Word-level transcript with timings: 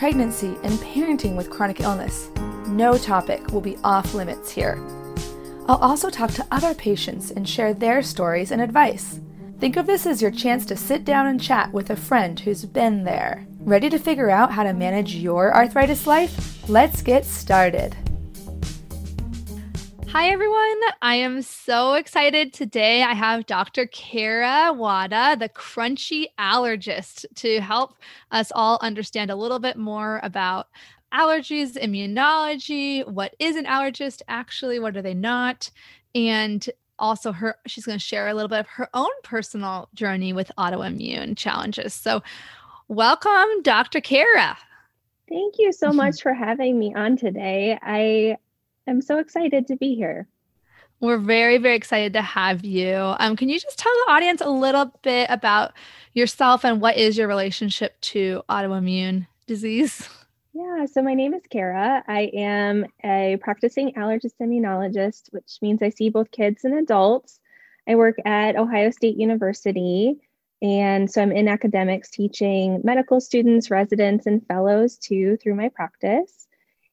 pregnancy, 0.00 0.56
and 0.62 0.72
parenting 0.78 1.36
with 1.36 1.50
chronic 1.50 1.80
illness. 1.80 2.30
No 2.68 2.96
topic 2.96 3.52
will 3.52 3.60
be 3.60 3.76
off 3.84 4.14
limits 4.14 4.50
here. 4.50 4.82
I'll 5.68 5.76
also 5.76 6.08
talk 6.08 6.30
to 6.30 6.46
other 6.50 6.72
patients 6.72 7.30
and 7.30 7.46
share 7.46 7.74
their 7.74 8.02
stories 8.02 8.50
and 8.50 8.62
advice. 8.62 9.20
Think 9.58 9.76
of 9.76 9.84
this 9.84 10.06
as 10.06 10.22
your 10.22 10.30
chance 10.30 10.64
to 10.66 10.76
sit 10.76 11.04
down 11.04 11.26
and 11.26 11.38
chat 11.38 11.70
with 11.74 11.90
a 11.90 11.96
friend 11.96 12.40
who's 12.40 12.64
been 12.64 13.04
there. 13.04 13.46
Ready 13.58 13.90
to 13.90 13.98
figure 13.98 14.30
out 14.30 14.52
how 14.52 14.62
to 14.62 14.72
manage 14.72 15.16
your 15.16 15.54
arthritis 15.54 16.06
life? 16.06 16.66
Let's 16.66 17.02
get 17.02 17.26
started. 17.26 17.94
Hi, 20.12 20.30
everyone. 20.30 20.80
I 21.02 21.14
am 21.14 21.40
so 21.40 21.94
excited 21.94 22.52
today. 22.52 23.04
I 23.04 23.14
have 23.14 23.46
Dr. 23.46 23.86
Kara 23.86 24.72
Wada, 24.72 25.36
the 25.38 25.48
crunchy 25.48 26.26
allergist, 26.36 27.26
to 27.36 27.60
help 27.60 27.94
us 28.32 28.50
all 28.52 28.80
understand 28.82 29.30
a 29.30 29.36
little 29.36 29.60
bit 29.60 29.76
more 29.76 30.18
about 30.24 30.66
allergies, 31.14 31.78
immunology, 31.80 33.06
what 33.06 33.36
is 33.38 33.54
an 33.54 33.66
allergist 33.66 34.22
actually, 34.26 34.80
what 34.80 34.96
are 34.96 35.02
they 35.02 35.14
not, 35.14 35.70
and 36.12 36.68
also 36.98 37.30
her 37.30 37.54
she's 37.68 37.86
going 37.86 37.96
to 37.96 38.04
share 38.04 38.26
a 38.26 38.34
little 38.34 38.48
bit 38.48 38.58
of 38.58 38.66
her 38.66 38.88
own 38.94 39.10
personal 39.22 39.88
journey 39.94 40.32
with 40.32 40.50
autoimmune 40.58 41.36
challenges. 41.36 41.94
So, 41.94 42.20
welcome 42.88 43.62
Dr. 43.62 44.00
Kara. 44.00 44.58
Thank 45.28 45.54
you 45.58 45.72
so 45.72 45.92
much 45.92 46.20
for 46.20 46.34
having 46.34 46.80
me 46.80 46.92
on 46.96 47.16
today. 47.16 47.78
I 47.80 48.38
I'm 48.86 49.02
so 49.02 49.18
excited 49.18 49.66
to 49.68 49.76
be 49.76 49.94
here. 49.94 50.28
We're 51.00 51.18
very, 51.18 51.56
very 51.58 51.76
excited 51.76 52.12
to 52.12 52.22
have 52.22 52.64
you. 52.64 53.14
Um, 53.18 53.34
can 53.34 53.48
you 53.48 53.58
just 53.58 53.78
tell 53.78 53.92
the 54.06 54.12
audience 54.12 54.42
a 54.42 54.50
little 54.50 54.92
bit 55.02 55.30
about 55.30 55.72
yourself 56.12 56.64
and 56.64 56.80
what 56.80 56.96
is 56.96 57.16
your 57.16 57.26
relationship 57.26 57.98
to 58.02 58.42
autoimmune 58.50 59.26
disease? 59.46 60.08
Yeah, 60.52 60.84
so 60.86 61.00
my 61.00 61.14
name 61.14 61.32
is 61.32 61.42
Kara. 61.48 62.02
I 62.06 62.30
am 62.34 62.84
a 63.04 63.38
practicing 63.40 63.92
allergist 63.92 64.34
immunologist, 64.42 65.32
which 65.32 65.58
means 65.62 65.80
I 65.80 65.90
see 65.90 66.10
both 66.10 66.30
kids 66.32 66.64
and 66.64 66.74
adults. 66.74 67.40
I 67.88 67.94
work 67.94 68.16
at 68.24 68.56
Ohio 68.56 68.90
State 68.90 69.16
University. 69.16 70.16
And 70.60 71.10
so 71.10 71.22
I'm 71.22 71.32
in 71.32 71.48
academics 71.48 72.10
teaching 72.10 72.80
medical 72.84 73.20
students, 73.20 73.70
residents, 73.70 74.26
and 74.26 74.46
fellows 74.46 74.98
too 74.98 75.38
through 75.38 75.54
my 75.54 75.70
practice. 75.70 76.46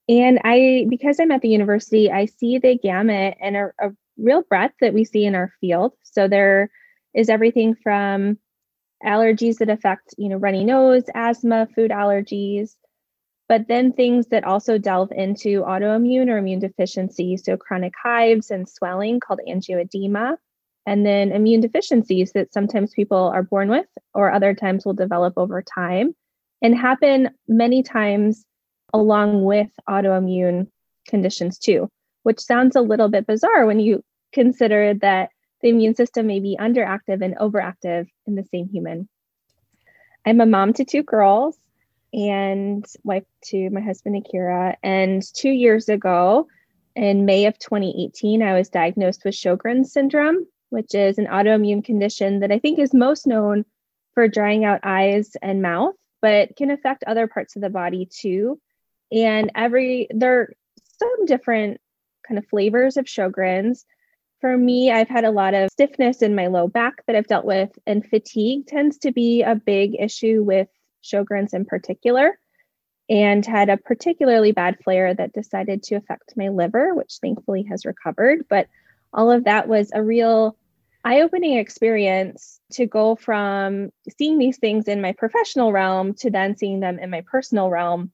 And 0.10 0.40
I, 0.44 0.86
because 0.90 1.20
I'm 1.20 1.32
at 1.32 1.42
the 1.42 1.50
university, 1.50 2.10
I 2.12 2.26
see 2.26 2.60
the 2.60 2.78
gamut 2.78 3.36
and 3.42 3.58
a, 3.58 3.72
a 3.80 3.90
real 4.18 4.44
breadth 4.44 4.76
that 4.82 4.94
we 4.94 5.04
see 5.04 5.26
in 5.26 5.36
our 5.36 5.52
field. 5.60 5.94
So 6.04 6.28
there 6.28 6.70
is 7.14 7.30
everything 7.30 7.76
from 7.76 8.38
allergies 9.04 9.58
that 9.58 9.70
affect, 9.70 10.16
you 10.18 10.30
know, 10.30 10.38
runny 10.38 10.64
nose, 10.64 11.04
asthma, 11.14 11.68
food 11.76 11.92
allergies, 11.92 12.76
but 13.50 13.68
then 13.68 13.94
things 13.94 14.28
that 14.28 14.44
also 14.44 14.78
delve 14.78 15.12
into 15.12 15.62
autoimmune 15.64 16.30
or 16.30 16.38
immune 16.38 16.60
deficiency. 16.60 17.38
So 17.38 17.58
chronic 17.58 17.94
hives 18.02 18.52
and 18.52 18.68
swelling 18.68 19.20
called 19.20 19.40
angioedema. 19.48 20.38
And 20.86 21.06
then 21.06 21.34
immune 21.34 21.62
deficiencies 21.62 22.32
that 22.32 22.54
sometimes 22.54 22.94
people 22.94 23.18
are 23.18 23.44
born 23.44 23.70
with 23.70 23.88
or 24.14 24.32
other 24.32 24.54
times 24.54 24.86
will 24.86 24.94
develop 24.94 25.34
over 25.36 25.62
time 25.62 26.16
and 26.62 26.78
happen 26.78 27.30
many 27.48 27.84
times 27.84 28.46
along 28.94 29.44
with 29.44 29.70
autoimmune 29.88 30.68
conditions 31.08 31.58
too, 31.58 31.90
which 32.24 32.40
sounds 32.40 32.76
a 32.76 32.82
little 32.82 33.10
bit 33.10 33.28
bizarre 33.28 33.66
when 33.66 33.80
you 33.80 34.04
consider 34.34 34.94
that 34.96 35.30
the 35.62 35.70
immune 35.70 35.96
system 35.96 36.28
may 36.28 36.40
be 36.40 36.58
underactive 36.60 37.22
and 37.22 37.36
overactive 37.38 38.08
in 38.26 38.36
the 38.36 38.44
same 38.44 38.70
human. 38.70 39.10
I'm 40.26 40.42
a 40.42 40.46
mom 40.46 40.74
to 40.74 40.86
two 40.86 41.04
girls 41.04 41.58
and 42.14 42.86
wife 43.04 43.24
to 43.46 43.70
my 43.70 43.82
husband 43.82 44.18
Akira. 44.18 44.78
And 44.84 45.24
two 45.34 45.50
years 45.50 45.90
ago, 45.90 46.48
in 46.96 47.26
May 47.26 47.46
of 47.46 47.58
2018, 47.60 48.42
I 48.42 48.58
was 48.58 48.70
diagnosed 48.70 49.24
with 49.24 49.36
Sjogren's 49.36 49.92
syndrome, 49.94 50.46
which 50.70 50.96
is 50.96 51.18
an 51.18 51.28
autoimmune 51.28 51.84
condition 51.84 52.40
that 52.40 52.52
I 52.52 52.60
think 52.60 52.80
is 52.80 52.94
most 52.94 53.28
known 53.28 53.66
for 54.14 54.28
drying 54.28 54.66
out 54.66 54.80
eyes 54.84 55.32
and 55.42 55.62
mouth, 55.62 55.94
but 56.22 56.56
can 56.56 56.72
affect 56.72 57.04
other 57.04 57.28
parts 57.28 57.56
of 57.56 57.62
the 57.62 57.70
body 57.70 58.08
too 58.12 58.60
and 59.12 59.52
every 59.56 60.08
there 60.12 60.40
are 60.40 60.54
some 61.00 61.26
different 61.26 61.80
kind 62.28 62.38
of 62.38 62.48
flavors 62.48 62.98
of 62.98 63.06
Sjogren's. 63.06 63.86
For 64.42 64.56
me, 64.56 64.92
I've 64.92 65.10
had 65.10 65.26
a 65.26 65.32
lot 65.32 65.54
of 65.54 65.72
stiffness 65.72 66.22
in 66.22 66.36
my 66.36 66.48
low 66.48 66.68
back 66.68 67.06
that 67.08 67.16
I've 67.16 67.28
dealt 67.28 67.46
with, 67.46 67.72
and 67.88 68.06
fatigue 68.06 68.68
tends 68.68 69.00
to 69.00 69.12
be 69.12 69.42
a 69.42 69.56
big 69.56 69.96
issue 70.00 70.44
with 70.44 70.68
Sjogren's 71.04 71.54
in 71.54 71.66
particular. 71.66 72.38
And 73.10 73.46
had 73.46 73.70
a 73.70 73.78
particularly 73.78 74.52
bad 74.52 74.76
flare 74.84 75.14
that 75.14 75.32
decided 75.32 75.82
to 75.84 75.96
affect 75.96 76.34
my 76.36 76.50
liver, 76.50 76.94
which 76.94 77.20
thankfully 77.22 77.64
has 77.70 77.86
recovered. 77.86 78.46
But 78.50 78.68
all 79.14 79.32
of 79.32 79.46
that 79.46 79.70
was 79.70 79.92
a 79.94 80.04
real 80.04 80.58
eye 81.06 81.22
opening 81.22 81.58
experience 81.58 82.60
to 82.74 82.86
go 82.86 83.16
from 83.16 83.92
seeing 84.18 84.38
these 84.38 84.58
things 84.58 84.90
in 84.90 85.02
my 85.02 85.14
professional 85.14 85.72
realm 85.72 86.16
to 86.16 86.30
then 86.30 86.58
seeing 86.58 86.82
them 86.82 87.00
in 87.00 87.10
my 87.10 87.22
personal 87.32 87.70
realm. 87.70 88.12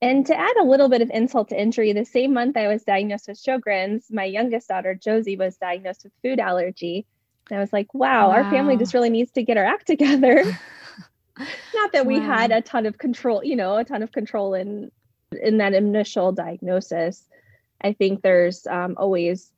And 0.00 0.24
to 0.26 0.38
add 0.38 0.56
a 0.60 0.64
little 0.64 0.88
bit 0.88 1.02
of 1.02 1.10
insult 1.10 1.48
to 1.48 1.60
injury, 1.60 1.92
the 1.92 2.04
same 2.04 2.32
month 2.32 2.56
I 2.56 2.68
was 2.68 2.84
diagnosed 2.84 3.26
with 3.26 3.42
Sjogren's, 3.42 4.10
my 4.10 4.24
youngest 4.24 4.68
daughter, 4.68 4.94
Josie, 4.94 5.36
was 5.36 5.56
diagnosed 5.56 6.04
with 6.04 6.12
food 6.22 6.38
allergy. 6.38 7.04
And 7.50 7.58
I 7.58 7.60
was 7.60 7.72
like, 7.72 7.92
wow, 7.94 8.28
wow. 8.28 8.34
our 8.34 8.50
family 8.50 8.76
just 8.76 8.94
really 8.94 9.10
needs 9.10 9.32
to 9.32 9.42
get 9.42 9.56
our 9.56 9.64
act 9.64 9.86
together. 9.86 10.44
Not 11.74 11.92
that 11.92 12.06
we 12.06 12.20
wow. 12.20 12.26
had 12.26 12.52
a 12.52 12.62
ton 12.62 12.86
of 12.86 12.98
control, 12.98 13.42
you 13.42 13.56
know, 13.56 13.76
a 13.76 13.84
ton 13.84 14.02
of 14.02 14.12
control 14.12 14.54
in 14.54 14.90
in 15.42 15.58
that 15.58 15.74
initial 15.74 16.32
diagnosis. 16.32 17.24
I 17.80 17.92
think 17.92 18.22
there's 18.22 18.66
um, 18.66 18.94
always, 18.96 19.52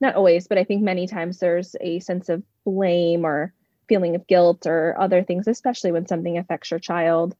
not 0.00 0.14
always, 0.14 0.46
but 0.46 0.58
I 0.58 0.64
think 0.64 0.82
many 0.82 1.06
times 1.06 1.38
there's 1.38 1.74
a 1.80 2.00
sense 2.00 2.28
of 2.28 2.42
blame 2.64 3.24
or 3.24 3.52
feeling 3.88 4.14
of 4.14 4.26
guilt 4.26 4.66
or 4.66 4.98
other 4.98 5.22
things, 5.22 5.48
especially 5.48 5.92
when 5.92 6.06
something 6.06 6.38
affects 6.38 6.70
your 6.70 6.80
child. 6.80 7.34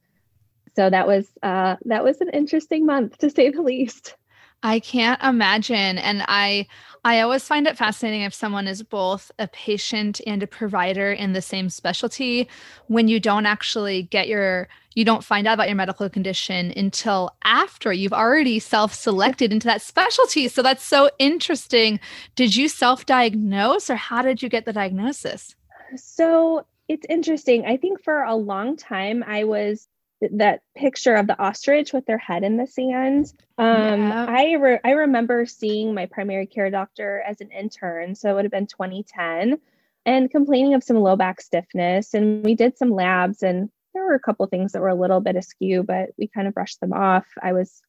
So 0.76 0.90
that 0.90 1.06
was 1.06 1.26
uh, 1.42 1.76
that 1.84 2.04
was 2.04 2.20
an 2.20 2.30
interesting 2.30 2.86
month 2.86 3.18
to 3.18 3.30
say 3.30 3.50
the 3.50 3.62
least. 3.62 4.16
I 4.64 4.80
can't 4.80 5.22
imagine. 5.22 5.98
And 5.98 6.24
I 6.26 6.66
I 7.04 7.20
always 7.20 7.46
find 7.46 7.66
it 7.66 7.76
fascinating 7.76 8.22
if 8.22 8.32
someone 8.32 8.66
is 8.66 8.82
both 8.82 9.30
a 9.38 9.46
patient 9.46 10.22
and 10.26 10.42
a 10.42 10.46
provider 10.46 11.12
in 11.12 11.34
the 11.34 11.42
same 11.42 11.68
specialty 11.68 12.48
when 12.86 13.06
you 13.06 13.20
don't 13.20 13.44
actually 13.44 14.04
get 14.04 14.26
your 14.26 14.68
you 14.94 15.04
don't 15.04 15.22
find 15.22 15.46
out 15.46 15.54
about 15.54 15.68
your 15.68 15.76
medical 15.76 16.08
condition 16.08 16.72
until 16.76 17.36
after 17.44 17.92
you've 17.92 18.12
already 18.12 18.58
self-selected 18.58 19.52
into 19.52 19.66
that 19.66 19.82
specialty. 19.82 20.48
So 20.48 20.62
that's 20.62 20.84
so 20.84 21.10
interesting. 21.18 22.00
Did 22.36 22.56
you 22.56 22.68
self-diagnose 22.68 23.90
or 23.90 23.96
how 23.96 24.22
did 24.22 24.40
you 24.40 24.48
get 24.48 24.64
the 24.64 24.72
diagnosis? 24.72 25.56
So 25.96 26.64
it's 26.88 27.04
interesting. 27.10 27.66
I 27.66 27.76
think 27.76 28.02
for 28.02 28.22
a 28.22 28.36
long 28.36 28.76
time 28.76 29.24
I 29.26 29.44
was 29.44 29.88
that 30.32 30.62
picture 30.76 31.14
of 31.14 31.26
the 31.26 31.38
ostrich 31.40 31.92
with 31.92 32.06
their 32.06 32.18
head 32.18 32.42
in 32.44 32.56
the 32.56 32.66
sand. 32.66 33.32
Um, 33.58 34.08
yeah. 34.08 34.26
I 34.28 34.52
re- 34.52 34.80
I 34.84 34.90
remember 34.92 35.46
seeing 35.46 35.94
my 35.94 36.06
primary 36.06 36.46
care 36.46 36.70
doctor 36.70 37.22
as 37.26 37.40
an 37.40 37.50
intern, 37.50 38.14
so 38.14 38.30
it 38.30 38.34
would 38.34 38.44
have 38.44 38.52
been 38.52 38.66
2010, 38.66 39.58
and 40.06 40.30
complaining 40.30 40.74
of 40.74 40.84
some 40.84 40.96
low 40.96 41.16
back 41.16 41.40
stiffness. 41.40 42.14
And 42.14 42.44
we 42.44 42.54
did 42.54 42.76
some 42.76 42.90
labs, 42.90 43.42
and 43.42 43.70
there 43.94 44.04
were 44.04 44.14
a 44.14 44.20
couple 44.20 44.46
things 44.46 44.72
that 44.72 44.82
were 44.82 44.88
a 44.88 44.94
little 44.94 45.20
bit 45.20 45.36
askew, 45.36 45.82
but 45.82 46.10
we 46.18 46.28
kind 46.28 46.48
of 46.48 46.54
brushed 46.54 46.80
them 46.80 46.92
off. 46.92 47.26
I 47.42 47.52
was 47.52 47.80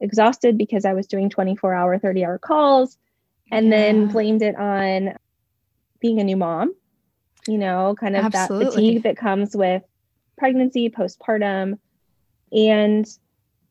exhausted 0.00 0.58
because 0.58 0.84
I 0.84 0.94
was 0.94 1.06
doing 1.06 1.30
24 1.30 1.72
hour, 1.72 1.98
30 1.98 2.24
hour 2.24 2.38
calls, 2.38 2.98
and 3.50 3.66
yeah. 3.66 3.70
then 3.70 4.08
blamed 4.08 4.42
it 4.42 4.56
on 4.56 5.16
being 6.00 6.20
a 6.20 6.24
new 6.24 6.36
mom. 6.36 6.74
You 7.48 7.58
know, 7.58 7.96
kind 7.98 8.16
of 8.16 8.24
Absolutely. 8.24 8.64
that 8.64 8.72
fatigue 8.72 9.02
that 9.02 9.16
comes 9.16 9.56
with 9.56 9.82
pregnancy, 10.36 10.90
postpartum, 10.90 11.78
and 12.52 13.06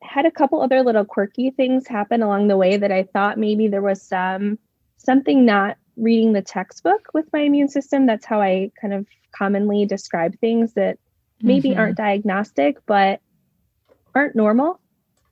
had 0.01 0.25
a 0.25 0.31
couple 0.31 0.61
other 0.61 0.81
little 0.81 1.05
quirky 1.05 1.51
things 1.51 1.87
happen 1.87 2.23
along 2.23 2.47
the 2.47 2.57
way 2.57 2.77
that 2.77 2.91
I 2.91 3.03
thought 3.03 3.37
maybe 3.37 3.67
there 3.67 3.81
was 3.81 4.01
some 4.01 4.57
something 4.97 5.45
not 5.45 5.77
reading 5.97 6.33
the 6.33 6.41
textbook 6.41 7.09
with 7.13 7.25
my 7.33 7.39
immune 7.41 7.67
system. 7.67 8.05
That's 8.05 8.25
how 8.25 8.41
I 8.41 8.71
kind 8.79 8.93
of 8.93 9.05
commonly 9.31 9.85
describe 9.85 10.37
things 10.39 10.73
that 10.73 10.97
maybe 11.41 11.69
mm-hmm. 11.69 11.79
aren't 11.79 11.97
diagnostic 11.97 12.77
but 12.85 13.21
aren't 14.13 14.35
normal. 14.35 14.79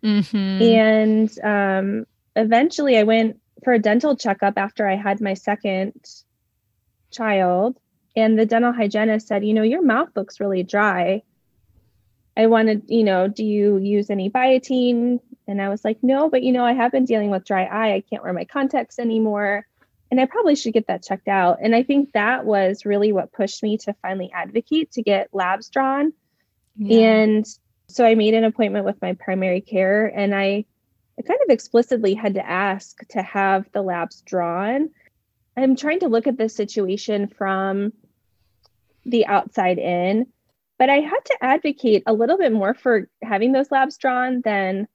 Mm-hmm. 0.04 0.62
And 0.62 1.40
um, 1.44 2.06
eventually, 2.36 2.98
I 2.98 3.04
went 3.04 3.40
for 3.64 3.74
a 3.74 3.80
dental 3.80 4.16
checkup 4.16 4.58
after 4.58 4.88
I 4.88 4.96
had 4.96 5.20
my 5.22 5.34
second 5.34 5.94
child, 7.12 7.78
and 8.16 8.38
the 8.38 8.46
dental 8.46 8.74
hygienist 8.74 9.28
said, 9.28 9.46
"You 9.46 9.54
know, 9.54 9.64
your 9.64 9.82
mouth 9.82 10.10
looks 10.16 10.40
really 10.40 10.64
dry." 10.64 11.24
I 12.40 12.48
wanted, 12.48 12.84
you 12.88 13.04
know, 13.04 13.28
do 13.28 13.44
you 13.44 13.78
use 13.78 14.10
any 14.10 14.30
Biotène? 14.30 15.20
And 15.46 15.62
I 15.62 15.68
was 15.68 15.84
like, 15.84 15.98
no, 16.02 16.30
but 16.30 16.42
you 16.42 16.54
know, 16.54 16.64
I 16.64 16.72
have 16.72 16.92
been 16.92 17.04
dealing 17.04 17.32
with 17.32 17.44
dry 17.44 17.66
eye. 17.66 17.96
I 17.96 18.04
can't 18.10 18.24
wear 18.24 18.32
my 18.32 18.46
contacts 18.46 18.98
anymore. 18.98 19.66
And 20.10 20.22
I 20.22 20.26
probably 20.26 20.56
should 20.56 20.72
get 20.72 20.88
that 20.88 21.04
checked 21.04 21.28
out. 21.28 21.58
And 21.62 21.76
I 21.76 21.84
think 21.84 22.14
that 22.14 22.46
was 22.46 22.86
really 22.86 23.12
what 23.12 23.34
pushed 23.34 23.62
me 23.62 23.78
to 23.80 23.94
finally 24.02 24.32
advocate 24.34 24.94
to 24.94 25.02
get 25.02 25.28
labs 25.34 25.68
drawn. 25.70 26.14
Yeah. 26.78 27.00
And 27.00 27.46
so 27.90 28.06
I 28.06 28.16
made 28.16 28.34
an 28.34 28.46
appointment 28.46 28.86
with 28.86 29.02
my 29.02 29.14
primary 29.14 29.60
care 29.60 30.06
and 30.06 30.34
I, 30.34 30.64
I 31.18 31.22
kind 31.24 31.40
of 31.44 31.50
explicitly 31.50 32.14
had 32.14 32.36
to 32.36 32.50
ask 32.50 33.06
to 33.10 33.22
have 33.22 33.70
the 33.74 33.82
labs 33.82 34.22
drawn. 34.22 34.92
I'm 35.64 35.76
trying 35.76 36.00
to 36.02 36.08
look 36.08 36.28
at 36.28 36.38
this 36.38 36.56
situation 36.56 37.28
from 37.28 37.94
the 39.06 39.26
outside 39.26 39.80
in 39.80 40.28
but 40.80 40.90
I 40.90 41.02
had 41.02 41.20
to 41.26 41.38
advocate 41.42 42.04
a 42.08 42.14
little 42.14 42.38
bit 42.38 42.54
more 42.54 42.74
for 42.74 43.10
having 43.22 43.52
those 43.52 43.70
labs 43.70 43.98
drawn 43.98 44.42
than 44.42 44.88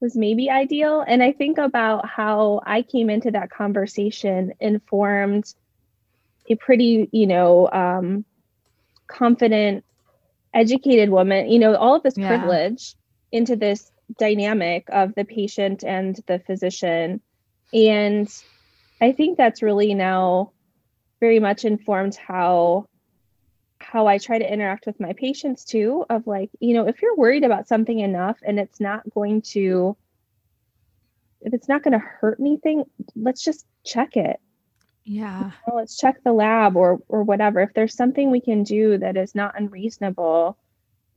was 0.00 0.16
maybe 0.16 0.50
ideal. 0.50 1.04
And 1.06 1.22
I 1.22 1.30
think 1.30 1.56
about 1.56 2.06
how 2.08 2.60
I 2.66 2.82
came 2.82 3.08
into 3.08 3.30
that 3.30 3.50
conversation 3.50 4.52
informed 4.58 5.54
a 6.50 6.56
pretty, 6.56 7.08
you 7.12 7.28
know, 7.28 7.70
um, 7.70 8.24
confident, 9.06 9.84
educated 10.52 11.10
woman, 11.10 11.48
you 11.48 11.60
know, 11.60 11.76
all 11.76 11.94
of 11.94 12.02
this 12.02 12.18
yeah. 12.18 12.26
privilege 12.26 12.96
into 13.30 13.54
this 13.54 13.92
dynamic 14.18 14.86
of 14.88 15.14
the 15.14 15.24
patient 15.24 15.84
and 15.84 16.18
the 16.26 16.40
physician. 16.40 17.20
And 17.72 18.28
I 19.02 19.10
think 19.10 19.36
that's 19.36 19.62
really 19.62 19.94
now 19.94 20.52
very 21.18 21.40
much 21.40 21.64
informed 21.64 22.14
how 22.14 22.86
how 23.80 24.06
I 24.06 24.18
try 24.18 24.38
to 24.38 24.52
interact 24.52 24.86
with 24.86 25.00
my 25.00 25.12
patients 25.12 25.64
too 25.64 26.04
of 26.08 26.28
like, 26.28 26.50
you 26.60 26.72
know, 26.72 26.86
if 26.86 27.02
you're 27.02 27.16
worried 27.16 27.42
about 27.42 27.66
something 27.66 27.98
enough 27.98 28.38
and 28.46 28.60
it's 28.60 28.78
not 28.78 29.02
going 29.12 29.42
to 29.52 29.96
if 31.40 31.52
it's 31.52 31.68
not 31.68 31.82
going 31.82 31.92
to 31.92 31.98
hurt 31.98 32.38
anything, 32.38 32.84
let's 33.16 33.42
just 33.42 33.66
check 33.84 34.16
it. 34.16 34.40
Yeah. 35.04 35.46
You 35.46 35.52
know, 35.66 35.74
let's 35.74 35.96
check 35.96 36.22
the 36.22 36.32
lab 36.32 36.76
or 36.76 37.00
or 37.08 37.24
whatever. 37.24 37.60
If 37.60 37.74
there's 37.74 37.96
something 37.96 38.30
we 38.30 38.40
can 38.40 38.62
do 38.62 38.98
that 38.98 39.16
is 39.16 39.34
not 39.34 39.58
unreasonable 39.58 40.56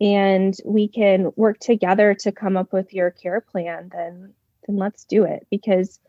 and 0.02 0.56
we 0.66 0.88
can 0.88 1.32
work 1.36 1.60
together 1.60 2.16
to 2.22 2.32
come 2.32 2.58
up 2.58 2.74
with 2.74 2.96
your 2.96 3.12
care 3.12 3.42
plan, 3.42 3.92
then 3.94 4.34
then 4.66 4.78
let's 4.78 5.04
do 5.06 5.26
it 5.26 5.46
because 5.52 6.00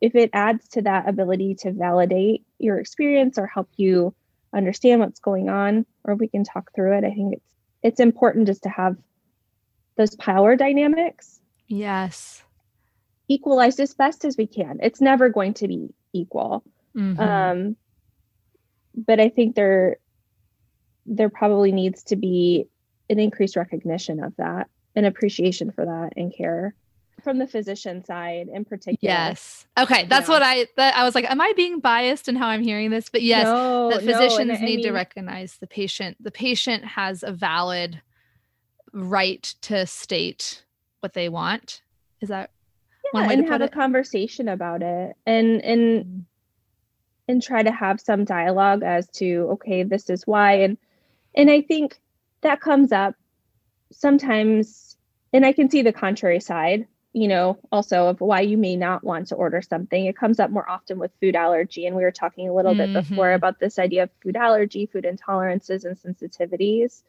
if 0.00 0.14
it 0.14 0.30
adds 0.32 0.68
to 0.68 0.82
that 0.82 1.08
ability 1.08 1.54
to 1.54 1.72
validate 1.72 2.44
your 2.58 2.78
experience 2.78 3.38
or 3.38 3.46
help 3.46 3.68
you 3.76 4.14
understand 4.54 5.00
what's 5.00 5.20
going 5.20 5.48
on 5.48 5.84
or 6.04 6.14
we 6.14 6.28
can 6.28 6.44
talk 6.44 6.70
through 6.74 6.96
it 6.96 7.04
i 7.04 7.10
think 7.10 7.34
it's 7.34 7.46
it's 7.82 8.00
important 8.00 8.46
just 8.48 8.64
to 8.64 8.68
have 8.68 8.96
those 9.96 10.14
power 10.16 10.56
dynamics. 10.56 11.40
Yes. 11.68 12.42
Equalized 13.28 13.80
as 13.80 13.94
best 13.94 14.24
as 14.24 14.36
we 14.36 14.46
can. 14.46 14.78
It's 14.82 15.00
never 15.00 15.28
going 15.28 15.54
to 15.54 15.68
be 15.68 15.94
equal. 16.12 16.64
Mm-hmm. 16.96 17.20
um 17.20 17.76
but 18.94 19.20
i 19.20 19.28
think 19.28 19.54
there 19.54 19.98
there 21.04 21.28
probably 21.28 21.70
needs 21.70 22.02
to 22.04 22.16
be 22.16 22.68
an 23.10 23.18
increased 23.18 23.54
recognition 23.54 24.24
of 24.24 24.32
that 24.38 24.70
and 24.94 25.04
appreciation 25.04 25.70
for 25.72 25.84
that 25.84 26.14
and 26.16 26.34
care 26.34 26.74
from 27.26 27.38
the 27.38 27.46
physician 27.48 28.04
side 28.04 28.46
in 28.46 28.64
particular. 28.64 28.98
Yes. 29.00 29.66
Okay. 29.76 30.06
That's 30.06 30.28
yeah. 30.28 30.34
what 30.34 30.42
I 30.44 30.68
that 30.76 30.96
I 30.96 31.02
was 31.02 31.16
like, 31.16 31.28
am 31.28 31.40
I 31.40 31.52
being 31.56 31.80
biased 31.80 32.28
in 32.28 32.36
how 32.36 32.46
I'm 32.46 32.62
hearing 32.62 32.90
this? 32.90 33.08
But 33.08 33.22
yes, 33.22 33.46
no, 33.46 33.90
that 33.90 34.02
physicians 34.02 34.46
no, 34.46 34.64
need 34.64 34.74
I 34.74 34.76
mean, 34.76 34.82
to 34.84 34.92
recognize 34.92 35.56
the 35.56 35.66
patient. 35.66 36.22
The 36.22 36.30
patient 36.30 36.84
has 36.84 37.24
a 37.24 37.32
valid 37.32 38.00
right 38.92 39.42
to 39.62 39.86
state 39.86 40.62
what 41.00 41.14
they 41.14 41.28
want. 41.28 41.82
Is 42.20 42.28
that 42.28 42.50
yeah, 43.12 43.28
and 43.28 43.48
have 43.48 43.60
a 43.60 43.68
conversation 43.68 44.46
about 44.46 44.82
it 44.82 45.16
and 45.26 45.60
and 45.64 46.04
mm-hmm. 46.04 46.18
and 47.26 47.42
try 47.42 47.64
to 47.64 47.72
have 47.72 48.00
some 48.00 48.24
dialogue 48.24 48.84
as 48.84 49.08
to 49.14 49.48
okay, 49.54 49.82
this 49.82 50.08
is 50.10 50.24
why. 50.28 50.52
And 50.60 50.78
and 51.34 51.50
I 51.50 51.62
think 51.62 51.98
that 52.42 52.60
comes 52.60 52.92
up 52.92 53.16
sometimes 53.90 54.96
and 55.32 55.44
I 55.44 55.52
can 55.52 55.68
see 55.68 55.82
the 55.82 55.92
contrary 55.92 56.38
side 56.38 56.86
you 57.16 57.28
know, 57.28 57.58
also 57.72 58.08
of 58.08 58.20
why 58.20 58.42
you 58.42 58.58
may 58.58 58.76
not 58.76 59.02
want 59.02 59.28
to 59.28 59.34
order 59.34 59.62
something. 59.62 60.04
It 60.04 60.18
comes 60.18 60.38
up 60.38 60.50
more 60.50 60.68
often 60.68 60.98
with 60.98 61.10
food 61.18 61.34
allergy. 61.34 61.86
And 61.86 61.96
we 61.96 62.02
were 62.02 62.10
talking 62.10 62.46
a 62.46 62.52
little 62.52 62.74
mm-hmm. 62.74 62.92
bit 62.92 63.08
before 63.08 63.32
about 63.32 63.58
this 63.58 63.78
idea 63.78 64.02
of 64.02 64.10
food 64.22 64.36
allergy, 64.36 64.84
food 64.84 65.06
intolerances, 65.06 65.86
and 65.86 65.96
sensitivities. 65.96 67.02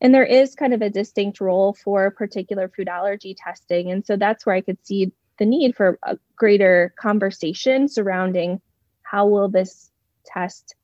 And 0.00 0.14
there 0.14 0.24
is 0.24 0.54
kind 0.54 0.72
of 0.72 0.80
a 0.80 0.90
distinct 0.90 1.40
role 1.40 1.72
for 1.74 2.08
particular 2.12 2.68
food 2.68 2.86
allergy 2.86 3.34
testing. 3.34 3.90
And 3.90 4.06
so 4.06 4.16
that's 4.16 4.46
where 4.46 4.54
I 4.54 4.60
could 4.60 4.78
see 4.86 5.10
the 5.40 5.44
need 5.44 5.74
for 5.74 5.98
a 6.04 6.18
greater 6.36 6.94
conversation 6.96 7.88
surrounding 7.88 8.60
how 9.02 9.26
will 9.26 9.48
this 9.48 9.90
test 10.24 10.76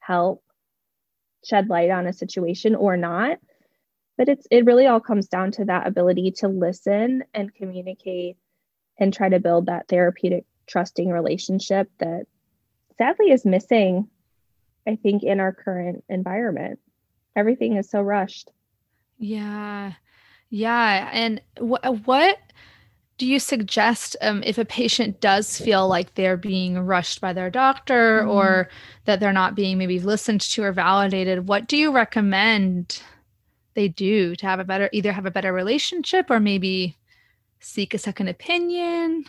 help 0.00 0.44
shed 1.42 1.70
light 1.70 1.88
on 1.88 2.06
a 2.06 2.12
situation 2.12 2.74
or 2.74 2.98
not 2.98 3.38
but 4.16 4.28
it's 4.28 4.46
it 4.50 4.64
really 4.64 4.86
all 4.86 5.00
comes 5.00 5.28
down 5.28 5.50
to 5.52 5.64
that 5.64 5.86
ability 5.86 6.30
to 6.30 6.48
listen 6.48 7.24
and 7.34 7.54
communicate 7.54 8.36
and 8.98 9.12
try 9.12 9.28
to 9.28 9.40
build 9.40 9.66
that 9.66 9.88
therapeutic 9.88 10.44
trusting 10.66 11.10
relationship 11.10 11.90
that 11.98 12.26
sadly 12.98 13.30
is 13.30 13.44
missing 13.44 14.08
I 14.86 14.96
think, 14.96 15.22
in 15.22 15.40
our 15.40 15.52
current 15.52 16.04
environment. 16.08 16.78
Everything 17.34 17.76
is 17.76 17.90
so 17.90 18.00
rushed. 18.00 18.50
Yeah. 19.18 19.92
Yeah. 20.48 21.10
And 21.12 21.40
wh- 21.58 22.06
what 22.06 22.38
do 23.18 23.26
you 23.26 23.40
suggest 23.40 24.16
um, 24.20 24.42
if 24.44 24.58
a 24.58 24.64
patient 24.64 25.20
does 25.20 25.58
feel 25.58 25.88
like 25.88 26.14
they're 26.14 26.36
being 26.36 26.78
rushed 26.78 27.20
by 27.20 27.32
their 27.32 27.50
doctor 27.50 28.22
mm. 28.22 28.30
or 28.30 28.68
that 29.06 29.20
they're 29.20 29.32
not 29.32 29.54
being 29.54 29.78
maybe 29.78 29.98
listened 29.98 30.42
to 30.42 30.62
or 30.62 30.72
validated? 30.72 31.48
What 31.48 31.66
do 31.66 31.76
you 31.76 31.92
recommend 31.92 33.02
they 33.76 33.86
do 33.86 34.34
to 34.34 34.46
have 34.46 34.58
a 34.58 34.64
better, 34.64 34.88
either 34.92 35.12
have 35.12 35.26
a 35.26 35.30
better 35.30 35.52
relationship 35.52 36.30
or 36.30 36.40
maybe 36.40 36.96
seek 37.60 37.94
a 37.94 37.98
second 37.98 38.28
opinion? 38.28 39.24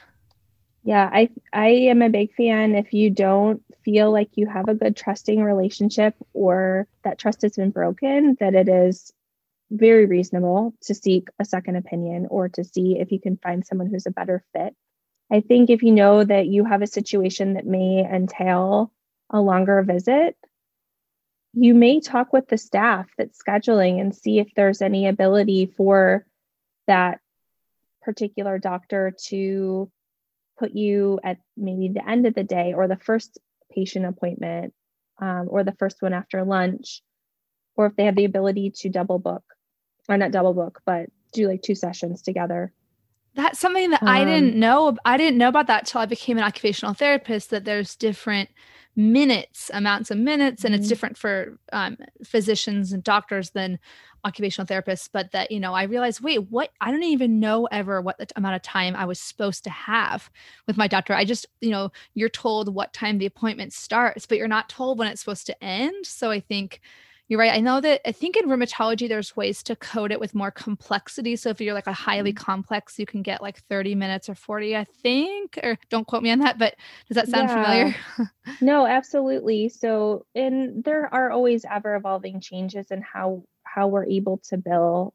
Yeah, 0.84 1.10
I 1.12 1.30
I 1.54 1.68
am 1.68 2.02
a 2.02 2.10
big 2.10 2.34
fan 2.34 2.74
if 2.74 2.94
you 2.94 3.10
don't 3.10 3.62
feel 3.84 4.12
like 4.12 4.30
you 4.36 4.48
have 4.48 4.68
a 4.68 4.74
good 4.74 4.96
trusting 4.96 5.44
relationship 5.44 6.16
or 6.34 6.88
that 7.04 7.20
trust 7.20 7.42
has 7.44 7.56
been 7.56 7.72
broken, 7.72 8.38
that 8.40 8.56
it 8.56 8.70
is 8.70 9.12
very 9.70 10.06
reasonable 10.06 10.74
to 10.82 10.96
seek 10.96 11.28
a 11.40 11.46
second 11.46 11.76
opinion 11.76 12.28
or 12.30 12.50
to 12.50 12.64
see 12.64 12.98
if 13.00 13.12
you 13.12 13.20
can 13.20 13.38
find 13.38 13.66
someone 13.66 13.88
who's 13.88 14.06
a 14.06 14.12
better 14.12 14.44
fit. 14.54 14.74
I 15.32 15.42
think 15.42 15.70
if 15.70 15.84
you 15.84 15.92
know 15.92 16.24
that 16.24 16.48
you 16.48 16.64
have 16.64 16.82
a 16.82 16.88
situation 16.88 17.56
that 17.56 17.66
may 17.66 18.08
entail 18.10 18.92
a 19.30 19.42
longer 19.42 19.84
visit, 19.84 20.38
you 21.60 21.74
may 21.74 22.00
talk 22.00 22.34
with 22.34 22.48
the 22.48 22.58
staff 22.58 23.08
that's 23.18 23.42
scheduling 23.42 24.00
and 24.00 24.16
see 24.16 24.38
if 24.38 24.48
there's 24.56 24.82
any 24.82 25.08
ability 25.08 25.74
for 25.76 26.26
that 26.86 27.20
particular 28.04 28.60
doctor 28.60 29.12
to 29.26 29.92
put 30.60 30.72
you 30.76 31.20
at 31.24 31.38
maybe 31.56 31.90
the 31.90 32.08
end 32.08 32.28
of 32.28 32.36
the 32.36 32.44
day 32.44 32.74
or 32.74 32.88
the 32.88 32.98
first 32.98 33.40
patient 33.72 34.06
appointment 34.06 34.74
um, 35.20 35.48
or 35.50 35.64
the 35.64 35.74
first 35.74 36.02
one 36.02 36.14
after 36.14 36.44
lunch, 36.44 37.02
or 37.76 37.88
if 37.88 37.96
they 37.96 38.06
have 38.06 38.16
the 38.16 38.26
ability 38.26 38.72
to 38.76 38.90
double 38.90 39.18
book 39.18 39.44
or 40.08 40.16
not 40.16 40.32
double 40.32 40.54
book, 40.54 40.82
but 40.86 41.10
do 41.34 41.48
like 41.48 41.64
two 41.64 41.76
sessions 41.76 42.22
together. 42.22 42.72
That's 43.34 43.60
something 43.60 43.90
that 43.92 44.04
um, 44.04 44.08
I 44.08 44.26
didn't 44.26 44.56
know. 44.56 44.96
I 45.06 45.18
didn't 45.18 45.38
know 45.38 45.50
about 45.50 45.68
that 45.68 45.88
till 45.88 46.02
I 46.02 46.06
became 46.06 46.38
an 46.38 46.44
occupational 46.44 46.94
therapist. 46.94 47.50
That 47.50 47.66
there's 47.66 47.96
different 47.96 48.50
minutes, 48.98 49.70
amounts 49.74 50.10
of 50.12 50.18
minutes, 50.18 50.66
and 50.66 50.74
mm-hmm. 50.74 50.82
it's 50.82 50.90
different 50.90 51.18
for 51.18 51.58
um, 51.72 51.98
physicians 52.26 52.92
and 52.92 53.04
doctors 53.04 53.52
than 53.52 53.80
occupational 54.26 54.66
therapists. 54.66 55.08
But 55.12 55.32
that 55.32 55.52
you 55.52 55.60
know, 55.60 55.74
I 55.74 55.84
realized, 55.84 56.22
wait, 56.22 56.50
what? 56.50 56.72
I 56.82 56.92
don't 56.92 57.04
even 57.04 57.40
know 57.40 57.66
ever 57.72 58.02
what 58.02 58.18
the 58.18 58.28
amount 58.36 58.56
of 58.56 58.64
time 58.64 58.96
I 58.96 59.06
was 59.06 59.20
supposed 59.20 59.64
to 59.66 59.70
have 59.70 60.30
with 60.66 60.78
my 60.78 60.88
doctor. 60.88 61.14
I 61.14 61.24
just, 61.24 61.46
you 61.62 61.70
know, 61.70 61.92
you're 62.16 62.28
told 62.28 62.74
what 62.74 62.92
time 62.92 63.20
the 63.20 63.28
appointment 63.28 63.72
starts, 63.72 64.26
but 64.26 64.40
you're 64.40 64.48
not 64.48 64.68
told 64.68 64.98
when 64.98 65.08
it's 65.08 65.22
supposed 65.22 65.46
to 65.46 65.64
end. 65.64 66.06
So 66.06 66.32
I 66.32 66.40
think 66.40 66.82
you're 67.28 67.40
right. 67.40 67.54
I 67.54 67.60
know 67.60 67.82
that 67.82 68.08
I 68.08 68.14
think 68.14 68.38
in 68.38 68.48
rheumatology, 68.48 69.10
there's 69.10 69.36
ways 69.36 69.62
to 69.64 69.76
code 69.76 70.12
it 70.12 70.20
with 70.20 70.34
more 70.34 70.52
complexity. 70.52 71.36
So 71.36 71.50
if 71.50 71.60
you're 71.60 71.74
like 71.74 71.88
a 71.88 71.94
highly 71.94 72.32
mm-hmm. 72.32 72.44
complex, 72.44 72.98
you 72.98 73.06
can 73.06 73.22
get 73.22 73.42
like 73.42 73.62
30 73.64 73.96
minutes 73.96 74.30
or 74.30 74.36
40, 74.36 74.78
I 74.78 74.86
think, 74.86 75.60
or 75.62 75.78
don't 75.90 76.08
quote 76.08 76.24
me 76.24 76.32
on 76.32 76.40
that, 76.40 76.58
but 76.58 76.76
does 77.08 77.16
that 77.16 77.28
sound 77.28 77.50
yeah. 77.50 77.64
familiar? 77.64 77.96
no, 78.62 78.86
absolutely. 78.86 79.68
So, 79.68 80.26
and 80.36 80.84
there 80.84 81.14
are 81.14 81.30
always 81.30 81.66
ever 81.70 81.96
evolving 81.96 82.40
changes 82.40 82.92
in 82.92 83.02
how, 83.02 83.44
how 83.64 83.88
we're 83.88 84.06
able 84.06 84.38
to 84.50 84.58
bill. 84.58 85.14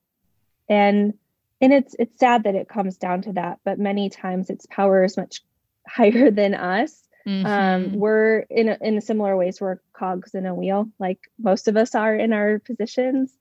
And, 0.68 1.14
and 1.62 1.72
it's, 1.72 1.96
it's 1.98 2.18
sad 2.18 2.44
that 2.44 2.54
it 2.54 2.68
comes 2.68 2.98
down 2.98 3.22
to 3.22 3.32
that, 3.34 3.60
but 3.64 3.78
many 3.78 4.10
times 4.10 4.50
its 4.50 4.66
power 4.66 5.02
is 5.02 5.16
much 5.16 5.40
higher 5.88 6.30
than 6.30 6.54
us 6.54 7.01
mm-hmm. 7.26 7.46
Um, 7.46 7.92
we're 7.98 8.40
in 8.50 8.68
a, 8.68 8.78
in 8.80 9.00
similar 9.00 9.36
ways 9.36 9.60
we're 9.60 9.80
cogs 9.92 10.34
in 10.34 10.46
a 10.46 10.54
wheel, 10.54 10.90
like 10.98 11.18
most 11.38 11.68
of 11.68 11.76
us 11.76 11.94
are 11.94 12.14
in 12.14 12.32
our 12.32 12.58
positions, 12.58 13.32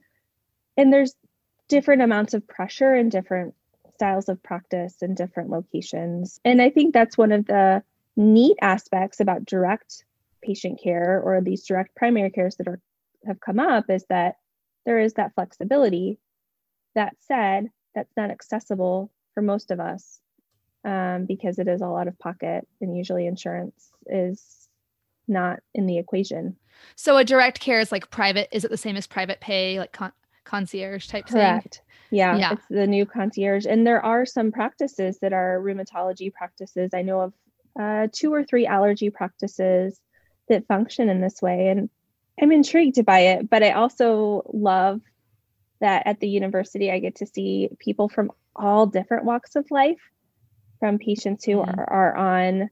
and 0.78 0.92
there's 0.92 1.16
different 1.68 2.02
amounts 2.02 2.34
of 2.34 2.48
pressure 2.48 2.94
and 2.94 3.12
different 3.12 3.54
styles 3.94 4.30
of 4.30 4.42
practice 4.42 5.02
in 5.02 5.16
different 5.16 5.50
locations. 5.50 6.40
And 6.44 6.62
I 6.62 6.70
think 6.70 6.94
that's 6.94 7.18
one 7.18 7.32
of 7.32 7.46
the 7.46 7.84
neat 8.16 8.58
aspects 8.62 9.20
about 9.20 9.46
direct 9.46 10.04
patient 10.42 10.82
care 10.82 11.22
or 11.22 11.40
these 11.40 11.66
direct 11.66 11.96
primary 11.96 12.32
cares 12.32 12.56
that 12.56 12.68
are 12.68 12.82
have 13.26 13.40
come 13.40 13.60
up 13.60 13.90
is 13.90 14.04
that 14.10 14.36
there 14.86 15.00
is 15.00 15.14
that 15.14 15.36
flexibility. 15.36 16.18
That 16.96 17.16
said, 17.20 17.70
that's 17.94 18.12
not 18.18 18.32
accessible 18.32 19.12
for 19.34 19.42
most 19.44 19.72
of 19.72 19.80
us 19.80 20.20
um, 20.84 21.26
because 21.26 21.60
it 21.60 21.68
is 21.68 21.82
all 21.82 21.98
out 21.98 22.08
of 22.08 22.18
pocket 22.20 22.68
and 22.80 22.98
usually 22.98 23.28
insurance 23.28 23.92
is 24.08 24.68
not 25.28 25.60
in 25.74 25.86
the 25.86 25.98
equation. 25.98 26.56
So 26.96 27.18
a 27.18 27.24
direct 27.24 27.60
care 27.60 27.80
is 27.80 27.92
like 27.92 28.10
private. 28.10 28.50
Is 28.52 28.66
it 28.66 28.72
the 28.72 28.78
same 28.78 28.98
as 28.98 29.08
private 29.08 29.40
pay, 29.40 29.80
like 29.80 29.92
con- 29.92 30.14
concierge 30.44 31.08
type 31.08 31.28
Correct. 31.28 31.76
thing? 31.76 32.18
Yeah, 32.18 32.38
yeah, 32.38 32.54
it's 32.54 32.66
the 32.70 32.88
new 32.88 33.06
concierge. 33.06 33.66
And 33.66 33.86
there 33.88 34.04
are 34.04 34.26
some 34.26 34.52
practices 34.52 35.20
that 35.20 35.34
are 35.34 35.60
rheumatology 35.60 36.34
practices. 36.34 36.92
I 36.94 37.04
know 37.04 37.22
of 37.22 37.34
uh, 37.80 38.08
two 38.12 38.34
or 38.34 38.44
three 38.44 38.66
allergy 38.66 39.10
practices 39.10 40.00
that 40.50 40.68
function 40.68 41.10
in 41.10 41.22
this 41.22 41.42
way. 41.42 41.70
And 41.70 41.90
I'm 42.42 42.52
intrigued 42.52 43.06
by 43.06 43.20
it, 43.20 43.50
but 43.50 43.64
I 43.64 43.72
also 43.72 44.44
love 44.52 45.02
that 45.80 46.04
at 46.06 46.20
the 46.20 46.28
university 46.28 46.92
I 46.92 47.00
get 47.00 47.16
to 47.18 47.26
see 47.26 47.70
people 47.80 48.10
from 48.10 48.32
all 48.56 48.86
different 48.88 49.26
walks 49.26 49.56
of 49.56 49.66
life 49.72 50.02
from 50.82 50.98
patients 50.98 51.46
who 51.46 51.58
mm-hmm. 51.58 51.80
are, 51.80 51.90
are 51.90 52.18
on 52.18 52.70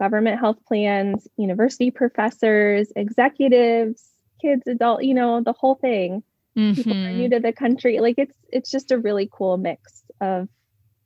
government 0.00 0.40
health 0.40 0.56
plans, 0.66 1.28
university 1.36 1.92
professors, 1.92 2.90
executives, 2.96 4.02
kids, 4.40 4.66
adult, 4.66 5.04
you 5.04 5.14
know, 5.14 5.42
the 5.42 5.52
whole 5.52 5.76
thing. 5.76 6.24
Mm-hmm. 6.58 6.74
People 6.74 6.92
are 6.92 7.12
new 7.12 7.28
mm-hmm. 7.28 7.34
to 7.34 7.40
the 7.40 7.52
country. 7.52 8.00
Like 8.00 8.16
it's 8.18 8.36
it's 8.48 8.70
just 8.72 8.90
a 8.90 8.98
really 8.98 9.28
cool 9.30 9.56
mix 9.58 10.02
of 10.20 10.48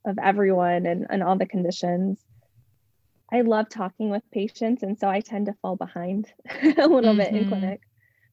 of 0.05 0.17
everyone 0.23 0.85
and, 0.85 1.05
and 1.09 1.21
all 1.21 1.37
the 1.37 1.45
conditions. 1.45 2.19
I 3.31 3.41
love 3.41 3.69
talking 3.69 4.09
with 4.09 4.23
patients, 4.31 4.81
and 4.81 4.97
so 4.97 5.09
I 5.09 5.19
tend 5.19 5.47
to 5.47 5.55
fall 5.61 5.75
behind 5.75 6.27
a 6.63 6.87
little 6.87 7.01
mm-hmm. 7.01 7.17
bit 7.17 7.27
in 7.29 7.39
mm-hmm. 7.41 7.49
clinic. 7.49 7.81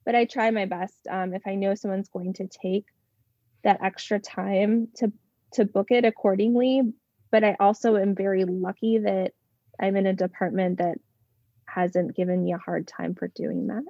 But 0.06 0.14
I 0.14 0.24
try 0.26 0.50
my 0.50 0.66
best. 0.66 0.94
Um, 1.10 1.34
if 1.34 1.42
I 1.46 1.56
know 1.56 1.74
someone's 1.74 2.08
going 2.08 2.34
to 2.34 2.46
take 2.46 2.86
that 3.64 3.82
extra 3.82 4.20
time 4.20 4.88
to 4.96 5.12
to 5.54 5.64
book 5.64 5.90
it 5.90 6.04
accordingly, 6.04 6.82
but 7.32 7.42
I 7.42 7.56
also 7.58 7.96
am 7.96 8.14
very 8.14 8.44
lucky 8.44 8.98
that 8.98 9.32
I'm 9.80 9.96
in 9.96 10.06
a 10.06 10.12
department 10.12 10.78
that 10.78 10.98
hasn't 11.64 12.14
given 12.14 12.44
me 12.44 12.52
a 12.52 12.58
hard 12.58 12.86
time 12.86 13.14
for 13.14 13.26
doing 13.28 13.66
that. 13.68 13.82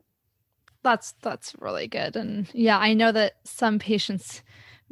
That's 0.83 1.13
that's 1.21 1.55
really 1.59 1.89
good. 1.89 2.17
And 2.17 2.49
yeah, 2.55 2.79
I 2.79 2.95
know 2.95 3.13
that 3.13 3.35
some 3.45 3.79
patients 3.79 4.43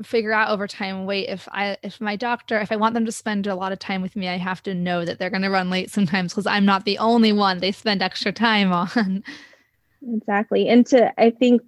figure 0.02 0.32
out 0.32 0.48
over 0.48 0.66
time 0.66 1.04
wait 1.04 1.28
if 1.28 1.46
i 1.52 1.76
if 1.82 2.00
my 2.00 2.16
doctor 2.16 2.58
if 2.58 2.72
i 2.72 2.76
want 2.76 2.94
them 2.94 3.04
to 3.04 3.12
spend 3.12 3.46
a 3.46 3.54
lot 3.54 3.70
of 3.70 3.78
time 3.78 4.00
with 4.00 4.16
me 4.16 4.28
i 4.28 4.38
have 4.38 4.62
to 4.62 4.72
know 4.72 5.04
that 5.04 5.18
they're 5.18 5.28
going 5.28 5.42
to 5.42 5.50
run 5.50 5.68
late 5.68 5.90
sometimes 5.90 6.32
because 6.32 6.46
i'm 6.46 6.64
not 6.64 6.86
the 6.86 6.96
only 6.96 7.34
one 7.34 7.58
they 7.58 7.70
spend 7.70 8.00
extra 8.00 8.32
time 8.32 8.72
on 8.72 9.22
exactly 10.14 10.70
and 10.70 10.86
to 10.86 11.12
i 11.20 11.28
think 11.28 11.60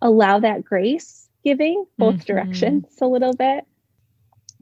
allow 0.00 0.38
that 0.38 0.64
grace 0.64 1.28
giving 1.44 1.84
both 1.98 2.14
mm-hmm. 2.14 2.32
directions 2.32 2.84
a 3.00 3.06
little 3.06 3.34
bit 3.34 3.64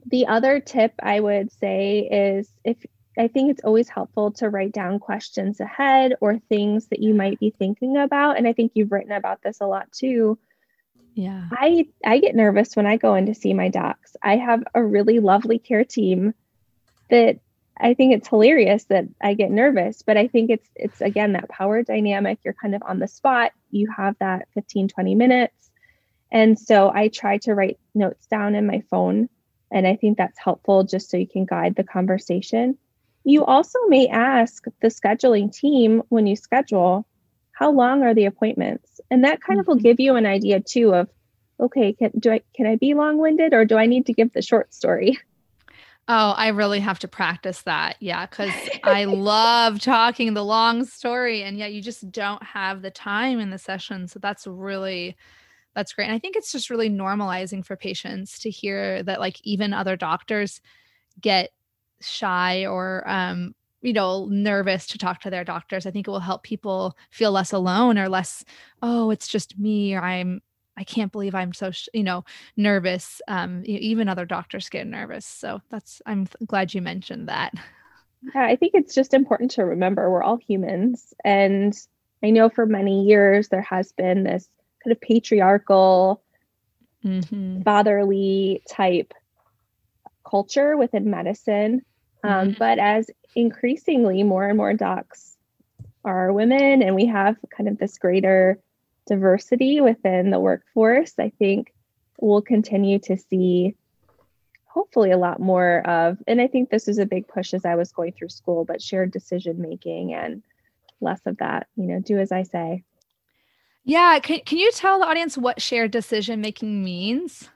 the 0.05 0.27
other 0.27 0.59
tip 0.59 0.93
I 1.01 1.19
would 1.19 1.51
say 1.51 2.07
is 2.11 2.51
if 2.63 2.77
I 3.17 3.27
think 3.27 3.51
it's 3.51 3.63
always 3.63 3.89
helpful 3.89 4.31
to 4.33 4.49
write 4.49 4.71
down 4.71 4.99
questions 4.99 5.59
ahead 5.59 6.13
or 6.21 6.39
things 6.39 6.87
that 6.87 7.01
you 7.01 7.13
might 7.13 7.39
be 7.39 7.49
thinking 7.49 7.97
about. 7.97 8.37
And 8.37 8.47
I 8.47 8.53
think 8.53 8.71
you've 8.75 8.93
written 8.93 9.11
about 9.11 9.41
this 9.43 9.59
a 9.59 9.67
lot 9.67 9.91
too. 9.91 10.39
Yeah. 11.15 11.47
I 11.51 11.87
I 12.05 12.19
get 12.19 12.35
nervous 12.35 12.75
when 12.75 12.85
I 12.85 12.95
go 12.95 13.15
in 13.15 13.25
to 13.25 13.35
see 13.35 13.53
my 13.53 13.67
docs. 13.67 14.15
I 14.23 14.37
have 14.37 14.63
a 14.73 14.81
really 14.81 15.19
lovely 15.19 15.59
care 15.59 15.83
team 15.83 16.33
that 17.09 17.39
I 17.77 17.93
think 17.93 18.13
it's 18.13 18.27
hilarious 18.27 18.85
that 18.85 19.05
I 19.21 19.33
get 19.33 19.51
nervous, 19.51 20.01
but 20.01 20.15
I 20.15 20.27
think 20.27 20.49
it's 20.49 20.69
it's 20.75 21.01
again 21.01 21.33
that 21.33 21.49
power 21.49 21.83
dynamic. 21.83 22.39
You're 22.43 22.53
kind 22.53 22.75
of 22.75 22.83
on 22.85 22.99
the 22.99 23.07
spot. 23.07 23.51
You 23.69 23.89
have 23.95 24.15
that 24.19 24.47
15 24.53 24.87
20 24.87 25.15
minutes. 25.15 25.71
And 26.31 26.57
so 26.57 26.89
I 26.93 27.09
try 27.09 27.39
to 27.39 27.55
write 27.55 27.79
notes 27.93 28.27
down 28.27 28.55
in 28.55 28.65
my 28.65 28.83
phone 28.89 29.29
and 29.71 29.87
I 29.87 29.95
think 29.95 30.17
that's 30.17 30.39
helpful 30.39 30.83
just 30.83 31.09
so 31.09 31.17
you 31.17 31.27
can 31.27 31.45
guide 31.45 31.75
the 31.75 31.83
conversation. 31.83 32.77
You 33.23 33.45
also 33.45 33.79
may 33.87 34.07
ask 34.07 34.63
the 34.81 34.87
scheduling 34.87 35.53
team 35.53 36.01
when 36.09 36.25
you 36.25 36.35
schedule, 36.35 37.05
how 37.51 37.71
long 37.71 38.03
are 38.03 38.13
the 38.13 38.25
appointments? 38.25 39.01
And 39.11 39.23
that 39.23 39.41
kind 39.41 39.59
of 39.59 39.67
will 39.67 39.75
mm-hmm. 39.75 39.83
give 39.83 39.99
you 39.99 40.15
an 40.15 40.25
idea 40.25 40.61
too 40.61 40.93
of, 40.93 41.09
okay, 41.59 41.93
can 41.93 42.11
do 42.17 42.31
I 42.31 42.41
can 42.55 42.65
I 42.65 42.77
be 42.77 42.93
long-winded 42.93 43.53
or 43.53 43.65
do 43.65 43.77
I 43.77 43.85
need 43.85 44.05
to 44.05 44.13
give 44.13 44.33
the 44.33 44.41
short 44.41 44.73
story? 44.73 45.19
Oh, 46.11 46.31
I 46.31 46.47
really 46.47 46.79
have 46.79 46.97
to 46.99 47.07
practice 47.07 47.61
that. 47.61 47.97
Yeah, 47.99 48.25
because 48.25 48.51
I 48.83 49.03
love 49.05 49.79
talking 49.79 50.33
the 50.33 50.43
long 50.43 50.83
story, 50.85 51.43
and 51.43 51.55
yet 51.55 51.71
you 51.71 51.83
just 51.83 52.11
don't 52.11 52.41
have 52.41 52.81
the 52.81 52.89
time 52.89 53.39
in 53.39 53.51
the 53.51 53.59
session. 53.59 54.07
So 54.07 54.17
that's 54.17 54.47
really 54.47 55.15
that's 55.79 55.93
great. 55.93 56.05
And 56.05 56.13
I 56.13 56.19
think 56.19 56.35
it's 56.35 56.51
just 56.51 56.69
really 56.69 56.89
normalizing 56.89 57.65
for 57.65 57.77
patients 57.77 58.37
to 58.39 58.49
hear 58.49 59.01
that 59.03 59.21
like 59.21 59.39
even 59.45 59.73
other 59.73 59.95
doctors 59.95 60.59
get 61.21 61.51
shy 62.01 62.65
or 62.65 63.03
um 63.09 63.53
you 63.81 63.93
know 63.93 64.27
nervous 64.29 64.87
to 64.87 64.97
talk 64.97 65.19
to 65.19 65.29
their 65.29 65.43
doctors 65.43 65.85
i 65.85 65.91
think 65.91 66.07
it 66.07 66.11
will 66.11 66.21
help 66.21 66.43
people 66.43 66.95
feel 67.11 67.33
less 67.33 67.51
alone 67.51 67.97
or 67.97 68.07
less 68.07 68.45
oh 68.81 69.09
it's 69.09 69.27
just 69.27 69.59
me 69.59 69.93
or 69.93 70.01
i'm 70.01 70.41
i 70.77 70.83
can't 70.85 71.11
believe 71.11 71.35
i'm 71.35 71.51
so 71.51 71.71
you 71.93 72.03
know 72.03 72.23
nervous 72.55 73.21
um 73.27 73.63
even 73.65 74.07
other 74.07 74.25
doctors 74.25 74.69
get 74.69 74.87
nervous 74.87 75.25
so 75.25 75.61
that's 75.69 76.01
i'm 76.05 76.25
glad 76.47 76.73
you 76.73 76.81
mentioned 76.81 77.27
that 77.27 77.53
yeah 78.33 78.45
i 78.45 78.55
think 78.55 78.71
it's 78.73 78.95
just 78.95 79.13
important 79.13 79.51
to 79.51 79.65
remember 79.65 80.09
we're 80.09 80.23
all 80.23 80.37
humans 80.37 81.13
and 81.25 81.75
i 82.23 82.29
know 82.29 82.47
for 82.47 82.65
many 82.65 83.03
years 83.03 83.49
there 83.49 83.61
has 83.61 83.91
been 83.91 84.23
this 84.23 84.47
kind 84.83 84.91
of 84.91 85.01
patriarchal 85.01 86.21
mm-hmm. 87.03 87.61
fatherly 87.61 88.61
type 88.69 89.13
culture 90.27 90.77
within 90.77 91.09
medicine 91.09 91.81
um, 92.23 92.49
mm-hmm. 92.49 92.51
but 92.59 92.79
as 92.79 93.09
increasingly 93.35 94.23
more 94.23 94.47
and 94.47 94.57
more 94.57 94.73
docs 94.73 95.37
are 96.03 96.31
women 96.31 96.81
and 96.81 96.95
we 96.95 97.05
have 97.05 97.37
kind 97.55 97.67
of 97.67 97.77
this 97.77 97.97
greater 97.97 98.59
diversity 99.09 99.81
within 99.81 100.29
the 100.29 100.39
workforce, 100.39 101.13
I 101.19 101.29
think 101.37 101.73
we'll 102.21 102.41
continue 102.41 102.99
to 102.99 103.17
see 103.17 103.75
hopefully 104.65 105.11
a 105.11 105.17
lot 105.17 105.41
more 105.41 105.81
of, 105.85 106.19
and 106.27 106.39
I 106.39 106.47
think 106.47 106.69
this 106.69 106.87
is 106.87 106.99
a 106.99 107.05
big 107.05 107.27
push 107.27 107.53
as 107.53 107.65
I 107.65 107.75
was 107.75 107.91
going 107.91 108.13
through 108.13 108.29
school, 108.29 108.63
but 108.63 108.81
shared 108.81 109.11
decision 109.11 109.59
making 109.59 110.13
and 110.13 110.43
less 111.01 111.19
of 111.25 111.37
that, 111.37 111.67
you 111.75 111.85
know, 111.85 111.99
do 111.99 112.19
as 112.19 112.31
I 112.31 112.43
say. 112.43 112.83
Yeah. 113.83 114.19
Can, 114.21 114.41
can 114.45 114.57
you 114.57 114.71
tell 114.71 114.99
the 114.99 115.07
audience 115.07 115.37
what 115.37 115.61
shared 115.61 115.91
decision 115.91 116.41
making 116.41 116.83
means? 116.83 117.49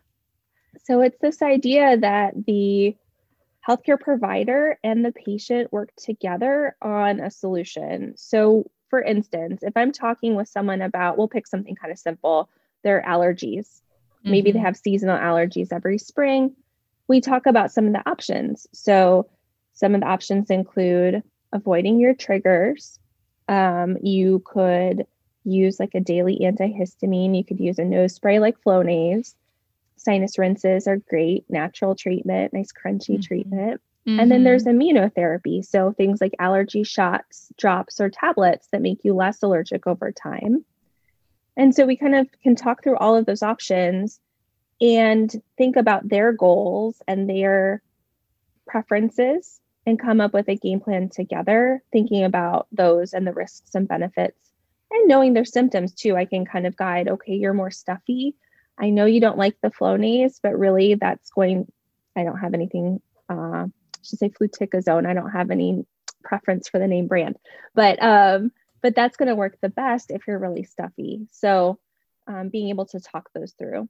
So 0.83 1.01
it's 1.01 1.17
this 1.21 1.41
idea 1.41 1.97
that 1.97 2.33
the 2.45 2.95
healthcare 3.67 3.99
provider 3.99 4.77
and 4.83 5.05
the 5.05 5.11
patient 5.11 5.71
work 5.71 5.89
together 5.95 6.75
on 6.81 7.19
a 7.19 7.31
solution. 7.31 8.13
So, 8.17 8.69
for 8.89 9.01
instance, 9.01 9.63
if 9.63 9.75
I'm 9.75 9.91
talking 9.91 10.35
with 10.35 10.49
someone 10.49 10.81
about, 10.81 11.17
we'll 11.17 11.29
pick 11.29 11.47
something 11.47 11.75
kind 11.75 11.91
of 11.91 11.97
simple, 11.97 12.49
their 12.83 13.01
allergies. 13.07 13.67
Mm-hmm. 13.67 14.31
Maybe 14.31 14.51
they 14.51 14.59
mm-hmm. 14.59 14.65
have 14.65 14.77
seasonal 14.77 15.17
allergies 15.17 15.71
every 15.71 15.97
spring. 15.97 16.55
We 17.07 17.21
talk 17.21 17.45
about 17.45 17.71
some 17.71 17.87
of 17.87 17.93
the 17.93 18.07
options. 18.09 18.67
So, 18.73 19.29
some 19.73 19.95
of 19.95 20.01
the 20.01 20.07
options 20.07 20.49
include 20.49 21.23
avoiding 21.51 21.99
your 21.99 22.13
triggers. 22.13 22.99
Um, 23.47 23.97
you 24.01 24.43
could 24.45 25.07
use 25.43 25.79
like 25.79 25.95
a 25.95 25.99
daily 25.99 26.39
antihistamine. 26.41 27.37
You 27.37 27.43
could 27.43 27.59
use 27.59 27.79
a 27.79 27.85
nose 27.85 28.13
spray 28.13 28.39
like 28.39 28.61
Flonase 28.61 29.35
sinus 30.03 30.37
rinses 30.37 30.87
are 30.87 30.97
great, 30.97 31.45
natural 31.49 31.95
treatment, 31.95 32.53
nice 32.53 32.71
crunchy 32.71 33.15
mm-hmm. 33.15 33.21
treatment. 33.21 33.81
Mm-hmm. 34.07 34.19
And 34.19 34.31
then 34.31 34.43
there's 34.43 34.65
immunotherapy. 34.65 35.65
So 35.65 35.93
things 35.93 36.19
like 36.19 36.35
allergy 36.39 36.83
shots, 36.83 37.49
drops, 37.57 38.01
or 38.01 38.09
tablets 38.09 38.67
that 38.71 38.81
make 38.81 38.99
you 39.03 39.13
less 39.13 39.41
allergic 39.41 39.87
over 39.87 40.11
time. 40.11 40.65
And 41.55 41.73
so 41.73 41.85
we 41.85 41.95
kind 41.95 42.15
of 42.15 42.27
can 42.41 42.55
talk 42.55 42.83
through 42.83 42.97
all 42.97 43.15
of 43.15 43.25
those 43.25 43.43
options 43.43 44.19
and 44.81 45.33
think 45.57 45.77
about 45.77 46.09
their 46.09 46.33
goals 46.33 47.01
and 47.07 47.29
their 47.29 47.81
preferences 48.67 49.61
and 49.85 49.99
come 49.99 50.19
up 50.19 50.33
with 50.33 50.49
a 50.49 50.55
game 50.55 50.79
plan 50.79 51.09
together, 51.09 51.81
thinking 51.91 52.23
about 52.23 52.67
those 52.71 53.13
and 53.13 53.25
the 53.25 53.33
risks 53.33 53.75
and 53.75 53.87
benefits. 53.87 54.37
And 54.93 55.07
knowing 55.07 55.33
their 55.33 55.43
symptoms 55.43 55.93
too, 55.93 56.15
I 56.15 56.25
can 56.25 56.45
kind 56.45 56.67
of 56.67 56.77
guide, 56.77 57.07
okay, 57.07 57.33
you're 57.33 57.53
more 57.53 57.71
stuffy. 57.71 58.35
I 58.77 58.91
know 58.91 59.05
you 59.05 59.19
don't 59.19 59.39
like 59.39 59.57
the 59.61 59.71
Flonase, 59.71 60.39
but 60.41 60.57
really 60.57 60.93
that's 60.93 61.31
going, 61.31 61.71
I 62.15 62.23
don't 62.23 62.37
have 62.37 62.53
anything, 62.53 63.01
uh, 63.27 63.65
I 63.65 63.69
should 64.03 64.19
say 64.19 64.29
fluticasone. 64.29 65.07
I 65.07 65.15
don't 65.15 65.31
have 65.31 65.49
any 65.49 65.85
preference 66.23 66.69
for 66.69 66.77
the 66.79 66.87
name 66.87 67.07
brand, 67.07 67.37
but, 67.73 68.01
um, 68.01 68.51
but 68.81 68.95
that's 68.95 69.17
going 69.17 69.29
to 69.29 69.35
work 69.35 69.57
the 69.61 69.69
best 69.69 70.11
if 70.11 70.27
you're 70.27 70.37
really 70.37 70.63
stuffy. 70.63 71.27
So 71.31 71.79
um, 72.27 72.49
being 72.49 72.69
able 72.69 72.85
to 72.87 72.99
talk 72.99 73.29
those 73.33 73.53
through. 73.53 73.89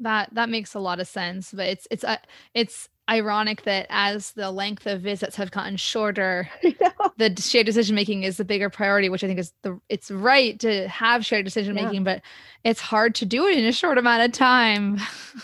That, 0.00 0.32
that 0.34 0.48
makes 0.48 0.74
a 0.74 0.80
lot 0.80 1.00
of 1.00 1.08
sense, 1.08 1.52
but 1.52 1.66
it's, 1.66 1.88
it's, 1.90 2.04
uh, 2.04 2.18
it's 2.54 2.88
ironic 3.08 3.62
that 3.62 3.86
as 3.88 4.32
the 4.32 4.50
length 4.50 4.86
of 4.86 5.00
visits 5.00 5.36
have 5.36 5.50
gotten 5.50 5.76
shorter, 5.76 6.48
the 7.16 7.34
shared 7.40 7.66
decision 7.66 7.94
making 7.94 8.24
is 8.24 8.36
the 8.36 8.44
bigger 8.44 8.70
priority, 8.70 9.08
which 9.08 9.22
I 9.22 9.26
think 9.26 9.38
is 9.38 9.52
the 9.62 9.80
it's 9.88 10.10
right 10.10 10.58
to 10.60 10.88
have 10.88 11.24
shared 11.24 11.44
decision 11.44 11.74
making, 11.74 12.06
yeah. 12.06 12.14
but 12.14 12.22
it's 12.64 12.80
hard 12.80 13.14
to 13.16 13.26
do 13.26 13.46
it 13.46 13.58
in 13.58 13.64
a 13.64 13.72
short 13.72 13.98
amount 13.98 14.24
of 14.24 14.32
time. 14.32 14.98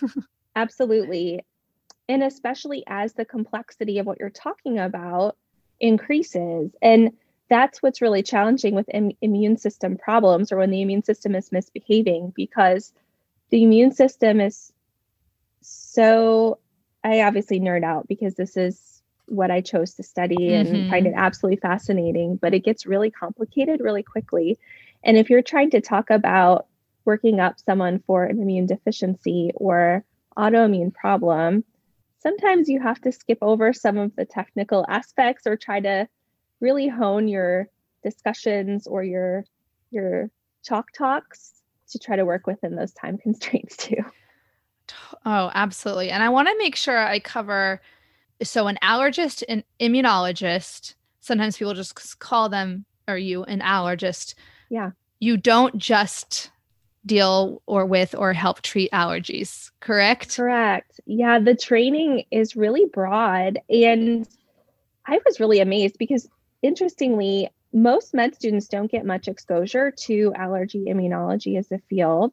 Absolutely. 0.57 1.45
And 2.09 2.23
especially 2.23 2.85
as 2.87 3.15
the 3.15 3.25
complexity 3.25 3.99
of 3.99 4.07
what 4.07 4.19
you're 4.19 4.31
talking 4.31 4.79
about 4.79 5.37
increases. 5.81 6.73
And 6.83 7.13
that's 7.49 7.83
what's 7.83 8.01
really 8.01 8.23
challenging 8.23 8.75
with 8.75 8.89
Im- 8.93 9.13
immune 9.21 9.57
system 9.57 9.97
problems 9.97 10.51
or 10.51 10.57
when 10.57 10.71
the 10.71 10.83
immune 10.83 11.05
system 11.05 11.35
is 11.35 11.53
misbehaving 11.53 12.33
because 12.35 12.93
the 13.51 13.63
immune 13.63 13.93
system 13.93 14.41
is 14.41 14.73
so 15.61 16.59
I 17.05 17.23
obviously 17.23 17.61
nerd 17.61 17.85
out 17.85 18.09
because 18.09 18.35
this 18.35 18.57
is 18.57 19.03
what 19.27 19.51
I 19.51 19.61
chose 19.61 19.95
to 19.95 20.03
study 20.03 20.55
and 20.55 20.69
mm-hmm. 20.69 20.91
find 20.91 21.07
it 21.07 21.15
absolutely 21.17 21.61
fascinating, 21.61 22.37
but 22.37 22.55
it 22.55 22.65
gets 22.65 22.87
really 22.87 23.11
complicated 23.11 23.81
really 23.81 24.03
quickly. 24.03 24.59
And 25.03 25.17
if 25.17 25.31
you're 25.31 25.43
trying 25.43 25.71
to 25.71 25.81
talk 25.81 26.11
about 26.11 26.67
working 27.05 27.41
up 27.41 27.59
someone 27.59 28.03
for 28.07 28.25
an 28.25 28.41
immune 28.41 28.67
deficiency 28.67 29.51
or 29.55 30.05
autoimmune 30.37 30.95
problem, 30.95 31.65
sometimes 32.21 32.69
you 32.69 32.81
have 32.81 33.01
to 33.01 33.13
skip 33.13 33.39
over 33.43 33.73
some 33.73 33.99
of 33.99 34.15
the 34.17 34.25
technical 34.25 34.85
aspects 34.89 35.47
or 35.47 35.57
try 35.57 35.81
to 35.81 36.09
really 36.61 36.89
hone 36.89 37.27
your 37.27 37.69
discussions 38.03 38.87
or 38.87 39.03
your 39.03 39.45
your 39.91 40.31
chalk 40.65 40.93
talks 40.93 41.53
to 41.91 41.99
try 41.99 42.17
to 42.17 42.25
work 42.25 42.47
within 42.47 42.77
those 42.77 42.93
time 42.93 43.19
constraints 43.23 43.77
too. 43.77 44.05
Oh, 45.25 45.51
absolutely. 45.55 46.11
And 46.11 46.23
I 46.23 46.29
want 46.29 46.49
to 46.49 46.59
make 46.59 46.77
sure 46.77 46.99
I 46.99 47.19
cover 47.21 47.81
so 48.43 48.67
an 48.67 48.79
allergist 48.83 49.43
and 49.49 49.65
immunologist, 49.81 50.95
sometimes 51.21 51.57
people 51.57 51.75
just 51.75 52.19
call 52.19 52.49
them 52.49 52.85
or 53.09 53.17
you 53.17 53.45
an 53.45 53.61
allergist. 53.61 54.35
Yeah. 54.71 54.91
You 55.21 55.37
don't 55.37 55.79
just 55.79 56.51
deal 57.05 57.63
or 57.67 57.85
with 57.85 58.15
or 58.17 58.33
help 58.33 58.63
treat 58.63 58.91
allergies, 58.93 59.71
correct? 59.81 60.37
Correct. 60.37 61.01
Yeah, 61.07 61.39
the 61.39 61.55
training 61.55 62.25
is 62.31 62.57
really 62.57 62.87
broad 62.87 63.59
and 63.69 64.27
I 65.07 65.21
was 65.25 65.41
really 65.41 65.61
amazed 65.61 65.99
because 65.99 66.29
interestingly, 66.63 67.49
most 67.73 68.15
med 68.15 68.35
students 68.35 68.69
don't 68.69 68.91
get 68.91 69.07
much 69.07 69.29
exposure 69.29 69.91
to 69.91 70.33
allergy 70.37 70.85
immunology 70.89 71.59
as 71.59 71.73
a 71.73 71.79
field. 71.89 72.33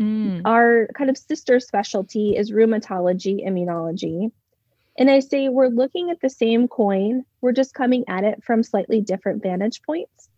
Mm. 0.00 0.42
Our 0.44 0.88
kind 0.94 1.10
of 1.10 1.18
sister 1.18 1.60
specialty 1.60 2.36
is 2.36 2.50
rheumatology 2.50 3.46
immunology. 3.46 4.32
And 4.98 5.10
I 5.10 5.20
say 5.20 5.48
we're 5.48 5.68
looking 5.68 6.10
at 6.10 6.20
the 6.20 6.30
same 6.30 6.68
coin, 6.68 7.24
we're 7.40 7.52
just 7.52 7.74
coming 7.74 8.04
at 8.08 8.24
it 8.24 8.42
from 8.42 8.62
slightly 8.62 9.00
different 9.00 9.42
vantage 9.42 9.82
points. 9.82 10.28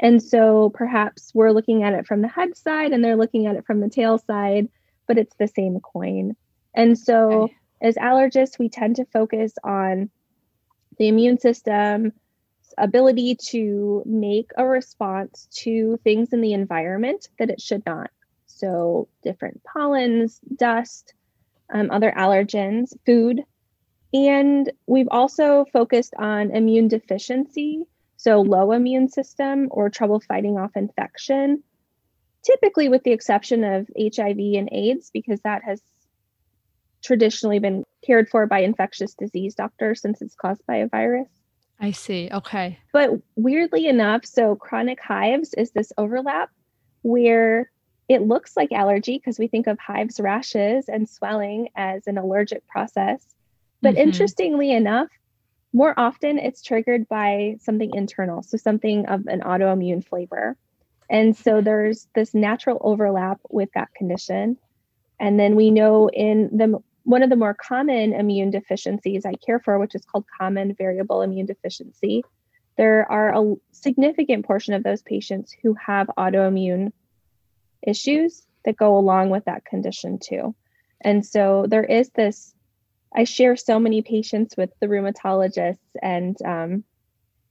And 0.00 0.22
so 0.22 0.70
perhaps 0.70 1.32
we're 1.34 1.52
looking 1.52 1.82
at 1.82 1.94
it 1.94 2.06
from 2.06 2.22
the 2.22 2.28
head 2.28 2.56
side 2.56 2.92
and 2.92 3.04
they're 3.04 3.16
looking 3.16 3.46
at 3.46 3.56
it 3.56 3.66
from 3.66 3.80
the 3.80 3.90
tail 3.90 4.18
side, 4.18 4.68
but 5.06 5.18
it's 5.18 5.34
the 5.36 5.46
same 5.46 5.80
coin. 5.80 6.34
And 6.74 6.98
so 6.98 7.42
okay. 7.42 7.56
as 7.80 7.96
allergists, 7.96 8.58
we 8.58 8.68
tend 8.68 8.96
to 8.96 9.04
focus 9.04 9.52
on 9.62 10.10
the 10.98 11.08
immune 11.08 11.38
system, 11.38 12.12
ability 12.78 13.36
to 13.50 14.02
make 14.06 14.50
a 14.56 14.66
response 14.66 15.48
to 15.52 15.98
things 16.02 16.32
in 16.32 16.40
the 16.40 16.54
environment 16.54 17.28
that 17.38 17.50
it 17.50 17.60
should 17.60 17.84
not. 17.84 18.10
So, 18.58 19.08
different 19.22 19.62
pollens, 19.64 20.40
dust, 20.56 21.14
um, 21.72 21.90
other 21.90 22.12
allergens, 22.16 22.92
food. 23.06 23.42
And 24.14 24.70
we've 24.86 25.08
also 25.10 25.64
focused 25.72 26.14
on 26.18 26.50
immune 26.50 26.88
deficiency, 26.88 27.84
so 28.16 28.42
low 28.42 28.72
immune 28.72 29.08
system 29.08 29.68
or 29.70 29.88
trouble 29.88 30.20
fighting 30.20 30.58
off 30.58 30.72
infection, 30.76 31.62
typically 32.44 32.88
with 32.88 33.02
the 33.04 33.12
exception 33.12 33.64
of 33.64 33.88
HIV 33.98 34.38
and 34.38 34.68
AIDS, 34.70 35.10
because 35.12 35.40
that 35.40 35.64
has 35.64 35.80
traditionally 37.02 37.58
been 37.58 37.84
cared 38.04 38.28
for 38.28 38.46
by 38.46 38.60
infectious 38.60 39.14
disease 39.14 39.54
doctors 39.54 40.00
since 40.00 40.20
it's 40.20 40.34
caused 40.34 40.64
by 40.66 40.76
a 40.76 40.88
virus. 40.88 41.28
I 41.80 41.90
see. 41.90 42.28
Okay. 42.30 42.78
But 42.92 43.10
weirdly 43.34 43.88
enough, 43.88 44.24
so 44.24 44.54
chronic 44.54 45.00
hives 45.00 45.52
is 45.54 45.72
this 45.72 45.92
overlap 45.98 46.50
where 47.02 47.70
it 48.08 48.22
looks 48.22 48.56
like 48.56 48.72
allergy 48.72 49.18
because 49.18 49.38
we 49.38 49.46
think 49.46 49.66
of 49.66 49.78
hives, 49.78 50.20
rashes, 50.20 50.88
and 50.88 51.08
swelling 51.08 51.68
as 51.76 52.06
an 52.06 52.18
allergic 52.18 52.66
process. 52.66 53.24
But 53.80 53.94
mm-hmm. 53.94 54.08
interestingly 54.08 54.72
enough, 54.72 55.08
more 55.72 55.98
often 55.98 56.38
it's 56.38 56.62
triggered 56.62 57.08
by 57.08 57.56
something 57.60 57.94
internal, 57.94 58.42
so 58.42 58.56
something 58.56 59.06
of 59.06 59.26
an 59.26 59.40
autoimmune 59.40 60.04
flavor. 60.04 60.56
And 61.08 61.36
so 61.36 61.60
there's 61.60 62.08
this 62.14 62.34
natural 62.34 62.78
overlap 62.82 63.40
with 63.50 63.70
that 63.74 63.94
condition. 63.94 64.58
And 65.18 65.38
then 65.38 65.56
we 65.56 65.70
know 65.70 66.08
in 66.08 66.50
the 66.56 66.82
one 67.04 67.22
of 67.22 67.30
the 67.30 67.36
more 67.36 67.54
common 67.54 68.12
immune 68.12 68.50
deficiencies 68.50 69.26
I 69.26 69.34
care 69.34 69.58
for, 69.58 69.78
which 69.78 69.94
is 69.94 70.04
called 70.04 70.24
common 70.38 70.74
variable 70.74 71.22
immune 71.22 71.46
deficiency, 71.46 72.22
there 72.76 73.10
are 73.10 73.34
a 73.34 73.54
significant 73.72 74.46
portion 74.46 74.74
of 74.74 74.82
those 74.82 75.02
patients 75.02 75.54
who 75.62 75.74
have 75.74 76.08
autoimmune 76.16 76.92
issues 77.82 78.46
that 78.64 78.76
go 78.76 78.96
along 78.96 79.30
with 79.30 79.44
that 79.46 79.64
condition 79.64 80.18
too. 80.18 80.54
And 81.00 81.26
so 81.26 81.66
there 81.68 81.84
is 81.84 82.10
this, 82.10 82.54
I 83.14 83.24
share 83.24 83.56
so 83.56 83.78
many 83.78 84.02
patients 84.02 84.56
with 84.56 84.70
the 84.80 84.86
rheumatologists 84.86 85.78
and 86.00 86.40
um, 86.42 86.84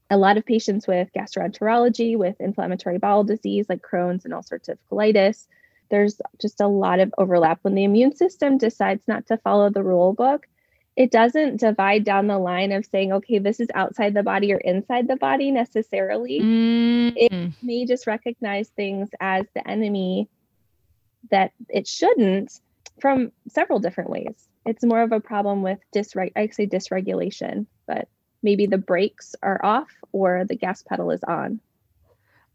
a 0.10 0.18
lot 0.18 0.38
of 0.38 0.46
patients 0.46 0.88
with 0.88 1.10
gastroenterology, 1.16 2.18
with 2.18 2.36
inflammatory 2.40 2.98
bowel 2.98 3.24
disease 3.24 3.68
like 3.70 3.82
Crohn's 3.82 4.26
and 4.26 4.34
ulcerative 4.34 4.78
colitis. 4.90 5.48
There's 5.90 6.22
just 6.42 6.62
a 6.62 6.68
lot 6.68 7.00
of 7.00 7.14
overlap. 7.18 7.60
When 7.62 7.76
the 7.76 7.84
immune 7.84 8.16
system 8.16 8.58
decides 8.58 9.08
not 9.08 9.28
to 9.28 9.38
follow 9.38 9.70
the 9.70 9.84
rule 9.84 10.14
book, 10.14 10.48
it 10.96 11.12
doesn't 11.12 11.60
divide 11.60 12.04
down 12.04 12.28
the 12.28 12.38
line 12.38 12.72
of 12.72 12.86
saying, 12.86 13.14
okay, 13.14 13.40
this 13.40 13.60
is 13.60 13.70
outside 13.74 14.14
the 14.14 14.24
body 14.24 14.54
or 14.54 14.58
inside 14.58 15.08
the 15.08 15.16
body 15.16 15.52
necessarily. 15.52 16.42
Mm-hmm. 16.42 17.18
It 17.18 17.54
may 17.64 17.86
just 17.86 18.08
recognize 18.08 18.70
things 18.70 19.10
as 19.20 19.46
the 19.54 19.68
enemy 19.68 20.28
that 21.30 21.54
it 21.70 21.88
shouldn't 21.88 22.60
from 23.00 23.32
several 23.48 23.80
different 23.80 24.10
ways. 24.10 24.48
It's 24.66 24.84
more 24.84 25.02
of 25.02 25.12
a 25.12 25.20
problem 25.20 25.64
with 25.64 25.80
dysreg 25.96 26.34
I 26.36 26.48
say 26.48 26.68
dysregulation, 26.68 27.66
but 27.88 28.08
maybe 28.44 28.66
the 28.66 28.78
brakes 28.78 29.34
are 29.42 29.64
off 29.64 29.90
or 30.12 30.46
the 30.46 30.56
gas 30.56 30.84
pedal 30.84 31.12
is 31.12 31.24
on. 31.24 31.62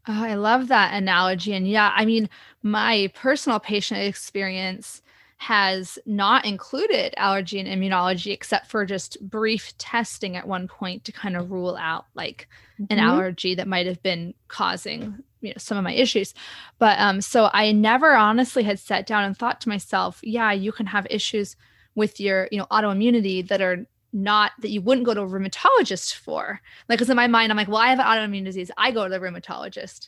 Oh, 0.07 0.23
I 0.23 0.35
love 0.35 0.69
that 0.69 0.93
analogy. 0.93 1.53
And 1.53 1.67
yeah, 1.67 1.91
I 1.93 2.05
mean, 2.05 2.29
my 2.63 3.11
personal 3.13 3.59
patient 3.59 4.01
experience 4.01 5.01
has 5.37 5.99
not 6.07 6.45
included 6.45 7.13
allergy 7.15 7.59
and 7.59 7.69
immunology 7.69 8.33
except 8.33 8.67
for 8.67 8.85
just 8.85 9.17
brief 9.21 9.77
testing 9.77 10.35
at 10.35 10.47
one 10.47 10.67
point 10.67 11.05
to 11.05 11.11
kind 11.11 11.37
of 11.37 11.51
rule 11.51 11.77
out 11.77 12.05
like 12.15 12.47
mm-hmm. 12.81 12.91
an 12.91 12.99
allergy 12.99 13.53
that 13.53 13.67
might 13.67 13.85
have 13.85 14.01
been 14.01 14.33
causing 14.47 15.23
you 15.41 15.49
know 15.49 15.55
some 15.57 15.77
of 15.77 15.83
my 15.83 15.93
issues. 15.93 16.33
But 16.79 16.99
um 16.99 17.21
so 17.21 17.49
i 17.53 17.71
never 17.71 18.15
honestly 18.15 18.63
had 18.63 18.79
sat 18.79 19.05
down 19.05 19.23
and 19.23 19.37
thought 19.37 19.61
to 19.61 19.69
myself 19.69 20.19
yeah 20.23 20.51
you 20.51 20.71
can 20.71 20.87
have 20.87 21.05
issues 21.09 21.55
with 21.93 22.19
your 22.19 22.47
you 22.51 22.57
know 22.57 22.65
autoimmunity 22.71 23.47
that 23.47 23.61
are 23.61 23.85
not 24.13 24.53
that 24.61 24.71
you 24.71 24.81
wouldn't 24.81 25.05
go 25.05 25.13
to 25.13 25.21
a 25.21 25.27
rheumatologist 25.27 26.15
for. 26.15 26.59
Like 26.89 26.97
because 26.97 27.11
in 27.11 27.15
my 27.15 27.27
mind 27.27 27.51
i'm 27.51 27.57
like 27.57 27.67
well 27.67 27.77
i 27.77 27.89
have 27.89 27.99
an 27.99 28.05
autoimmune 28.05 28.45
disease. 28.45 28.71
I 28.75 28.89
go 28.89 29.03
to 29.03 29.09
the 29.09 29.19
rheumatologist. 29.19 30.07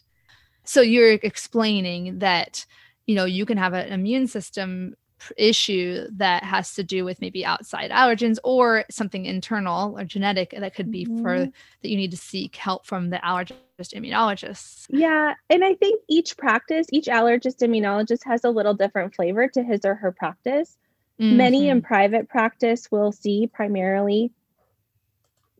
So 0.63 0.81
you're 0.81 1.13
explaining 1.13 2.17
that 2.19 2.65
you 3.05 3.13
know 3.13 3.25
you 3.25 3.45
can 3.45 3.59
have 3.59 3.73
an 3.73 3.93
immune 3.93 4.25
system 4.25 4.95
issue 5.37 6.07
that 6.11 6.43
has 6.43 6.73
to 6.75 6.83
do 6.83 7.05
with 7.05 7.21
maybe 7.21 7.45
outside 7.45 7.91
allergens 7.91 8.37
or 8.43 8.85
something 8.89 9.25
internal 9.25 9.97
or 9.97 10.03
genetic 10.03 10.53
that 10.57 10.75
could 10.75 10.91
be 10.91 11.05
mm-hmm. 11.05 11.21
for 11.21 11.37
that 11.39 11.89
you 11.89 11.97
need 11.97 12.11
to 12.11 12.17
seek 12.17 12.55
help 12.55 12.85
from 12.85 13.09
the 13.09 13.17
allergist 13.17 13.93
immunologist. 13.93 14.87
Yeah, 14.89 15.33
and 15.49 15.63
I 15.63 15.75
think 15.75 16.01
each 16.07 16.37
practice, 16.37 16.87
each 16.91 17.05
allergist 17.05 17.61
immunologist 17.61 18.25
has 18.25 18.43
a 18.43 18.49
little 18.49 18.73
different 18.73 19.15
flavor 19.15 19.47
to 19.47 19.63
his 19.63 19.85
or 19.85 19.95
her 19.95 20.11
practice. 20.11 20.77
Mm-hmm. 21.19 21.37
Many 21.37 21.69
in 21.69 21.81
private 21.81 22.29
practice 22.29 22.89
will 22.91 23.11
see 23.11 23.47
primarily 23.47 24.31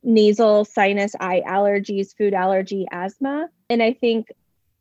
nasal, 0.02 0.66
sinus, 0.66 1.14
eye 1.20 1.44
allergies, 1.46 2.16
food 2.16 2.34
allergy, 2.34 2.86
asthma, 2.92 3.50
and 3.70 3.84
I 3.84 3.94
think 3.94 4.32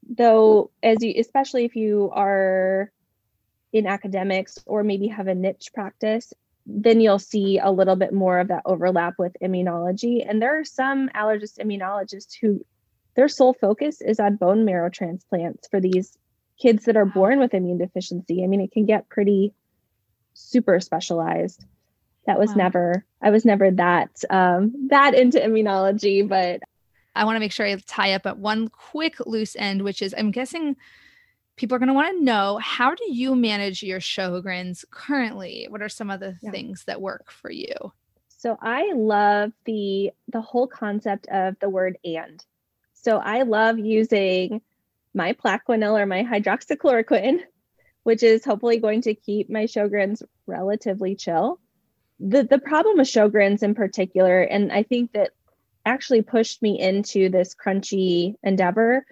though 0.08 0.70
as 0.82 1.02
you 1.02 1.14
especially 1.18 1.64
if 1.64 1.76
you 1.76 2.10
are 2.14 2.90
in 3.72 3.86
academics 3.86 4.58
or 4.66 4.82
maybe 4.82 5.08
have 5.08 5.26
a 5.28 5.34
niche 5.34 5.70
practice, 5.74 6.32
then 6.66 7.00
you'll 7.00 7.18
see 7.18 7.58
a 7.58 7.70
little 7.70 7.96
bit 7.96 8.12
more 8.12 8.38
of 8.38 8.48
that 8.48 8.62
overlap 8.64 9.14
with 9.18 9.36
immunology. 9.42 10.24
And 10.28 10.40
there 10.40 10.58
are 10.58 10.64
some 10.64 11.08
allergist 11.10 11.58
immunologists 11.58 12.34
who 12.40 12.64
their 13.16 13.28
sole 13.28 13.54
focus 13.54 14.00
is 14.00 14.20
on 14.20 14.36
bone 14.36 14.64
marrow 14.64 14.90
transplants 14.90 15.66
for 15.68 15.80
these 15.80 16.16
kids 16.60 16.84
that 16.84 16.96
are 16.96 17.06
born 17.06 17.38
with 17.38 17.54
immune 17.54 17.78
deficiency. 17.78 18.44
I 18.44 18.46
mean, 18.46 18.60
it 18.60 18.72
can 18.72 18.84
get 18.84 19.08
pretty 19.08 19.52
super 20.34 20.78
specialized. 20.80 21.64
That 22.26 22.38
was 22.38 22.50
wow. 22.50 22.56
never, 22.56 23.04
I 23.22 23.30
was 23.30 23.44
never 23.44 23.70
that 23.72 24.10
um, 24.28 24.88
that 24.90 25.14
into 25.14 25.38
immunology, 25.38 26.28
but 26.28 26.60
I 27.14 27.24
want 27.24 27.36
to 27.36 27.40
make 27.40 27.52
sure 27.52 27.66
I 27.66 27.74
tie 27.86 28.12
up 28.12 28.26
at 28.26 28.38
one 28.38 28.68
quick 28.68 29.16
loose 29.26 29.56
end, 29.56 29.82
which 29.82 30.02
is 30.02 30.14
I'm 30.16 30.30
guessing 30.30 30.76
people 31.58 31.74
are 31.74 31.78
going 31.78 31.88
to 31.88 31.94
want 31.94 32.18
to 32.18 32.24
know 32.24 32.58
how 32.62 32.94
do 32.94 33.12
you 33.12 33.34
manage 33.34 33.82
your 33.82 34.00
Sjogren's 34.00 34.84
currently? 34.90 35.66
What 35.68 35.82
are 35.82 35.88
some 35.88 36.10
of 36.10 36.20
the 36.20 36.36
yeah. 36.40 36.50
things 36.50 36.84
that 36.84 37.02
work 37.02 37.30
for 37.30 37.50
you? 37.50 37.74
So 38.28 38.56
I 38.62 38.92
love 38.94 39.52
the 39.64 40.12
the 40.28 40.40
whole 40.40 40.68
concept 40.68 41.26
of 41.28 41.56
the 41.60 41.68
word 41.68 41.98
and. 42.04 42.42
So 42.94 43.18
I 43.18 43.42
love 43.42 43.78
using 43.78 44.62
my 45.12 45.32
Plaquenil 45.32 46.00
or 46.00 46.06
my 46.06 46.22
hydroxychloroquine, 46.22 47.40
which 48.04 48.22
is 48.22 48.44
hopefully 48.44 48.78
going 48.78 49.02
to 49.02 49.14
keep 49.14 49.50
my 49.50 49.64
Sjogren's 49.64 50.22
relatively 50.46 51.16
chill. 51.16 51.60
The 52.20 52.44
the 52.44 52.60
problem 52.60 52.98
with 52.98 53.08
Sjogren's 53.08 53.62
in 53.62 53.74
particular, 53.74 54.40
and 54.42 54.72
I 54.72 54.84
think 54.84 55.12
that 55.12 55.30
actually 55.84 56.22
pushed 56.22 56.62
me 56.62 56.78
into 56.78 57.28
this 57.28 57.54
crunchy 57.54 58.34
endeavor 58.42 59.04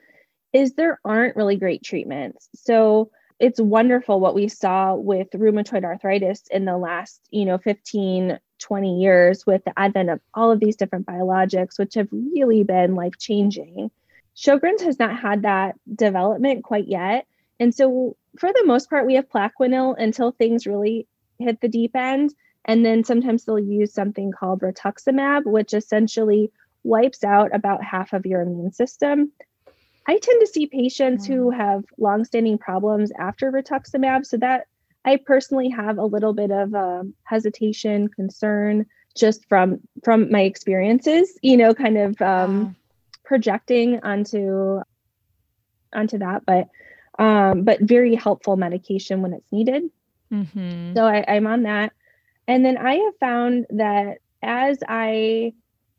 is 0.57 0.73
there 0.73 0.99
aren't 1.05 1.37
really 1.37 1.57
great 1.57 1.83
treatments. 1.83 2.49
So 2.55 3.11
it's 3.39 3.61
wonderful 3.61 4.19
what 4.19 4.35
we 4.35 4.49
saw 4.49 4.95
with 4.95 5.29
rheumatoid 5.33 5.85
arthritis 5.85 6.45
in 6.51 6.65
the 6.65 6.79
last, 6.79 7.21
you 7.31 7.45
know, 7.45 7.59
15, 7.59 8.39
20 8.59 8.99
years 8.99 9.45
with 9.45 9.63
the 9.67 9.79
advent 9.79 10.09
of 10.09 10.21
all 10.33 10.51
of 10.51 10.59
these 10.59 10.77
different 10.77 11.05
biologics, 11.05 11.79
which 11.79 11.93
have 11.93 12.09
really 12.11 12.63
been 12.63 12.95
life 12.95 13.19
changing. 13.19 13.91
Sjogren's 14.35 14.81
has 14.81 14.99
not 14.99 15.19
had 15.19 15.43
that 15.43 15.75
development 15.95 16.65
quite 16.65 16.89
yet. 16.89 17.27
And 17.61 17.75
so, 17.75 18.17
for 18.39 18.51
the 18.51 18.65
most 18.65 18.89
part, 18.89 19.07
we 19.07 19.15
have 19.17 19.29
Plaquenil 19.29 19.95
until 19.99 20.33
things 20.33 20.67
really 20.67 21.07
hit 21.39 21.61
the 21.61 21.69
deep 21.69 21.95
end. 21.95 22.35
And 22.65 22.85
then 22.85 23.05
sometimes 23.05 23.45
they'll 23.45 23.59
use 23.59 23.93
something 23.93 24.33
called 24.33 24.61
rituximab, 24.61 25.45
which 25.45 25.75
essentially 25.75 26.51
wipes 26.83 27.25
out 27.25 27.55
about 27.55 27.85
half 27.85 28.15
of 28.15 28.25
your 28.25 28.41
immune 28.41 28.73
system. 28.73 29.33
I 30.09 30.19
tend 30.19 30.41
to 30.41 30.47
see 30.47 30.67
patients 30.67 31.27
mm. 31.27 31.35
who 31.35 31.51
have 31.51 31.85
longstanding 31.99 32.59
problems 32.59 33.11
after 33.19 33.51
rituximab. 33.51 34.25
So 34.25 34.37
that 34.39 34.67
I 35.05 35.17
personally 35.17 35.69
have 35.71 35.99
a 35.99 36.05
little 36.05 36.33
bit 36.33 36.51
of 36.51 36.75
um, 36.75 37.15
hesitation, 37.25 38.09
concern, 38.09 38.87
just 39.17 39.49
from 39.49 39.81
from 40.05 40.31
my 40.31 40.43
experiences. 40.43 41.39
You 41.43 41.57
know, 41.57 41.75
kind 41.75 41.99
of 41.99 42.21
um, 42.23 42.65
wow. 42.65 42.75
projecting 43.25 44.01
onto 44.03 44.81
onto 45.93 46.19
that, 46.19 46.45
but 46.47 46.69
um, 47.19 47.63
but 47.63 47.81
very 47.81 48.15
helpful 48.15 48.57
medication 48.57 49.23
when 49.23 49.33
it's 49.33 49.51
needed. 49.51 49.85
Mm-hmm. 50.33 50.95
So 50.95 51.05
I, 51.05 51.25
I'm 51.27 51.47
on 51.47 51.63
that, 51.63 51.93
and 52.47 52.65
then 52.65 52.77
I 52.77 52.95
have 52.95 53.17
found 53.19 53.67
that 53.71 54.19
as 54.43 54.79
I 54.87 55.55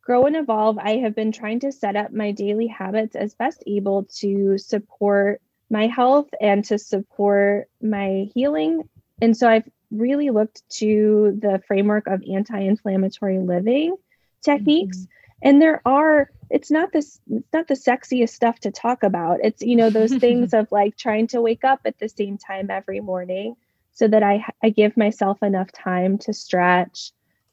Grow 0.07 0.23
and 0.23 0.37
Evolve, 0.37 0.77
I 0.77 0.99
have 0.99 1.15
been 1.15 1.33
trying 1.33 1.59
to 1.59 1.71
set 1.73 1.97
up 1.97 2.13
my 2.13 2.31
daily 2.31 2.67
habits 2.67 3.13
as 3.13 3.35
best 3.35 3.61
able 3.67 4.05
to 4.19 4.57
support 4.57 5.41
my 5.69 5.87
health 5.87 6.29
and 6.39 6.63
to 6.63 6.79
support 6.79 7.67
my 7.81 8.29
healing. 8.33 8.87
And 9.21 9.35
so 9.35 9.49
I've 9.49 9.69
really 9.91 10.29
looked 10.29 10.63
to 10.77 11.37
the 11.41 11.61
framework 11.67 12.07
of 12.07 12.23
anti 12.23 12.57
inflammatory 12.57 13.39
living 13.39 13.97
techniques. 14.45 14.99
Mm-hmm. 14.99 15.09
And 15.41 15.61
there 15.61 15.81
are, 15.85 16.31
it's 16.49 16.71
not 16.71 16.93
this, 16.93 17.19
it's 17.29 17.51
not 17.51 17.67
the 17.67 17.73
sexiest 17.73 18.29
stuff 18.29 18.61
to 18.61 18.71
talk 18.71 19.03
about. 19.03 19.41
It's, 19.43 19.61
you 19.61 19.75
know, 19.75 19.89
those 19.89 20.15
things 20.15 20.53
of 20.53 20.71
like 20.71 20.95
trying 20.95 21.27
to 21.27 21.41
wake 21.41 21.65
up 21.65 21.81
at 21.83 21.99
the 21.99 22.07
same 22.07 22.37
time 22.37 22.71
every 22.71 23.01
morning 23.01 23.57
so 23.91 24.07
that 24.07 24.23
I, 24.23 24.45
I 24.63 24.69
give 24.69 24.95
myself 24.95 25.43
enough 25.43 25.73
time 25.73 26.17
to 26.19 26.31
stretch, 26.31 27.11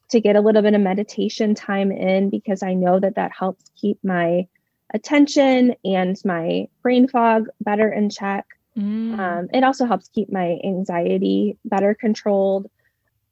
to 0.09 0.19
get 0.19 0.35
a 0.35 0.41
little 0.41 0.61
bit 0.61 0.73
of 0.73 0.81
meditation 0.81 1.55
time 1.55 1.91
in 1.91 2.29
because 2.29 2.63
I 2.63 2.73
know 2.73 2.99
that 2.99 3.15
that 3.15 3.31
helps 3.37 3.65
keep 3.75 4.03
my 4.03 4.47
attention 4.93 5.75
and 5.83 6.15
my 6.23 6.67
brain 6.81 7.07
fog 7.07 7.47
better 7.61 7.91
in 7.91 8.09
check. 8.09 8.45
Mm. 8.77 9.19
Um, 9.19 9.49
it 9.53 9.63
also 9.63 9.85
helps 9.85 10.09
keep 10.09 10.31
my 10.31 10.59
anxiety 10.63 11.57
better 11.65 11.93
controlled. 11.93 12.67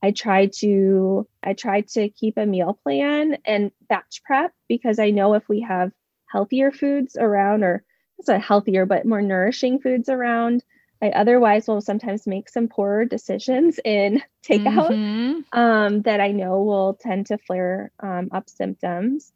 I 0.01 0.11
try 0.11 0.47
to 0.59 1.27
I 1.43 1.53
try 1.53 1.81
to 1.81 2.09
keep 2.09 2.37
a 2.37 2.45
meal 2.45 2.77
plan 2.83 3.37
and 3.45 3.71
batch 3.87 4.21
prep 4.25 4.51
because 4.67 4.99
I 4.99 5.11
know 5.11 5.33
if 5.33 5.47
we 5.47 5.61
have 5.61 5.91
healthier 6.25 6.71
foods 6.71 7.15
around 7.17 7.63
or 7.63 7.83
it's 8.19 8.27
not 8.27 8.41
healthier 8.41 8.85
but 8.85 9.05
more 9.05 9.21
nourishing 9.21 9.79
foods 9.79 10.09
around, 10.09 10.63
I 11.03 11.09
otherwise 11.09 11.67
will 11.67 11.81
sometimes 11.81 12.25
make 12.25 12.47
some 12.47 12.69
poor 12.69 13.03
decisions 13.03 13.77
in 13.83 14.23
takeout 14.43 14.91
mm-hmm. 14.91 15.59
um, 15.59 16.01
that 16.03 16.21
I 16.21 16.31
know 16.31 16.63
will 16.63 16.93
tend 16.93 17.25
to 17.25 17.37
flare 17.37 17.91
um, 17.99 18.29
up 18.31 18.49
symptoms. 18.49 19.33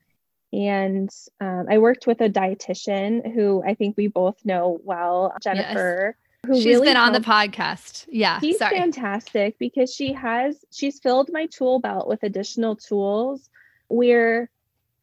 And 0.53 1.09
um, 1.41 1.65
I 1.69 1.79
worked 1.79 2.07
with 2.07 2.21
a 2.21 2.29
dietitian 2.29 3.33
who 3.33 3.61
I 3.67 3.73
think 3.73 3.97
we 3.97 4.07
both 4.07 4.37
know 4.45 4.79
well, 4.85 5.35
Jennifer, 5.43 6.15
yes. 6.15 6.49
who 6.49 6.55
She's 6.55 6.75
really 6.75 6.87
been 6.87 6.95
on 6.95 7.11
the 7.11 7.19
podcast. 7.19 8.05
Yeah. 8.09 8.39
She's 8.39 8.59
sorry. 8.59 8.77
fantastic 8.77 9.59
because 9.59 9.93
she 9.93 10.13
has 10.13 10.63
she's 10.71 11.01
filled 11.01 11.29
my 11.33 11.47
tool 11.47 11.79
belt 11.79 12.07
with 12.07 12.23
additional 12.23 12.77
tools 12.77 13.49
where 13.89 14.49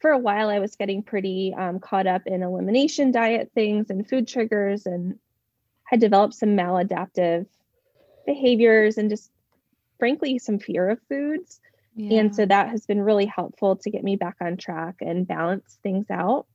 for 0.01 0.13
a 0.13 0.19
while 0.19 0.49
I 0.49 0.61
was 0.61 0.77
getting 0.77 1.03
pretty 1.03 1.55
um, 1.55 1.79
caught 1.79 2.07
up 2.07 2.23
in 2.27 2.43
elimination 2.43 3.11
diet 3.11 3.51
things 3.55 3.91
and 3.91 4.09
food 4.09 4.27
triggers 4.27 4.87
and 4.87 5.19
had 5.85 6.01
developed 6.01 6.35
some 6.35 6.51
maladaptive 6.51 7.47
behaviors 8.27 8.99
and 8.99 9.11
just 9.11 9.31
frankly 9.99 10.39
some 10.39 10.59
fear 10.59 10.91
of 10.91 10.99
foods. 11.09 11.61
Yeah. 11.95 12.21
And 12.21 12.35
so 12.35 12.45
that 12.47 12.71
has 12.71 12.87
been 12.87 13.01
really 13.01 13.27
helpful 13.27 13.77
to 13.77 13.91
get 13.91 14.03
me 14.03 14.17
back 14.17 14.37
on 14.41 14.57
track 14.57 14.97
and 15.01 15.27
balance 15.27 15.79
things 15.83 16.07
out. 16.11 16.47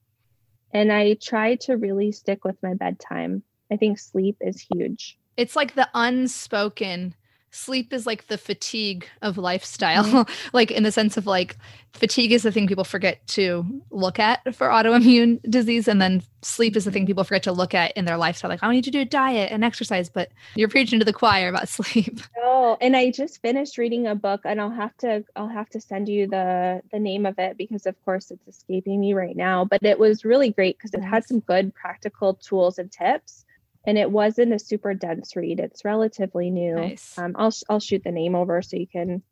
And 0.73 0.91
I 0.91 1.15
try 1.15 1.55
to 1.61 1.77
really 1.77 2.11
stick 2.11 2.43
with 2.43 2.61
my 2.61 2.73
bedtime. 2.73 3.43
I 3.71 3.77
think 3.77 3.99
sleep 3.99 4.37
is 4.41 4.65
huge. 4.73 5.17
it's 5.37 5.55
like 5.55 5.75
the 5.75 5.87
unspoken 5.93 7.15
sleep 7.51 7.93
is 7.93 8.05
like 8.05 8.27
the 8.27 8.37
fatigue 8.37 9.07
of 9.21 9.37
lifestyle. 9.37 10.03
Mm-hmm. 10.03 10.49
like 10.53 10.71
in 10.71 10.83
the 10.83 10.91
sense 10.91 11.17
of 11.17 11.25
like 11.25 11.57
fatigue 11.93 12.31
is 12.31 12.43
the 12.43 12.51
thing 12.51 12.67
people 12.67 12.83
forget 12.83 13.25
to 13.27 13.65
look 13.89 14.19
at 14.19 14.55
for 14.55 14.67
autoimmune 14.67 15.41
disease 15.49 15.87
and 15.87 16.01
then 16.01 16.21
sleep 16.41 16.75
is 16.75 16.85
the 16.85 16.91
thing 16.91 17.05
people 17.05 17.23
forget 17.23 17.43
to 17.43 17.51
look 17.51 17.73
at 17.73 17.91
in 17.93 18.05
their 18.05 18.17
lifestyle. 18.17 18.49
Like 18.49 18.63
i 18.63 18.71
need 18.71 18.83
to 18.83 18.91
do 18.91 19.01
a 19.01 19.05
diet 19.05 19.51
and 19.51 19.63
exercise 19.63 20.09
but 20.09 20.29
you're 20.55 20.69
preaching 20.69 20.99
to 20.99 21.05
the 21.05 21.13
choir 21.13 21.49
about 21.49 21.67
sleep. 21.69 22.19
Oh, 22.37 22.77
and 22.81 22.95
I 22.95 23.11
just 23.11 23.41
finished 23.41 23.77
reading 23.77 24.07
a 24.07 24.15
book 24.15 24.41
and 24.45 24.61
I'll 24.61 24.69
have 24.69 24.95
to 24.97 25.23
I'll 25.35 25.47
have 25.47 25.69
to 25.69 25.81
send 25.81 26.07
you 26.07 26.27
the 26.27 26.81
the 26.91 26.99
name 26.99 27.25
of 27.25 27.39
it 27.39 27.57
because 27.57 27.85
of 27.85 27.95
course 28.05 28.31
it's 28.31 28.47
escaping 28.47 28.99
me 28.99 29.13
right 29.13 29.35
now, 29.35 29.65
but 29.65 29.83
it 29.83 29.99
was 29.99 30.25
really 30.25 30.51
great 30.51 30.77
because 30.77 30.93
it 30.93 31.03
had 31.03 31.25
some 31.25 31.39
good 31.39 31.73
practical 31.73 32.35
tools 32.35 32.77
and 32.77 32.91
tips 32.91 33.45
and 33.89 33.97
it 33.97 34.11
wasn't 34.11 34.53
a 34.53 34.59
super 34.59 34.93
dense 34.93 35.35
read. 35.35 35.59
It's 35.59 35.83
relatively 35.83 36.51
new. 36.51 36.75
Nice. 36.75 37.17
Um 37.17 37.35
I'll 37.35 37.51
I'll 37.69 37.79
shoot 37.79 38.03
the 38.03 38.11
name 38.11 38.35
over 38.35 38.61
so 38.61 38.77
you 38.77 38.85
can 38.85 39.23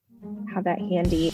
have 0.52 0.64
that 0.64 0.80
handy. 0.80 1.32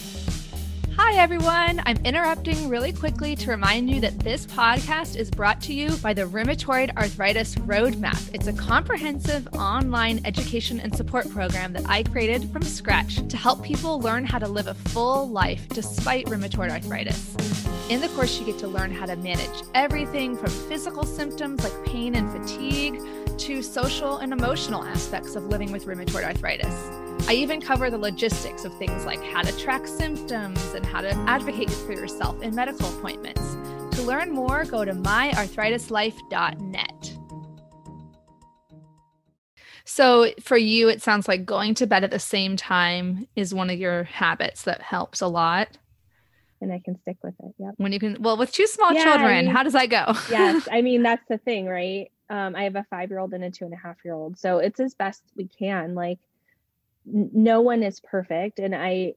Hi, 0.96 1.14
everyone. 1.14 1.80
I'm 1.86 1.96
interrupting 2.04 2.68
really 2.68 2.92
quickly 2.92 3.34
to 3.36 3.50
remind 3.50 3.90
you 3.90 4.00
that 4.02 4.18
this 4.18 4.44
podcast 4.46 5.16
is 5.16 5.30
brought 5.30 5.60
to 5.62 5.72
you 5.72 5.96
by 5.96 6.12
the 6.12 6.22
Rheumatoid 6.22 6.94
Arthritis 6.96 7.54
Roadmap. 7.56 8.30
It's 8.34 8.46
a 8.46 8.52
comprehensive 8.52 9.48
online 9.54 10.20
education 10.24 10.78
and 10.78 10.94
support 10.94 11.28
program 11.30 11.72
that 11.72 11.88
I 11.88 12.02
created 12.02 12.50
from 12.52 12.62
scratch 12.62 13.26
to 13.26 13.36
help 13.38 13.62
people 13.62 14.00
learn 14.00 14.24
how 14.24 14.38
to 14.38 14.46
live 14.46 14.66
a 14.66 14.74
full 14.74 15.30
life 15.30 15.66
despite 15.70 16.26
rheumatoid 16.26 16.70
arthritis. 16.70 17.73
In 17.90 18.00
the 18.00 18.08
course, 18.08 18.40
you 18.40 18.46
get 18.46 18.56
to 18.60 18.66
learn 18.66 18.90
how 18.90 19.04
to 19.04 19.14
manage 19.16 19.62
everything 19.74 20.38
from 20.38 20.48
physical 20.48 21.04
symptoms 21.04 21.62
like 21.62 21.84
pain 21.84 22.14
and 22.14 22.32
fatigue 22.32 22.98
to 23.36 23.62
social 23.62 24.16
and 24.16 24.32
emotional 24.32 24.82
aspects 24.82 25.36
of 25.36 25.44
living 25.44 25.70
with 25.70 25.84
rheumatoid 25.84 26.24
arthritis. 26.24 26.74
I 27.28 27.34
even 27.34 27.60
cover 27.60 27.90
the 27.90 27.98
logistics 27.98 28.64
of 28.64 28.74
things 28.78 29.04
like 29.04 29.22
how 29.22 29.42
to 29.42 29.54
track 29.58 29.86
symptoms 29.86 30.64
and 30.72 30.86
how 30.86 31.02
to 31.02 31.10
advocate 31.28 31.70
for 31.70 31.92
yourself 31.92 32.40
in 32.40 32.54
medical 32.54 32.88
appointments. 32.98 33.42
To 33.96 34.02
learn 34.02 34.32
more, 34.32 34.64
go 34.64 34.86
to 34.86 34.94
myarthritislife.net. 34.94 37.18
So, 39.84 40.32
for 40.40 40.56
you, 40.56 40.88
it 40.88 41.02
sounds 41.02 41.28
like 41.28 41.44
going 41.44 41.74
to 41.74 41.86
bed 41.86 42.02
at 42.02 42.10
the 42.10 42.18
same 42.18 42.56
time 42.56 43.28
is 43.36 43.52
one 43.52 43.68
of 43.68 43.78
your 43.78 44.04
habits 44.04 44.62
that 44.62 44.80
helps 44.80 45.20
a 45.20 45.26
lot. 45.26 45.76
And 46.64 46.72
I 46.72 46.80
can 46.82 46.98
stick 46.98 47.18
with 47.22 47.34
it. 47.40 47.54
Yep. 47.58 47.74
When 47.76 47.92
you 47.92 47.98
can, 48.00 48.16
well, 48.20 48.38
with 48.38 48.50
two 48.50 48.66
small 48.66 48.94
Yeah, 48.94 49.00
I 49.00 49.04
children, 49.04 49.44
mean- 49.44 49.54
how 49.54 49.62
does 49.62 49.74
that 49.74 49.90
go? 49.90 50.14
yes 50.30 50.66
i 50.72 50.80
mean 50.80 51.02
that's 51.02 51.24
the 51.28 51.36
thing 51.38 51.66
right 51.66 52.10
um, 52.30 52.56
i 52.56 52.64
have 52.64 52.74
a 52.76 52.84
five 52.88 53.10
year 53.10 53.18
old 53.18 53.34
and 53.34 53.44
a 53.44 53.50
two 53.50 53.66
and 53.66 53.74
a 53.74 53.76
half 53.76 53.96
year 54.04 54.14
old 54.14 54.38
so 54.38 54.58
it's 54.58 54.80
as 54.80 54.94
best 54.94 55.22
we 55.36 55.46
can 55.46 55.94
like 55.94 56.18
n- 57.06 57.30
no 57.34 57.60
one 57.60 57.82
is 57.82 58.00
perfect 58.00 58.58
and 58.58 58.74
i 58.74 59.12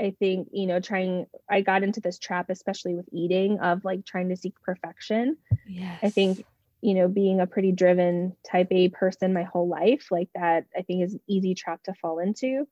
i 0.00 0.12
think 0.18 0.48
you 0.52 0.66
know 0.66 0.80
trying 0.80 1.26
i 1.48 1.60
got 1.60 1.82
into 1.84 2.00
this 2.00 2.18
trap 2.18 2.50
especially 2.50 2.94
with 2.94 3.06
eating 3.12 3.60
of 3.60 3.84
like 3.84 4.04
trying 4.04 4.28
to 4.28 4.36
seek 4.36 4.54
perfection 4.62 5.36
yes. 5.68 5.98
i 6.02 6.10
think 6.10 6.44
you 6.80 6.94
know 6.94 7.06
being 7.06 7.38
a 7.40 7.46
pretty 7.46 7.70
driven 7.72 8.34
type 8.50 8.68
a 8.72 8.88
person 8.88 9.32
my 9.32 9.44
whole 9.44 9.68
life 9.68 10.08
like 10.10 10.28
that 10.34 10.64
i 10.76 10.82
think 10.82 11.04
is 11.04 11.14
an 11.14 11.20
easy 11.28 11.54
trap 11.54 11.80
to 11.84 11.94
fall 11.94 12.18
into 12.18 12.66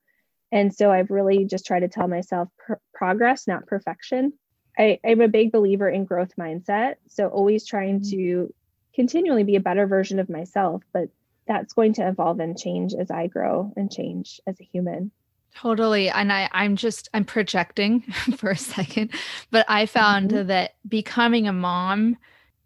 and 0.51 0.73
so 0.73 0.91
i've 0.91 1.11
really 1.11 1.45
just 1.45 1.65
tried 1.65 1.81
to 1.81 1.87
tell 1.87 2.07
myself 2.07 2.49
pr- 2.57 2.73
progress 2.93 3.47
not 3.47 3.65
perfection 3.65 4.33
I, 4.77 4.99
i'm 5.05 5.21
a 5.21 5.27
big 5.27 5.51
believer 5.51 5.89
in 5.89 6.05
growth 6.05 6.31
mindset 6.39 6.95
so 7.07 7.27
always 7.27 7.65
trying 7.65 8.01
Mhm. 8.01 8.09
to 8.11 8.53
continually 8.95 9.43
be 9.43 9.55
a 9.55 9.61
better 9.61 9.87
version 9.87 10.19
of 10.19 10.29
myself 10.29 10.83
but 10.93 11.09
that's 11.47 11.73
going 11.73 11.93
to 11.93 12.07
evolve 12.07 12.39
and 12.39 12.57
change 12.57 12.93
as 12.93 13.09
i 13.11 13.27
grow 13.27 13.71
and 13.75 13.91
change 13.91 14.39
as 14.47 14.59
a 14.59 14.63
human 14.63 15.11
Totally. 15.55 16.09
And 16.09 16.31
I, 16.31 16.49
I'm 16.51 16.75
just, 16.75 17.09
I'm 17.15 17.25
projecting 17.25 18.01
for 18.37 18.51
a 18.51 18.57
second, 18.57 19.11
but 19.49 19.65
I 19.67 19.87
found 19.87 20.29
Mhm. 20.29 20.47
that 20.47 20.75
becoming 20.87 21.47
a 21.47 21.53
mom 21.53 22.17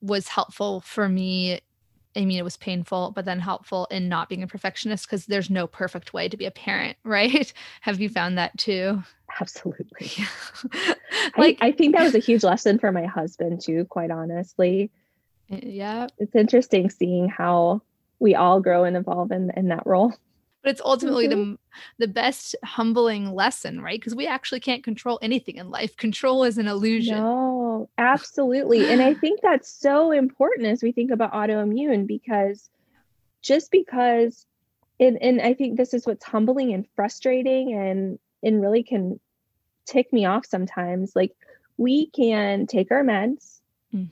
was 0.01 0.27
helpful 0.27 0.81
for 0.81 1.07
me. 1.07 1.61
I 2.15 2.25
mean, 2.25 2.37
it 2.37 2.43
was 2.43 2.57
painful, 2.57 3.11
but 3.15 3.25
then 3.25 3.39
helpful 3.39 3.87
in 3.91 4.09
not 4.09 4.27
being 4.29 4.43
a 4.43 4.47
perfectionist 4.47 5.05
because 5.05 5.25
there's 5.27 5.49
no 5.49 5.65
perfect 5.67 6.13
way 6.13 6.27
to 6.27 6.37
be 6.37 6.45
a 6.45 6.51
parent, 6.51 6.97
right? 7.03 7.51
Have 7.81 7.99
you 8.01 8.09
found 8.09 8.37
that 8.37 8.57
too? 8.57 9.03
absolutely 9.39 10.11
Yeah. 10.17 10.93
like 11.37 11.57
I, 11.61 11.67
I 11.67 11.71
think 11.71 11.95
that 11.95 12.03
was 12.03 12.15
a 12.15 12.19
huge 12.19 12.43
lesson 12.43 12.79
for 12.79 12.91
my 12.91 13.05
husband 13.05 13.61
too 13.61 13.85
quite 13.89 14.11
honestly 14.11 14.91
yeah. 15.47 16.07
it's 16.17 16.35
interesting 16.35 16.89
seeing 16.89 17.29
how 17.29 17.81
we 18.19 18.35
all 18.35 18.59
grow 18.59 18.83
and 18.83 18.97
evolve 18.97 19.31
in, 19.31 19.51
in 19.55 19.69
that 19.69 19.83
role 19.85 20.13
But 20.63 20.71
it's 20.71 20.81
ultimately 20.83 21.27
Mm-hmm. 21.27 21.51
the 21.53 21.57
the 21.99 22.07
best 22.11 22.55
humbling 22.63 23.33
lesson, 23.33 23.81
right? 23.81 23.99
Because 23.99 24.13
we 24.15 24.27
actually 24.27 24.59
can't 24.59 24.83
control 24.83 25.17
anything 25.21 25.55
in 25.55 25.69
life. 25.71 25.95
Control 25.95 26.43
is 26.43 26.57
an 26.57 26.67
illusion. 26.67 27.17
No, 27.17 27.60
absolutely. 27.97 28.89
And 28.89 29.01
I 29.01 29.13
think 29.15 29.39
that's 29.43 29.71
so 29.71 30.11
important 30.11 30.67
as 30.67 30.83
we 30.83 30.91
think 30.91 31.11
about 31.11 31.33
autoimmune 31.33 32.07
because 32.07 32.69
just 33.41 33.71
because 33.71 34.45
and, 34.99 35.17
and 35.21 35.41
I 35.41 35.55
think 35.55 35.77
this 35.77 35.93
is 35.95 36.05
what's 36.05 36.23
humbling 36.23 36.73
and 36.73 36.85
frustrating 36.95 37.73
and 37.73 38.19
and 38.43 38.61
really 38.61 38.83
can 38.83 39.19
tick 39.85 40.11
me 40.13 40.25
off 40.25 40.45
sometimes. 40.45 41.15
Like 41.15 41.31
we 41.77 42.07
can 42.11 42.67
take 42.67 42.91
our 42.91 43.03
meds 43.03 43.59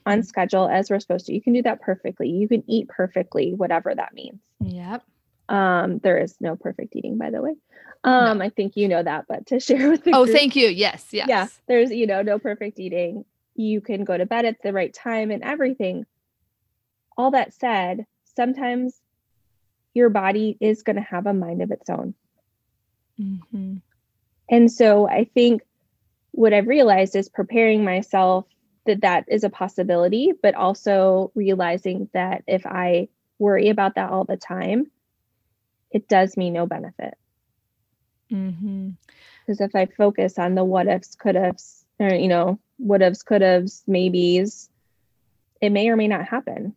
on 0.06 0.20
Mhm. 0.20 0.26
schedule 0.26 0.68
as 0.68 0.90
we're 0.90 1.00
supposed 1.00 1.28
to. 1.28 1.34
You 1.34 1.42
can 1.42 1.54
do 1.54 1.62
that 1.62 1.80
perfectly. 1.82 2.28
You 2.30 2.48
can 2.48 2.64
eat 2.68 2.90
perfectly, 2.90 3.54
whatever 3.54 3.94
that 3.96 4.14
means. 4.14 4.40
Yep. 4.62 5.04
Um, 5.48 6.00
there 6.00 6.18
is 6.18 6.36
no 6.42 6.56
perfect 6.58 6.96
eating, 6.96 7.18
by 7.18 7.30
the 7.30 7.42
way. 7.42 7.56
Um, 8.04 8.42
I 8.42 8.50
think 8.50 8.76
you 8.78 8.88
know 8.88 9.02
that, 9.02 9.26
but 9.30 9.48
to 9.48 9.60
share 9.68 9.90
with 9.90 10.04
the 10.04 10.12
Oh, 10.14 10.26
group- 10.26 10.36
thank 10.36 10.56
you. 10.56 10.68
Yes. 10.70 11.08
Yes. 11.12 11.28
yeah 11.30 11.48
there's 11.68 11.92
you 11.92 12.08
know 12.08 12.22
no 12.24 12.40
perfect 12.40 12.80
eating 12.80 13.26
you 13.60 13.82
can 13.82 14.06
go 14.06 14.18
to 14.18 14.26
bed 14.26 14.46
at 14.46 14.62
the 14.64 14.72
right 14.72 14.94
time 14.94 15.32
and 15.32 15.44
everything 15.44 16.06
all 17.18 17.32
that 17.32 17.54
said 17.54 18.06
sometimes 18.24 19.02
your 19.94 20.10
body 20.10 20.58
is 20.62 20.84
going 20.84 20.96
to 20.96 21.02
have 21.02 21.26
a 21.26 21.34
mind 21.34 21.62
of 21.62 21.72
its 21.72 21.90
own 21.90 22.14
Mhm. 23.20 23.82
and 24.50 24.72
so 24.72 25.08
i 25.10 25.26
think 25.26 25.62
what 26.32 26.54
i've 26.54 26.68
realized 26.68 27.16
is 27.16 27.28
preparing 27.28 27.84
myself 27.84 28.46
that 28.86 29.02
that 29.02 29.26
is 29.28 29.44
a 29.44 29.50
possibility 29.50 30.32
but 30.42 30.56
also 30.56 31.32
realizing 31.36 32.10
that 32.14 32.44
if 32.48 32.66
i 32.66 33.10
worry 33.40 33.68
about 33.68 33.96
that 33.96 34.10
all 34.10 34.24
the 34.24 34.38
time 34.38 34.90
it 35.92 36.08
does 36.08 36.38
me 36.38 36.50
no 36.50 36.66
benefit 36.66 37.18
Mhm. 38.32 38.96
because 39.42 39.60
if 39.60 39.76
I 39.76 39.88
focus 39.88 40.38
on 40.38 40.54
the 40.54 40.64
what 40.64 40.88
ifs, 40.88 41.16
could 41.16 41.36
ifs, 41.36 41.84
or 42.00 42.14
you 42.14 42.28
know, 42.28 42.60
would 42.80 43.02
ifs, 43.02 43.24
could 43.24 43.42
ifs, 43.42 43.84
maybes, 43.88 44.70
it 45.62 45.72
may 45.72 45.90
or 45.90 45.96
may 45.96 46.08
not 46.08 46.26
happen. 46.26 46.76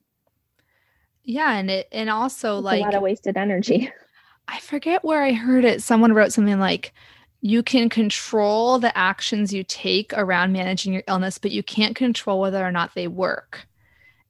Yeah, 1.25 1.53
and 1.53 1.71
it 1.71 1.89
and 1.93 2.11
also 2.11 2.59
It's 2.59 2.65
like 2.65 2.81
a 2.81 2.85
lot 2.85 2.95
of 2.95 3.03
wasted 3.03 3.37
energy. 3.37 3.91
I 4.49 4.59
forget 4.59 5.05
where 5.05 5.23
I 5.23 5.33
heard 5.33 5.65
it. 5.65 5.83
Someone 5.83 6.13
wrote 6.13 6.33
something 6.33 6.59
like 6.59 6.93
you 7.41 7.63
can 7.63 7.89
control 7.89 8.79
the 8.79 8.97
actions 8.97 9.53
you 9.53 9.65
take 9.65 10.13
around 10.15 10.53
managing 10.53 10.93
your 10.93 11.03
illness, 11.09 11.39
but 11.39 11.51
you 11.53 11.63
can't 11.63 11.97
control 11.97 12.41
whether 12.41 12.65
or 12.65 12.73
not 12.73 12.95
they 12.95 13.09
work. 13.09 13.67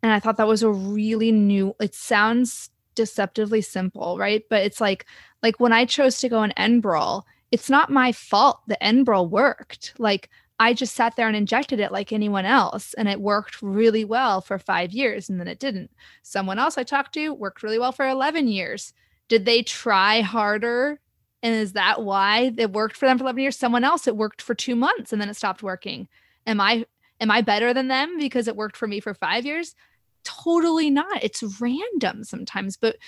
And 0.02 0.12
I 0.12 0.20
thought 0.20 0.36
that 0.36 0.48
was 0.48 0.62
a 0.62 0.70
really 0.70 1.32
new 1.32 1.74
it 1.80 1.94
sounds 1.94 2.70
deceptively 2.94 3.62
simple, 3.62 4.18
right? 4.18 4.44
But 4.50 4.64
it's 4.64 4.80
like 4.80 5.06
like 5.42 5.60
when 5.60 5.72
I 5.72 5.86
chose 5.86 6.18
to 6.18 6.28
go 6.28 6.38
on 6.38 6.52
Enbrel, 6.58 7.22
it's 7.50 7.70
not 7.70 7.90
my 7.90 8.12
fault 8.12 8.60
the 8.66 8.78
Enbrel 8.82 9.28
worked. 9.28 9.94
Like 9.98 10.28
I 10.62 10.74
just 10.74 10.94
sat 10.94 11.16
there 11.16 11.26
and 11.26 11.34
injected 11.36 11.80
it 11.80 11.90
like 11.90 12.12
anyone 12.12 12.44
else 12.44 12.94
and 12.94 13.08
it 13.08 13.20
worked 13.20 13.60
really 13.62 14.04
well 14.04 14.40
for 14.40 14.60
5 14.60 14.92
years 14.92 15.28
and 15.28 15.40
then 15.40 15.48
it 15.48 15.58
didn't. 15.58 15.90
Someone 16.22 16.60
else 16.60 16.78
I 16.78 16.84
talked 16.84 17.14
to 17.14 17.34
worked 17.34 17.64
really 17.64 17.80
well 17.80 17.90
for 17.90 18.06
11 18.06 18.46
years. 18.46 18.92
Did 19.26 19.44
they 19.44 19.64
try 19.64 20.20
harder? 20.20 21.00
And 21.42 21.52
is 21.52 21.72
that 21.72 22.04
why 22.04 22.52
it 22.56 22.72
worked 22.72 22.96
for 22.96 23.06
them 23.06 23.18
for 23.18 23.24
11 23.24 23.42
years? 23.42 23.58
Someone 23.58 23.82
else 23.82 24.06
it 24.06 24.16
worked 24.16 24.40
for 24.40 24.54
2 24.54 24.76
months 24.76 25.12
and 25.12 25.20
then 25.20 25.28
it 25.28 25.34
stopped 25.34 25.64
working. 25.64 26.06
Am 26.46 26.60
I 26.60 26.86
am 27.18 27.32
I 27.32 27.40
better 27.40 27.74
than 27.74 27.88
them 27.88 28.16
because 28.16 28.46
it 28.46 28.54
worked 28.54 28.76
for 28.76 28.86
me 28.86 29.00
for 29.00 29.14
5 29.14 29.44
years? 29.44 29.74
Totally 30.22 30.90
not. 30.90 31.24
It's 31.24 31.42
random 31.60 32.22
sometimes, 32.22 32.76
but 32.76 32.98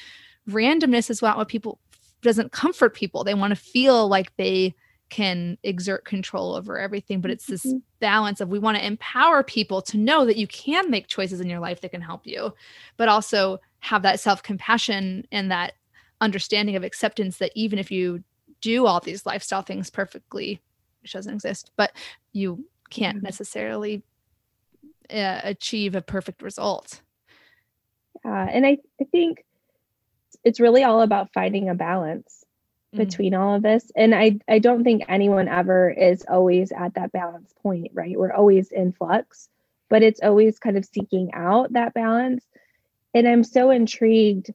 randomness 0.51 1.09
is 1.09 1.23
not 1.23 1.37
what 1.37 1.47
people 1.47 1.79
doesn't 2.21 2.51
comfort 2.51 2.95
people. 2.95 3.23
They 3.23 3.35
want 3.35 3.53
to 3.53 3.57
feel 3.57 4.09
like 4.09 4.35
they 4.37 4.75
can 5.11 5.59
exert 5.63 6.05
control 6.05 6.55
over 6.55 6.79
everything 6.79 7.21
but 7.21 7.31
it's 7.31 7.47
this 7.47 7.65
mm-hmm. 7.65 7.79
balance 8.01 8.41
of 8.41 8.49
we 8.49 8.59
want 8.59 8.77
to 8.77 8.87
empower 8.87 9.43
people 9.43 9.83
to 9.83 9.97
know 9.97 10.25
that 10.25 10.37
you 10.37 10.47
can 10.47 10.91
make 10.91 11.07
choices 11.07 11.41
in 11.41 11.49
your 11.49 11.61
life 11.61 11.81
that 11.81 11.91
can 11.91 12.01
help 12.01 12.27
you 12.27 12.53
but 12.97 13.09
also 13.09 13.61
have 13.81 14.03
that 14.03 14.19
self-compassion 14.19 15.27
and 15.31 15.51
that 15.51 15.75
understanding 16.21 16.75
of 16.75 16.83
acceptance 16.83 17.39
that 17.39 17.53
even 17.55 17.79
if 17.79 17.91
you 17.91 18.23
do 18.61 18.87
all 18.87 19.01
these 19.01 19.27
lifestyle 19.27 19.63
things 19.63 19.91
perfectly 19.91 20.61
which 21.03 21.13
doesn't 21.13 21.35
exist 21.35 21.71
but 21.77 21.93
you 22.33 22.65
can't 22.91 23.19
mm-hmm. 23.19 23.27
necessarily 23.27 24.03
uh, 25.11 25.41
achieve 25.45 25.95
a 25.95 26.01
perfect 26.01 26.43
result 26.43 27.03
yeah 28.25 28.49
and 28.51 28.65
I, 28.65 28.79
I 29.01 29.05
think 29.05 29.45
it's 30.45 30.61
really 30.61 30.83
all 30.83 31.03
about 31.03 31.33
finding 31.33 31.69
a 31.69 31.75
balance 31.75 32.44
Mm. 32.95 32.99
between 32.99 33.35
all 33.35 33.57
of 33.57 33.63
this 33.63 33.91
and 33.97 34.15
i 34.15 34.39
i 34.49 34.59
don't 34.59 34.85
think 34.85 35.03
anyone 35.09 35.49
ever 35.49 35.91
is 35.91 36.25
always 36.29 36.71
at 36.73 36.95
that 36.95 37.13
balance 37.13 37.53
point 37.63 37.91
right? 37.93 38.19
We're 38.19 38.33
always 38.33 38.71
in 38.71 38.93
flux 38.93 39.49
but 39.91 40.03
it's 40.03 40.21
always 40.23 40.59
kind 40.59 40.77
of 40.77 40.85
seeking 40.85 41.31
out 41.35 41.73
that 41.75 41.95
balance. 41.95 42.45
And 43.13 43.29
i'm 43.29 43.45
so 43.45 43.71
intrigued 43.71 44.53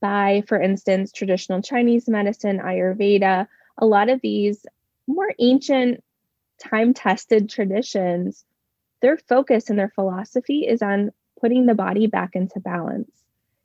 by 0.00 0.42
for 0.46 0.60
instance 0.60 1.12
traditional 1.12 1.60
chinese 1.60 2.08
medicine 2.08 2.58
ayurveda 2.60 3.46
a 3.78 3.86
lot 3.86 4.08
of 4.08 4.20
these 4.20 4.64
more 5.06 5.32
ancient 5.38 6.02
time 6.58 6.94
tested 6.94 7.48
traditions 7.48 8.44
their 9.00 9.16
focus 9.16 9.70
and 9.70 9.78
their 9.78 9.92
philosophy 9.94 10.66
is 10.66 10.82
on 10.82 11.12
putting 11.40 11.66
the 11.66 11.74
body 11.74 12.08
back 12.08 12.30
into 12.34 12.58
balance. 12.58 13.10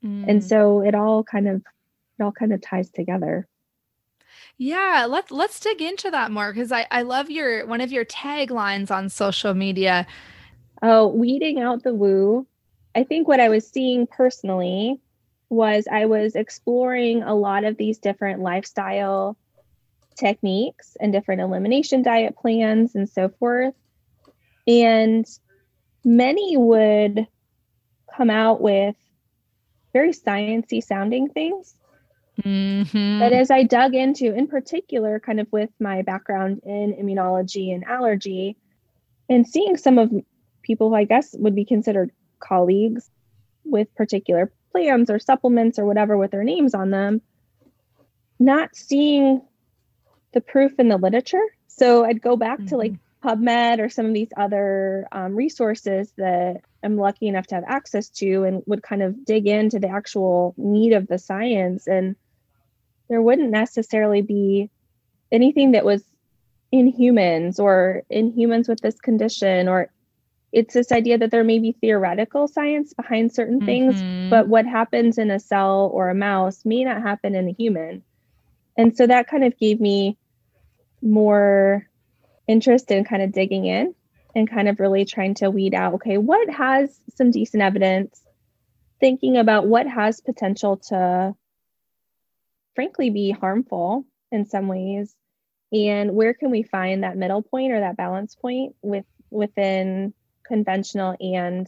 Mm. 0.03 0.25
and 0.27 0.43
so 0.43 0.81
it 0.81 0.95
all 0.95 1.23
kind 1.23 1.47
of 1.47 1.63
it 2.19 2.23
all 2.23 2.33
kind 2.33 2.51
of 2.51 2.61
ties 2.61 2.89
together 2.89 3.47
yeah, 4.57 5.07
let's 5.09 5.31
let's 5.31 5.59
dig 5.59 5.81
into 5.81 6.11
that 6.11 6.31
more 6.31 6.53
because 6.53 6.71
I 6.71 6.85
I 6.91 7.01
love 7.01 7.29
your 7.29 7.65
one 7.65 7.81
of 7.81 7.91
your 7.91 8.05
taglines 8.05 8.91
on 8.91 9.09
social 9.09 9.53
media. 9.53 10.05
Oh, 10.81 11.07
weeding 11.07 11.59
out 11.59 11.83
the 11.83 11.93
woo. 11.93 12.47
I 12.95 13.03
think 13.03 13.27
what 13.27 13.39
I 13.39 13.49
was 13.49 13.67
seeing 13.67 14.05
personally 14.05 14.99
was 15.49 15.87
I 15.91 16.05
was 16.05 16.35
exploring 16.35 17.23
a 17.23 17.33
lot 17.33 17.63
of 17.63 17.77
these 17.77 17.97
different 17.97 18.41
lifestyle 18.41 19.37
techniques 20.15 20.95
and 20.99 21.11
different 21.11 21.41
elimination 21.41 22.03
diet 22.03 22.35
plans 22.35 22.95
and 22.95 23.09
so 23.09 23.29
forth. 23.29 23.73
And 24.67 25.25
many 26.05 26.57
would 26.57 27.27
come 28.15 28.29
out 28.29 28.61
with 28.61 28.95
very 29.93 30.11
sciency 30.11 30.83
sounding 30.83 31.29
things 31.29 31.75
Mm-hmm. 32.41 33.19
But 33.19 33.33
as 33.33 33.51
I 33.51 33.63
dug 33.63 33.93
into, 33.93 34.33
in 34.33 34.47
particular, 34.47 35.19
kind 35.19 35.39
of 35.39 35.47
with 35.51 35.69
my 35.79 36.01
background 36.01 36.61
in 36.65 36.93
immunology 36.93 37.73
and 37.73 37.83
allergy, 37.83 38.57
and 39.29 39.47
seeing 39.47 39.77
some 39.77 39.97
of 39.97 40.11
people 40.63 40.89
who 40.89 40.95
I 40.95 41.03
guess 41.03 41.35
would 41.37 41.55
be 41.55 41.65
considered 41.65 42.11
colleagues 42.39 43.09
with 43.63 43.93
particular 43.95 44.51
plans 44.71 45.09
or 45.09 45.19
supplements 45.19 45.77
or 45.77 45.85
whatever 45.85 46.17
with 46.17 46.31
their 46.31 46.43
names 46.43 46.73
on 46.73 46.89
them, 46.89 47.21
not 48.39 48.75
seeing 48.75 49.41
the 50.33 50.41
proof 50.41 50.79
in 50.79 50.89
the 50.89 50.97
literature. 50.97 51.45
So 51.67 52.03
I'd 52.03 52.21
go 52.21 52.35
back 52.35 52.59
mm-hmm. 52.59 52.67
to 52.67 52.77
like 52.77 52.91
mm-hmm. 52.93 53.29
PubMed 53.29 53.79
or 53.79 53.89
some 53.89 54.07
of 54.07 54.13
these 54.13 54.31
other 54.35 55.07
um, 55.11 55.35
resources 55.35 56.11
that 56.17 56.61
I'm 56.83 56.97
lucky 56.97 57.27
enough 57.27 57.47
to 57.47 57.55
have 57.55 57.63
access 57.67 58.09
to 58.09 58.43
and 58.43 58.63
would 58.65 58.83
kind 58.83 59.01
of 59.01 59.25
dig 59.25 59.47
into 59.47 59.79
the 59.79 59.89
actual 59.89 60.53
need 60.57 60.93
of 60.93 61.07
the 61.07 61.17
science. 61.17 61.87
And 61.87 62.15
there 63.09 63.21
wouldn't 63.21 63.51
necessarily 63.51 64.21
be 64.21 64.69
anything 65.31 65.71
that 65.71 65.85
was 65.85 66.03
in 66.71 66.87
humans 66.87 67.59
or 67.59 68.03
in 68.09 68.31
humans 68.31 68.67
with 68.67 68.81
this 68.81 68.99
condition 68.99 69.67
or 69.67 69.91
it's 70.51 70.73
this 70.73 70.91
idea 70.91 71.17
that 71.17 71.31
there 71.31 71.43
may 71.43 71.59
be 71.59 71.71
theoretical 71.71 72.47
science 72.47 72.93
behind 72.93 73.31
certain 73.31 73.63
things 73.63 73.93
mm-hmm. 73.95 74.29
but 74.31 74.47
what 74.47 74.65
happens 74.65 75.19
in 75.19 75.29
a 75.29 75.39
cell 75.39 75.91
or 75.93 76.09
a 76.09 76.15
mouse 76.15 76.65
may 76.65 76.83
not 76.83 77.01
happen 77.01 77.35
in 77.35 77.47
a 77.47 77.53
human 77.53 78.01
and 78.75 78.97
so 78.97 79.05
that 79.05 79.27
kind 79.27 79.43
of 79.43 79.55
gave 79.59 79.79
me 79.79 80.17
more 81.03 81.87
interest 82.47 82.89
in 82.89 83.03
kind 83.03 83.21
of 83.21 83.31
digging 83.31 83.65
in 83.65 83.93
and 84.35 84.49
kind 84.49 84.67
of 84.67 84.79
really 84.79 85.05
trying 85.05 85.33
to 85.33 85.49
weed 85.49 85.73
out 85.73 85.95
okay 85.95 86.17
what 86.17 86.49
has 86.49 86.99
some 87.15 87.31
decent 87.31 87.61
evidence 87.61 88.23
thinking 88.99 89.37
about 89.37 89.67
what 89.67 89.85
has 89.85 90.21
potential 90.21 90.77
to 90.77 91.35
frankly 92.75 93.09
be 93.09 93.31
harmful 93.31 94.05
in 94.31 94.45
some 94.45 94.67
ways? 94.67 95.15
And 95.71 96.15
where 96.15 96.33
can 96.33 96.51
we 96.51 96.63
find 96.63 97.03
that 97.03 97.17
middle 97.17 97.41
point 97.41 97.73
or 97.73 97.79
that 97.79 97.97
balance 97.97 98.35
point 98.35 98.75
with 98.81 99.05
within 99.29 100.13
conventional 100.45 101.15
and 101.19 101.67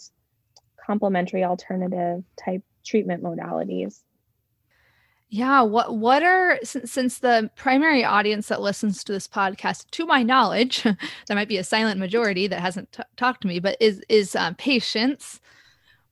complementary 0.85 1.43
alternative 1.43 2.23
type 2.37 2.61
treatment 2.85 3.23
modalities 3.23 3.99
yeah 5.35 5.61
what 5.61 5.97
what 5.97 6.23
are 6.23 6.57
since, 6.63 6.91
since 6.91 7.19
the 7.19 7.49
primary 7.57 8.05
audience 8.05 8.47
that 8.47 8.61
listens 8.61 9.03
to 9.03 9.11
this 9.11 9.27
podcast 9.27 9.89
to 9.91 10.05
my 10.05 10.23
knowledge 10.23 10.83
there 10.83 11.35
might 11.35 11.49
be 11.49 11.57
a 11.57 11.63
silent 11.63 11.99
majority 11.99 12.47
that 12.47 12.61
hasn't 12.61 12.89
t- 12.93 13.03
talked 13.17 13.41
to 13.41 13.47
me 13.47 13.59
but 13.59 13.75
is 13.81 14.01
is 14.07 14.35
um, 14.35 14.55
patients 14.55 15.41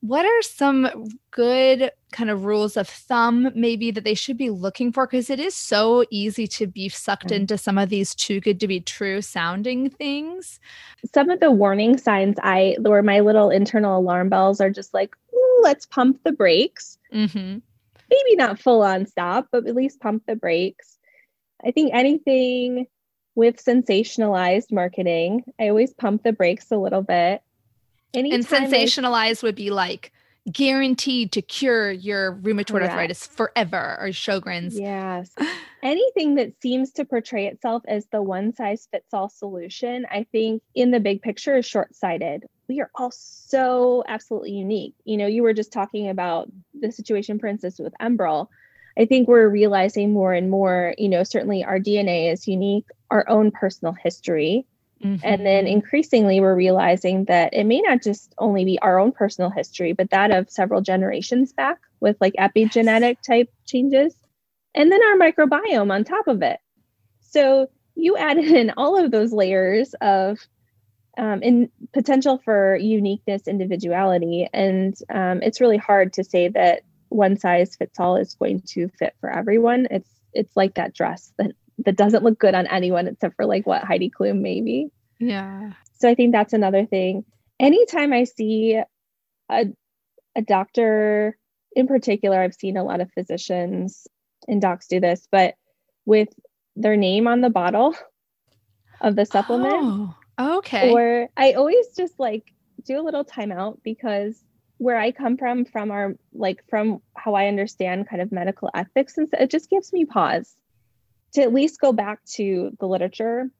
what 0.00 0.26
are 0.26 0.42
some 0.42 1.08
good 1.30 1.90
kind 2.12 2.28
of 2.28 2.44
rules 2.44 2.76
of 2.76 2.86
thumb 2.86 3.50
maybe 3.54 3.90
that 3.90 4.04
they 4.04 4.12
should 4.12 4.36
be 4.36 4.50
looking 4.50 4.92
for 4.92 5.06
because 5.06 5.30
it 5.30 5.40
is 5.40 5.54
so 5.54 6.04
easy 6.10 6.46
to 6.46 6.66
be 6.66 6.90
sucked 6.90 7.28
mm. 7.28 7.36
into 7.36 7.56
some 7.56 7.78
of 7.78 7.88
these 7.88 8.14
too 8.14 8.40
good 8.40 8.60
to 8.60 8.68
be 8.68 8.78
true 8.78 9.22
sounding 9.22 9.88
things 9.88 10.60
some 11.14 11.30
of 11.30 11.40
the 11.40 11.50
warning 11.50 11.96
signs 11.96 12.36
i 12.42 12.76
or 12.84 13.02
my 13.02 13.20
little 13.20 13.48
internal 13.48 13.98
alarm 13.98 14.28
bells 14.28 14.60
are 14.60 14.70
just 14.70 14.92
like 14.92 15.16
let's 15.62 15.86
pump 15.86 16.22
the 16.24 16.32
brakes 16.32 16.98
mm-hmm. 17.10 17.58
Maybe 18.14 18.36
not 18.36 18.58
full 18.58 18.82
on 18.82 19.06
stop 19.06 19.48
but 19.50 19.66
at 19.66 19.74
least 19.74 20.00
pump 20.00 20.22
the 20.26 20.36
brakes 20.36 20.98
i 21.64 21.70
think 21.70 21.92
anything 21.94 22.86
with 23.34 23.62
sensationalized 23.64 24.70
marketing 24.70 25.42
i 25.60 25.68
always 25.68 25.92
pump 25.94 26.22
the 26.22 26.32
brakes 26.32 26.70
a 26.70 26.76
little 26.76 27.02
bit 27.02 27.42
Anytime 28.14 28.40
and 28.40 28.72
sensationalized 28.72 29.42
would 29.42 29.56
be 29.56 29.70
like 29.70 30.12
guaranteed 30.50 31.32
to 31.32 31.42
cure 31.42 31.90
your 31.90 32.36
rheumatoid 32.36 32.66
correct. 32.68 32.92
arthritis 32.92 33.26
forever 33.26 33.96
or 34.00 34.08
Sjogren's. 34.08 34.78
Yes. 34.78 35.30
Anything 35.82 36.36
that 36.36 36.52
seems 36.62 36.92
to 36.92 37.04
portray 37.04 37.46
itself 37.46 37.82
as 37.88 38.06
the 38.12 38.22
one 38.22 38.54
size 38.54 38.88
fits 38.90 39.12
all 39.12 39.28
solution, 39.28 40.06
I 40.10 40.26
think 40.32 40.62
in 40.74 40.90
the 40.90 41.00
big 41.00 41.22
picture 41.22 41.56
is 41.56 41.66
short 41.66 41.94
sighted. 41.94 42.44
We 42.68 42.80
are 42.80 42.90
all 42.94 43.10
so 43.10 44.04
absolutely 44.06 44.52
unique. 44.52 44.94
You 45.04 45.16
know, 45.16 45.26
you 45.26 45.42
were 45.42 45.52
just 45.52 45.72
talking 45.72 46.08
about 46.08 46.50
the 46.78 46.90
situation, 46.90 47.38
Princess, 47.38 47.78
with 47.78 47.94
Enbrel. 48.00 48.48
I 48.98 49.06
think 49.06 49.28
we're 49.28 49.48
realizing 49.48 50.12
more 50.12 50.32
and 50.32 50.50
more, 50.50 50.94
you 50.98 51.08
know, 51.08 51.24
certainly 51.24 51.64
our 51.64 51.78
DNA 51.78 52.32
is 52.32 52.46
unique, 52.46 52.86
our 53.10 53.28
own 53.28 53.50
personal 53.50 53.92
history 53.92 54.66
Mm-hmm. 55.04 55.24
And 55.26 55.44
then 55.44 55.66
increasingly, 55.66 56.40
we're 56.40 56.54
realizing 56.54 57.26
that 57.26 57.52
it 57.52 57.64
may 57.64 57.80
not 57.80 58.02
just 58.02 58.34
only 58.38 58.64
be 58.64 58.78
our 58.80 58.98
own 58.98 59.12
personal 59.12 59.50
history, 59.50 59.92
but 59.92 60.10
that 60.10 60.30
of 60.30 60.50
several 60.50 60.80
generations 60.80 61.52
back 61.52 61.78
with 62.00 62.16
like 62.20 62.32
epigenetic 62.34 63.16
yes. 63.16 63.26
type 63.26 63.52
changes. 63.66 64.14
And 64.74 64.90
then 64.90 65.00
our 65.04 65.16
microbiome 65.16 65.92
on 65.92 66.04
top 66.04 66.26
of 66.26 66.42
it. 66.42 66.58
So 67.20 67.68
you 67.94 68.16
add 68.16 68.38
in 68.38 68.72
all 68.76 68.96
of 68.96 69.10
those 69.10 69.32
layers 69.32 69.94
of 70.00 70.38
um, 71.16 71.42
in 71.42 71.70
potential 71.92 72.40
for 72.44 72.76
uniqueness, 72.76 73.46
individuality. 73.46 74.48
And 74.52 74.94
um, 75.12 75.42
it's 75.42 75.60
really 75.60 75.76
hard 75.76 76.12
to 76.14 76.24
say 76.24 76.48
that 76.48 76.82
one 77.08 77.36
size 77.38 77.76
fits 77.76 78.00
all 78.00 78.16
is 78.16 78.34
going 78.34 78.62
to 78.68 78.88
fit 78.88 79.14
for 79.20 79.30
everyone. 79.30 79.86
It's 79.90 80.08
it's 80.32 80.56
like 80.56 80.74
that 80.74 80.94
dress 80.94 81.32
that 81.38 81.52
that 81.78 81.96
doesn't 81.96 82.24
look 82.24 82.38
good 82.38 82.54
on 82.54 82.66
anyone 82.66 83.06
except 83.08 83.36
for 83.36 83.46
like 83.46 83.66
what 83.66 83.84
Heidi 83.84 84.10
Klum 84.10 84.40
maybe. 84.40 84.90
Yeah. 85.20 85.72
So 85.94 86.08
I 86.08 86.14
think 86.14 86.32
that's 86.32 86.52
another 86.52 86.86
thing. 86.86 87.24
Anytime 87.60 88.12
I 88.12 88.24
see 88.24 88.80
a 89.48 89.64
a 90.36 90.42
doctor 90.42 91.38
in 91.76 91.86
particular, 91.86 92.40
I've 92.40 92.54
seen 92.54 92.76
a 92.76 92.84
lot 92.84 93.00
of 93.00 93.12
physicians 93.12 94.06
and 94.48 94.60
docs 94.60 94.88
do 94.88 95.00
this, 95.00 95.26
but 95.30 95.54
with 96.04 96.28
their 96.76 96.96
name 96.96 97.28
on 97.28 97.40
the 97.40 97.50
bottle 97.50 97.94
of 99.00 99.16
the 99.16 99.24
supplement. 99.24 99.74
Oh, 99.74 100.14
okay. 100.38 100.92
Or 100.92 101.28
I 101.36 101.52
always 101.52 101.88
just 101.96 102.18
like 102.18 102.52
do 102.84 103.00
a 103.00 103.02
little 103.02 103.24
timeout 103.24 103.78
because 103.82 104.42
where 104.78 104.98
I 104.98 105.12
come 105.12 105.36
from, 105.36 105.64
from 105.64 105.90
our 105.90 106.14
like 106.32 106.64
from 106.68 107.00
how 107.16 107.34
I 107.34 107.46
understand 107.46 108.08
kind 108.08 108.20
of 108.20 108.32
medical 108.32 108.70
ethics, 108.74 109.16
and 109.18 109.28
so 109.28 109.38
it 109.40 109.50
just 109.50 109.70
gives 109.70 109.92
me 109.92 110.04
pause 110.04 110.54
to 111.34 111.42
at 111.42 111.52
least 111.52 111.80
go 111.80 111.92
back 111.92 112.24
to 112.34 112.76
the 112.78 112.86
literature 112.86 113.50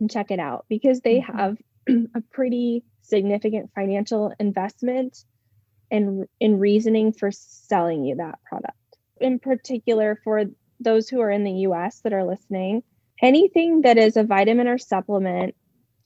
and 0.00 0.10
check 0.10 0.30
it 0.30 0.38
out 0.38 0.66
because 0.68 1.00
they 1.00 1.18
mm-hmm. 1.18 1.38
have 1.38 1.58
a 2.14 2.20
pretty 2.32 2.84
significant 3.02 3.70
financial 3.74 4.32
investment 4.40 5.24
in 5.90 6.26
in 6.40 6.58
reasoning 6.58 7.12
for 7.12 7.30
selling 7.30 8.04
you 8.04 8.16
that 8.16 8.38
product. 8.48 8.76
in 9.20 9.38
particular 9.38 10.18
for 10.24 10.44
those 10.80 11.08
who 11.08 11.20
are 11.20 11.30
in 11.30 11.44
the 11.44 11.52
US 11.68 12.00
that 12.00 12.12
are 12.12 12.24
listening, 12.24 12.82
anything 13.22 13.82
that 13.82 13.96
is 13.96 14.16
a 14.16 14.24
vitamin 14.24 14.66
or 14.66 14.78
supplement, 14.78 15.54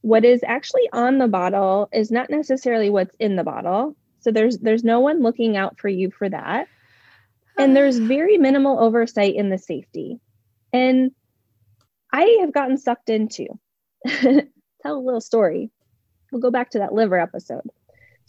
what 0.03 0.25
is 0.25 0.43
actually 0.47 0.89
on 0.93 1.19
the 1.19 1.29
bottle 1.29 1.89
is 1.93 2.11
not 2.11 2.31
necessarily 2.31 2.91
what's 2.91 3.15
in 3.19 3.37
the 3.37 3.45
bottle. 3.45 3.97
So 4.21 4.31
there's 4.31 4.59
there's 4.59 4.85
no 4.85 5.01
one 5.01 5.23
looking 5.23 5.57
out 5.57 5.79
for 5.79 5.89
you 5.89 6.11
for 6.11 6.29
that. 6.29 6.69
And 7.57 7.77
there's 7.77 7.99
very 7.99 8.39
minimal 8.39 8.79
oversight 8.79 9.35
in 9.35 9.51
the 9.51 9.59
safety. 9.59 10.21
And 10.73 11.13
I 12.13 12.39
have 12.41 12.53
gotten 12.53 12.79
sucked 12.79 13.11
into. 13.11 13.47
Tell 14.07 14.97
a 14.97 14.99
little 14.99 15.21
story. 15.21 15.71
We'll 16.31 16.41
go 16.41 16.51
back 16.51 16.71
to 16.71 16.79
that 16.79 16.93
liver 16.93 17.19
episode. 17.19 17.69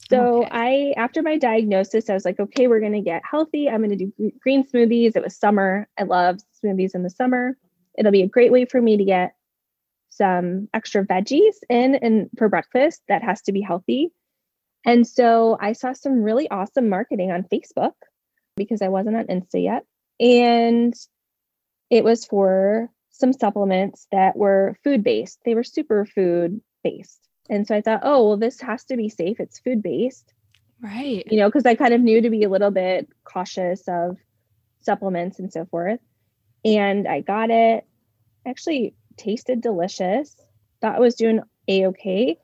So 0.09 0.43
okay. 0.43 0.49
I, 0.51 0.93
after 0.99 1.21
my 1.21 1.37
diagnosis, 1.37 2.09
I 2.09 2.13
was 2.13 2.23
like, 2.23 2.39
okay, 2.39 2.67
we're 2.67 2.79
going 2.79 2.93
to 2.93 3.01
get 3.01 3.21
healthy. 3.29 3.69
I'm 3.69 3.83
going 3.83 3.97
to 3.97 4.05
do 4.05 4.31
green 4.41 4.65
smoothies. 4.65 5.15
It 5.15 5.23
was 5.23 5.35
summer. 5.35 5.87
I 5.99 6.03
love 6.03 6.37
smoothies 6.63 6.95
in 6.95 7.03
the 7.03 7.09
summer. 7.09 7.57
It'll 7.97 8.11
be 8.11 8.23
a 8.23 8.27
great 8.27 8.51
way 8.51 8.65
for 8.65 8.81
me 8.81 8.95
to 8.97 9.03
get 9.03 9.33
some 10.19 10.67
extra 10.73 11.05
veggies 11.05 11.55
in 11.69 11.95
and 11.95 12.29
for 12.37 12.49
breakfast 12.49 13.01
that 13.07 13.23
has 13.23 13.41
to 13.43 13.53
be 13.53 13.61
healthy. 13.61 14.11
And 14.85 15.07
so 15.07 15.57
I 15.59 15.73
saw 15.73 15.93
some 15.93 16.21
really 16.21 16.49
awesome 16.49 16.89
marketing 16.89 17.31
on 17.31 17.47
Facebook 17.51 17.93
because 18.55 18.81
I 18.81 18.89
wasn't 18.89 19.15
on 19.15 19.27
Insta 19.27 19.63
yet. 19.63 19.85
And 20.19 20.93
it 21.89 22.03
was 22.03 22.25
for 22.25 22.89
some 23.09 23.33
supplements 23.33 24.07
that 24.11 24.35
were 24.35 24.75
food 24.83 25.03
based. 25.03 25.39
They 25.45 25.55
were 25.55 25.63
superfood 25.63 26.61
based. 26.83 27.19
And 27.49 27.65
so 27.65 27.75
I 27.75 27.81
thought, 27.81 28.01
oh, 28.03 28.27
well, 28.27 28.37
this 28.37 28.59
has 28.61 28.83
to 28.85 28.97
be 28.97 29.09
safe. 29.09 29.39
It's 29.39 29.59
food 29.59 29.81
based. 29.81 30.33
Right. 30.81 31.25
You 31.29 31.39
know, 31.39 31.47
because 31.47 31.65
I 31.65 31.75
kind 31.75 31.93
of 31.93 32.01
knew 32.01 32.21
to 32.21 32.29
be 32.29 32.43
a 32.43 32.49
little 32.49 32.71
bit 32.71 33.09
cautious 33.23 33.83
of 33.87 34.17
supplements 34.81 35.39
and 35.39 35.51
so 35.51 35.65
forth. 35.65 35.99
And 36.63 37.07
I 37.07 37.21
got 37.21 37.49
it. 37.49 37.85
Actually 38.45 38.95
tasted 39.19 39.61
delicious. 39.61 40.35
Thought 40.81 40.95
I 40.95 40.99
was 40.99 41.15
doing 41.15 41.41
a 41.67 41.87
okay. 41.87 42.39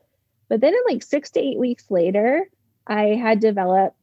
But 0.49 0.61
then 0.61 0.73
in 0.73 0.80
like 0.88 1.03
six 1.03 1.32
to 1.32 1.39
eight 1.39 1.57
weeks 1.57 1.89
later, 1.89 2.47
I 2.86 3.15
had 3.15 3.39
developed 3.39 3.97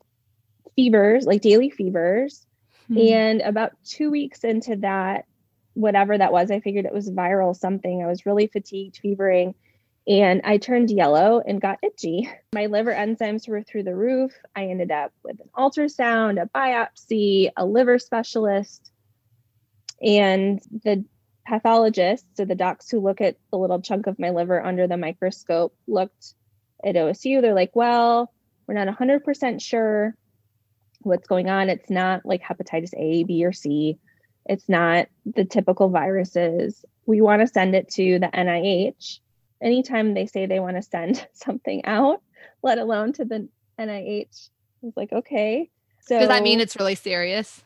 fevers, 0.74 1.24
like 1.24 1.42
daily 1.42 1.70
fevers. 1.70 2.44
Hmm. 2.88 2.98
And 2.98 3.40
about 3.42 3.72
two 3.84 4.10
weeks 4.10 4.42
into 4.42 4.76
that, 4.76 5.26
whatever 5.74 6.18
that 6.18 6.32
was, 6.32 6.50
I 6.50 6.60
figured 6.60 6.84
it 6.84 6.92
was 6.92 7.10
viral 7.10 7.54
something. 7.54 8.02
I 8.02 8.08
was 8.08 8.26
really 8.26 8.48
fatigued, 8.48 8.98
fevering 8.98 9.54
and 10.06 10.40
I 10.44 10.58
turned 10.58 10.90
yellow 10.90 11.42
and 11.44 11.60
got 11.60 11.78
itchy. 11.82 12.28
My 12.54 12.66
liver 12.66 12.92
enzymes 12.92 13.48
were 13.48 13.62
through 13.62 13.84
the 13.84 13.94
roof. 13.94 14.32
I 14.54 14.66
ended 14.66 14.90
up 14.90 15.12
with 15.22 15.40
an 15.40 15.48
ultrasound, 15.56 16.42
a 16.42 16.46
biopsy, 16.46 17.50
a 17.56 17.64
liver 17.64 17.98
specialist, 17.98 18.90
and 20.00 20.60
the 20.82 21.04
pathologist, 21.46 22.26
so 22.36 22.44
the 22.44 22.54
docs 22.54 22.90
who 22.90 23.00
look 23.00 23.20
at 23.20 23.36
the 23.50 23.58
little 23.58 23.80
chunk 23.80 24.06
of 24.06 24.18
my 24.18 24.30
liver 24.30 24.64
under 24.64 24.86
the 24.86 24.96
microscope, 24.96 25.74
looked 25.86 26.34
at 26.84 26.94
OSU. 26.94 27.40
They're 27.40 27.54
like, 27.54 27.74
well, 27.74 28.32
we're 28.66 28.74
not 28.74 28.88
100% 28.88 29.60
sure 29.60 30.16
what's 31.00 31.26
going 31.26 31.48
on. 31.48 31.68
It's 31.68 31.90
not 31.90 32.24
like 32.24 32.42
hepatitis 32.42 32.94
A, 32.96 33.24
B, 33.24 33.44
or 33.44 33.52
C. 33.52 33.98
It's 34.46 34.68
not 34.68 35.08
the 35.24 35.44
typical 35.44 35.88
viruses. 35.88 36.84
We 37.06 37.20
want 37.20 37.42
to 37.42 37.48
send 37.48 37.74
it 37.74 37.88
to 37.90 38.18
the 38.18 38.28
NIH 38.28 39.20
anytime 39.62 40.14
they 40.14 40.26
say 40.26 40.46
they 40.46 40.60
want 40.60 40.76
to 40.76 40.82
send 40.82 41.26
something 41.32 41.84
out, 41.84 42.20
let 42.62 42.78
alone 42.78 43.12
to 43.14 43.24
the 43.24 43.48
NIH, 43.78 44.48
I 44.82 44.86
was 44.86 44.96
like, 44.96 45.12
okay. 45.12 45.70
So 46.00 46.18
does 46.18 46.28
that 46.28 46.42
mean 46.42 46.60
it's 46.60 46.76
really 46.76 46.96
serious? 46.96 47.62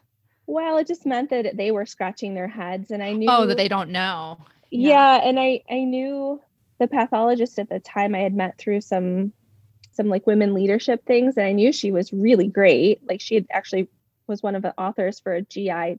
Well, 0.46 0.78
it 0.78 0.86
just 0.86 1.06
meant 1.06 1.30
that 1.30 1.56
they 1.56 1.70
were 1.70 1.86
scratching 1.86 2.34
their 2.34 2.48
heads 2.48 2.90
and 2.90 3.02
I 3.02 3.12
knew 3.12 3.28
Oh, 3.30 3.46
that 3.46 3.56
they 3.56 3.68
don't 3.68 3.90
know. 3.90 4.38
Yeah, 4.70 5.18
yeah 5.18 5.28
and 5.28 5.40
I 5.40 5.62
I 5.70 5.84
knew 5.84 6.40
the 6.78 6.86
pathologist 6.86 7.58
at 7.58 7.68
the 7.68 7.80
time 7.80 8.14
I 8.14 8.20
had 8.20 8.34
met 8.34 8.58
through 8.58 8.80
some 8.82 9.32
some 9.92 10.08
like 10.08 10.26
women 10.26 10.54
leadership 10.54 11.04
things 11.06 11.36
and 11.36 11.46
I 11.46 11.52
knew 11.52 11.72
she 11.72 11.90
was 11.90 12.12
really 12.12 12.46
great. 12.46 13.00
Like 13.08 13.20
she 13.20 13.34
had 13.34 13.46
actually 13.50 13.88
was 14.26 14.42
one 14.42 14.54
of 14.54 14.62
the 14.62 14.74
authors 14.78 15.20
for 15.20 15.34
a 15.34 15.42
GI 15.42 15.98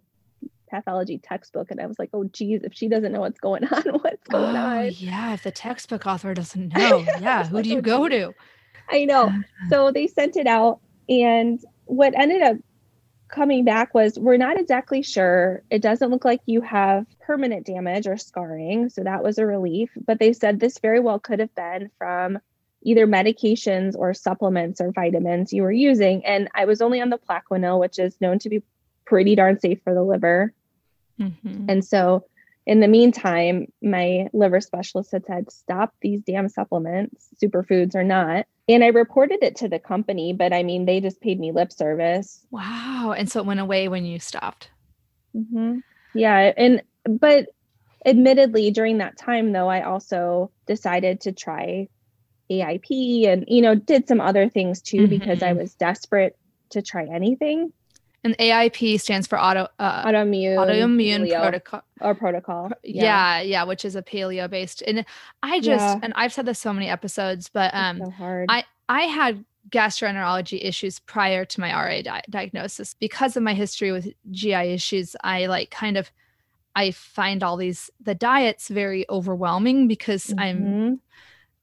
pathology 0.70 1.18
textbook 1.18 1.72
and 1.72 1.82
I 1.82 1.88
was 1.88 1.98
like, 1.98 2.10
oh 2.14 2.26
geez, 2.26 2.64
if 2.64 2.74
she 2.74 2.88
doesn't 2.88 3.12
know 3.12 3.22
what's 3.22 3.39
going 3.39 3.64
on, 3.72 3.84
what's 4.02 4.24
oh, 4.30 4.32
going 4.32 4.56
oh, 4.56 4.60
on? 4.60 4.91
Yeah, 4.91 5.34
if 5.34 5.43
the 5.43 5.52
textbook 5.52 6.06
author 6.06 6.34
doesn't 6.34 6.74
know, 6.78 7.00
yeah, 7.20 7.45
who 7.45 7.62
do 7.62 7.70
you 7.70 7.82
go 7.82 8.08
to? 8.08 8.34
I 8.89 9.06
know. 9.06 9.32
So 9.70 9.91
they 9.91 10.08
sent 10.08 10.38
it 10.38 10.48
out 10.48 10.80
and 11.10 11.60
what 11.86 12.18
ended 12.18 12.41
up 12.41 12.58
coming 13.30 13.66
back 13.66 13.94
was 13.94 14.18
we're 14.18 14.38
not 14.38 14.60
exactly 14.60 15.02
sure. 15.02 15.64
It 15.70 15.82
doesn't 15.82 16.10
look 16.10 16.26
like 16.26 16.42
you 16.46 16.62
have 16.62 17.06
permanent 17.20 17.66
damage 17.66 18.08
or 18.08 18.18
scarring. 18.18 18.90
So 18.90 19.04
that 19.04 19.24
was 19.24 19.38
a 19.38 19.46
relief. 19.46 19.90
But 20.06 20.20
they 20.20 20.34
said 20.34 20.60
this 20.60 20.80
very 20.80 21.00
well 21.00 21.20
could 21.20 21.40
have 21.40 21.54
been 21.56 21.90
from 21.98 22.40
either 22.84 23.08
medications 23.08 23.96
or 23.98 24.14
supplements 24.14 24.80
or 24.80 24.92
vitamins 24.92 25.52
you 25.52 25.64
were 25.64 25.72
using. 25.72 26.26
And 26.26 26.48
I 26.56 26.66
was 26.66 26.82
only 26.82 27.02
on 27.02 27.10
the 27.10 27.18
Plaquenil, 27.18 27.80
which 27.80 28.00
is 28.00 28.20
known 28.22 28.40
to 28.40 28.50
be 28.50 28.64
pretty 29.06 29.36
darn 29.36 29.60
safe 29.60 29.82
for 29.84 29.94
the 29.94 30.04
liver. 30.04 30.54
Mm-hmm. 31.20 31.66
And 31.70 31.84
so, 31.84 32.26
in 32.68 32.82
the 32.82 32.88
meantime, 32.89 33.72
my 33.82 34.28
liver 34.34 34.59
specialist 34.59 35.13
had 35.13 35.26
said, 35.26 35.49
stop 35.49 35.93
these 36.01 36.22
damn 36.22 36.49
supplements, 36.49 37.30
superfoods 37.41 37.95
or 37.95 38.03
not. 38.03 38.45
And 38.68 38.84
I 38.84 38.88
reported 38.88 39.39
it 39.41 39.55
to 39.57 39.70
the 39.70 39.80
company, 39.80 40.34
but 40.34 40.51
I 40.51 40.63
mean, 40.63 40.86
they 40.86 40.99
just 40.99 41.22
paid 41.22 41.39
me 41.39 41.53
lip 41.53 41.72
service. 41.72 42.45
Wow. 42.51 43.15
And 43.18 43.32
so 43.32 43.39
it 43.39 43.45
went 43.45 43.61
away 43.61 43.88
when 43.88 44.03
you 44.03 44.20
stopped. 44.20 44.70
Mm-hmm. 45.34 45.80
Yeah. 46.13 46.51
And, 46.57 46.84
but 47.09 47.47
admittedly, 48.05 48.70
during 48.72 48.97
that 48.97 49.18
time, 49.18 49.53
though, 49.53 49.70
I 49.70 49.84
also 49.84 50.51
decided 50.65 51.22
to 51.22 51.32
try 51.32 51.88
AIP 52.51 53.30
and, 53.30 53.45
you 53.47 53.61
know, 53.61 53.76
did 53.76 54.09
some 54.09 54.20
other 54.20 54.49
things 54.49 54.82
too 54.82 55.03
mm-hmm. 55.03 55.07
because 55.07 55.41
I 55.41 55.53
was 55.53 55.74
desperate 55.74 56.36
to 56.72 56.82
try 56.82 57.05
anything. 57.05 57.72
And 58.28 58.38
AIP 58.40 59.00
stands 59.00 59.26
for 59.26 59.40
auto 59.40 59.70
uh, 59.80 60.04
autoimmune 60.04 60.58
autoimmune 60.58 61.30
protocol 61.30 61.82
or 62.02 62.14
protocol. 62.14 62.72
Yeah. 62.84 63.04
yeah, 63.04 63.42
yeah, 63.42 63.64
which 63.64 63.86
is 63.86 63.96
a 63.96 64.02
paleo 64.02 64.50
based. 64.50 64.84
And 64.86 65.06
I 65.42 65.62
just 65.62 65.82
yeah. 65.82 66.00
and 66.04 66.12
I've 66.18 66.34
said 66.34 66.46
this 66.46 66.60
so 66.60 66.74
many 66.74 66.90
episodes, 66.90 67.48
but 67.48 67.74
um 67.74 68.00
so 68.00 68.46
I 68.50 68.66
I 68.90 69.04
had 69.04 69.46
gastroenterology 69.70 70.60
issues 70.62 71.00
prior 71.00 71.46
to 71.46 71.60
my 71.62 71.72
RA 71.72 72.02
di- 72.02 72.24
diagnosis 72.30 72.96
because 72.96 73.38
of 73.38 73.44
my 73.44 73.54
history 73.54 73.94
with 73.94 74.10
GI 74.30 74.74
issues. 74.74 75.16
I 75.24 75.46
like 75.46 75.72
kind 75.72 75.96
of 75.96 76.12
I 76.76 76.92
find 76.92 77.44
all 77.44 77.56
these 77.56 77.90
the 78.02 78.14
diets 78.14 78.68
very 78.68 79.06
overwhelming 79.10 79.88
because 79.88 80.26
mm-hmm. 80.26 80.40
I'm 80.40 81.02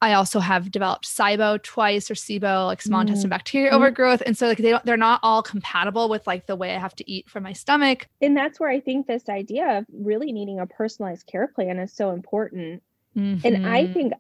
I 0.05 0.12
also 0.12 0.38
have 0.38 0.70
developed 0.70 1.07
SIBO 1.07 1.62
twice 1.62 2.11
or 2.11 2.14
SIBO, 2.14 2.66
like 2.66 2.82
small 2.82 2.98
mm. 2.98 3.07
intestine 3.07 3.30
bacteria 3.30 3.70
mm. 3.70 3.74
overgrowth. 3.74 4.22
And 4.26 4.36
so 4.36 4.48
like 4.48 4.59
they 4.59 4.68
don't, 4.68 4.84
they're 4.84 4.98
not 4.98 5.20
all 5.22 5.42
compatible 5.42 6.11
with 6.11 6.26
like 6.26 6.46
the 6.46 6.57
way 6.57 6.74
I 6.74 6.78
have 6.78 6.94
to 6.96 7.11
eat 7.11 7.30
for 7.30 7.40
my 7.40 7.55
stomach. 7.55 8.07
And 8.20 8.36
that's 8.36 8.61
where 8.61 8.68
I 8.68 8.80
think 8.80 9.07
this 9.07 9.30
idea 9.30 9.78
of 9.78 9.86
really 9.90 10.30
needing 10.30 10.61
a 10.61 10.66
personalized 10.66 11.26
care 11.26 11.48
plan 11.48 11.78
is 11.78 11.90
so 11.90 12.11
important. 12.11 12.82
Mm-hmm. 13.16 13.46
And 13.46 13.66
I 13.66 13.84
mm-hmm. 13.84 13.92
think 13.94 14.12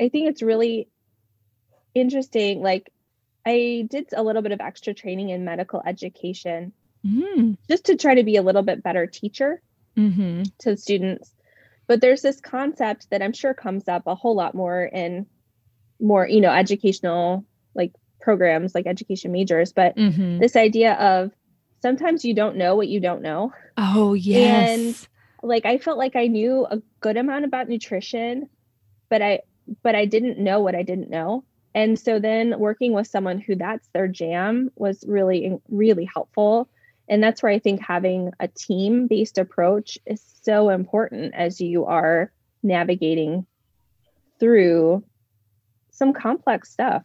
I 0.00 0.08
think 0.08 0.28
it's 0.28 0.42
really 0.42 0.88
interesting. 1.94 2.60
Like 2.60 2.92
I 3.46 3.86
did 3.88 4.08
a 4.16 4.24
little 4.24 4.42
bit 4.42 4.50
of 4.50 4.60
extra 4.60 4.92
training 4.92 5.28
in 5.28 5.44
medical 5.44 5.84
education 5.86 6.72
mm. 7.06 7.56
just 7.68 7.84
to 7.84 7.96
try 7.96 8.16
to 8.16 8.24
be 8.24 8.34
a 8.34 8.42
little 8.42 8.62
bit 8.62 8.82
better 8.82 9.06
teacher 9.06 9.62
mm-hmm. 9.96 10.42
to 10.60 10.76
students 10.76 11.32
but 11.86 12.00
there's 12.00 12.22
this 12.22 12.40
concept 12.40 13.08
that 13.10 13.22
i'm 13.22 13.32
sure 13.32 13.54
comes 13.54 13.88
up 13.88 14.02
a 14.06 14.14
whole 14.14 14.34
lot 14.34 14.54
more 14.54 14.84
in 14.84 15.26
more 16.00 16.26
you 16.26 16.40
know 16.40 16.50
educational 16.50 17.44
like 17.74 17.92
programs 18.20 18.74
like 18.74 18.86
education 18.86 19.32
majors 19.32 19.72
but 19.72 19.96
mm-hmm. 19.96 20.38
this 20.38 20.56
idea 20.56 20.94
of 20.94 21.32
sometimes 21.82 22.24
you 22.24 22.32
don't 22.32 22.56
know 22.56 22.76
what 22.76 22.88
you 22.88 23.00
don't 23.00 23.22
know. 23.22 23.52
Oh 23.76 24.14
yes. 24.14 24.78
and 24.78 25.08
like 25.42 25.66
i 25.66 25.78
felt 25.78 25.98
like 25.98 26.14
i 26.16 26.28
knew 26.28 26.66
a 26.70 26.80
good 27.00 27.16
amount 27.16 27.44
about 27.44 27.68
nutrition 27.68 28.48
but 29.08 29.20
i 29.20 29.40
but 29.82 29.94
i 29.94 30.04
didn't 30.04 30.38
know 30.38 30.60
what 30.60 30.74
i 30.74 30.82
didn't 30.82 31.10
know. 31.10 31.44
And 31.74 31.98
so 31.98 32.18
then 32.18 32.58
working 32.58 32.92
with 32.92 33.06
someone 33.06 33.38
who 33.38 33.56
that's 33.56 33.88
their 33.94 34.06
jam 34.06 34.70
was 34.76 35.04
really 35.06 35.58
really 35.68 36.04
helpful 36.04 36.68
and 37.12 37.22
that's 37.22 37.42
where 37.42 37.52
I 37.52 37.58
think 37.58 37.82
having 37.82 38.32
a 38.40 38.48
team 38.48 39.06
based 39.06 39.36
approach 39.36 39.98
is 40.06 40.22
so 40.42 40.70
important 40.70 41.34
as 41.34 41.60
you 41.60 41.84
are 41.84 42.32
navigating 42.62 43.44
through 44.40 45.04
some 45.90 46.14
complex 46.14 46.70
stuff. 46.70 47.02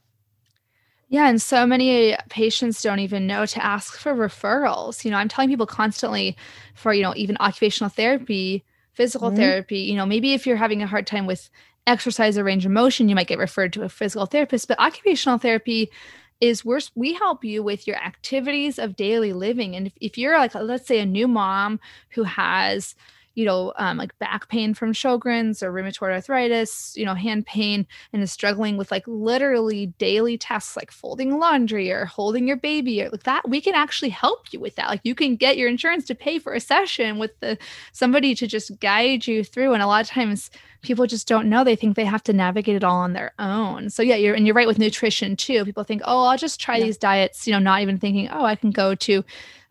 Yeah, 1.10 1.28
and 1.28 1.42
so 1.42 1.68
many 1.68 2.16
patients 2.30 2.82
don't 2.82 3.00
even 3.00 3.28
know 3.28 3.46
to 3.48 3.64
ask 3.64 3.98
for 3.98 4.16
referrals. 4.16 5.04
You 5.04 5.12
know, 5.12 5.18
I'm 5.18 5.28
telling 5.28 5.50
people 5.50 5.66
constantly 5.66 6.38
for, 6.74 6.94
you 6.94 7.04
know, 7.04 7.14
even 7.18 7.36
occupational 7.42 7.90
therapy, 7.90 8.64
physical 8.94 9.28
mm-hmm. 9.28 9.38
therapy, 9.40 9.80
you 9.80 9.96
know, 9.98 10.06
maybe 10.06 10.34
if 10.34 10.48
you're 10.48 10.56
having 10.56 10.82
a 10.82 10.88
hard 10.88 11.06
time 11.06 11.26
with 11.26 11.50
exercise 11.86 12.38
or 12.38 12.46
range 12.46 12.66
of 12.66 12.72
motion, 12.72 13.10
you 13.10 13.16
might 13.16 13.28
get 13.28 13.40
referred 13.40 13.74
to 13.74 13.84
a 13.84 13.90
physical 13.90 14.26
therapist, 14.26 14.70
but 14.70 14.80
occupational 14.80 15.38
therapy 15.38 15.92
is 16.40 16.64
we're 16.64 16.80
we 16.96 17.14
help 17.14 17.44
you 17.44 17.64
with 17.64 17.88
your 17.88 17.98
activities 17.98 18.78
of 18.80 18.96
daily 18.96 19.34
living. 19.34 19.76
And 19.76 19.88
if, 19.88 19.94
if 20.00 20.18
you're 20.18 20.38
like 20.38 20.54
let's 20.56 20.88
say 20.88 21.00
a 21.00 21.06
new 21.06 21.28
mom 21.28 21.80
who 22.10 22.24
has 22.24 22.96
you 23.38 23.46
know, 23.46 23.72
um, 23.78 23.98
like 23.98 24.18
back 24.18 24.48
pain 24.48 24.74
from 24.74 24.94
Sjogren's 24.94 25.62
or 25.62 25.72
rheumatoid 25.72 26.12
arthritis, 26.12 26.94
you 26.98 27.06
know, 27.06 27.14
hand 27.14 27.46
pain, 27.46 27.86
and 28.12 28.24
is 28.24 28.32
struggling 28.32 28.78
with 28.78 28.90
like 28.90 29.04
literally 29.06 29.86
daily 30.00 30.40
tasks 30.40 30.76
like 30.76 30.90
folding 30.90 31.38
laundry 31.38 31.92
or 31.92 32.06
holding 32.06 32.48
your 32.48 32.58
baby 32.58 33.00
or 33.04 33.10
like 33.12 33.24
that, 33.24 33.48
we 33.48 33.62
can 33.62 33.76
actually 33.76 34.10
help 34.10 34.52
you 34.52 34.60
with 34.60 34.76
that. 34.76 34.90
Like 34.90 35.02
you 35.04 35.14
can 35.14 35.36
get 35.36 35.56
your 35.56 35.70
insurance 35.70 36.06
to 36.06 36.16
pay 36.16 36.40
for 36.40 36.56
a 36.56 36.60
session 36.60 37.20
with 37.20 37.40
the 37.40 37.60
somebody 37.92 38.34
to 38.34 38.48
just 38.48 38.80
guide 38.80 39.28
you 39.28 39.44
through. 39.44 39.74
And 39.74 39.84
a 39.84 39.88
lot 39.88 40.02
of 40.02 40.10
times 40.10 40.50
people 40.82 41.06
just 41.06 41.28
don't 41.28 41.48
know. 41.48 41.64
They 41.64 41.76
think 41.76 41.96
they 41.96 42.06
have 42.06 42.24
to 42.24 42.34
navigate 42.34 42.76
it 42.76 42.84
all 42.84 42.98
on 42.98 43.14
their 43.14 43.34
own. 43.38 43.92
So 43.92 44.02
yeah, 44.02 44.16
you're 44.16 44.34
and 44.34 44.48
you're 44.48 44.56
right 44.56 44.66
with 44.68 44.80
nutrition 44.80 45.36
too. 45.36 45.64
People 45.64 45.84
think, 45.84 46.02
oh, 46.06 46.24
I'll 46.26 46.38
just 46.40 46.60
try 46.60 46.78
yeah. 46.78 46.86
these 46.86 46.98
diets, 46.98 47.46
you 47.46 47.54
know, 47.54 47.60
not 47.60 47.84
even 47.84 48.00
thinking, 48.00 48.30
oh, 48.30 48.46
I 48.46 48.56
can 48.56 48.72
go 48.72 48.96
to 48.96 49.24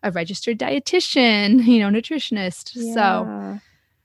a 0.03 0.11
registered 0.11 0.59
dietitian, 0.59 1.63
you 1.65 1.79
know, 1.79 1.89
nutritionist. 1.89 2.71
Yeah, 2.75 2.93
so 2.93 3.59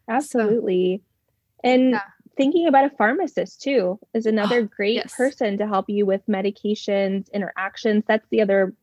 absolutely. 0.09 1.03
So, 1.03 1.71
and 1.71 1.91
yeah. 1.91 2.01
thinking 2.37 2.67
about 2.67 2.87
a 2.87 2.97
pharmacist 2.97 3.63
too 3.63 3.99
is 4.15 4.27
another 4.27 4.61
oh, 4.61 4.69
great 4.77 4.97
yes. 4.97 5.15
person 5.15 5.59
to 5.59 5.67
help 5.67 5.89
you 5.89 6.07
with 6.07 6.23
medications, 6.29 7.33
interactions. 7.33 8.05
That's 8.07 8.27
the 8.31 8.43
other 8.43 8.75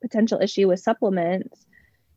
potential 0.00 0.40
issue 0.40 0.68
with 0.68 0.80
supplements 0.80 1.66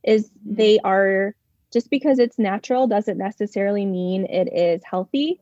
is 0.04 0.30
mm-hmm. 0.30 0.56
they 0.56 0.80
are 0.80 1.36
just 1.72 1.90
because 1.90 2.20
it's 2.20 2.40
natural 2.40 2.88
doesn't 2.88 3.18
necessarily 3.18 3.86
mean 3.86 4.26
it 4.26 4.50
is 4.54 4.82
healthy. 4.84 5.40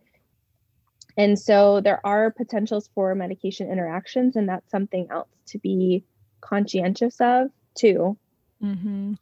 And 1.16 1.40
so 1.40 1.82
there 1.82 2.06
are 2.06 2.30
potentials 2.32 2.90
for 2.94 3.16
medication 3.16 3.72
interactions, 3.72 4.36
and 4.36 4.48
that's 4.48 4.70
something 4.70 5.08
else 5.10 5.30
to 5.48 5.58
be 5.58 6.04
conscientious 6.42 7.20
of 7.20 7.50
too. 7.76 8.18
Mm-hmm. 8.64 9.14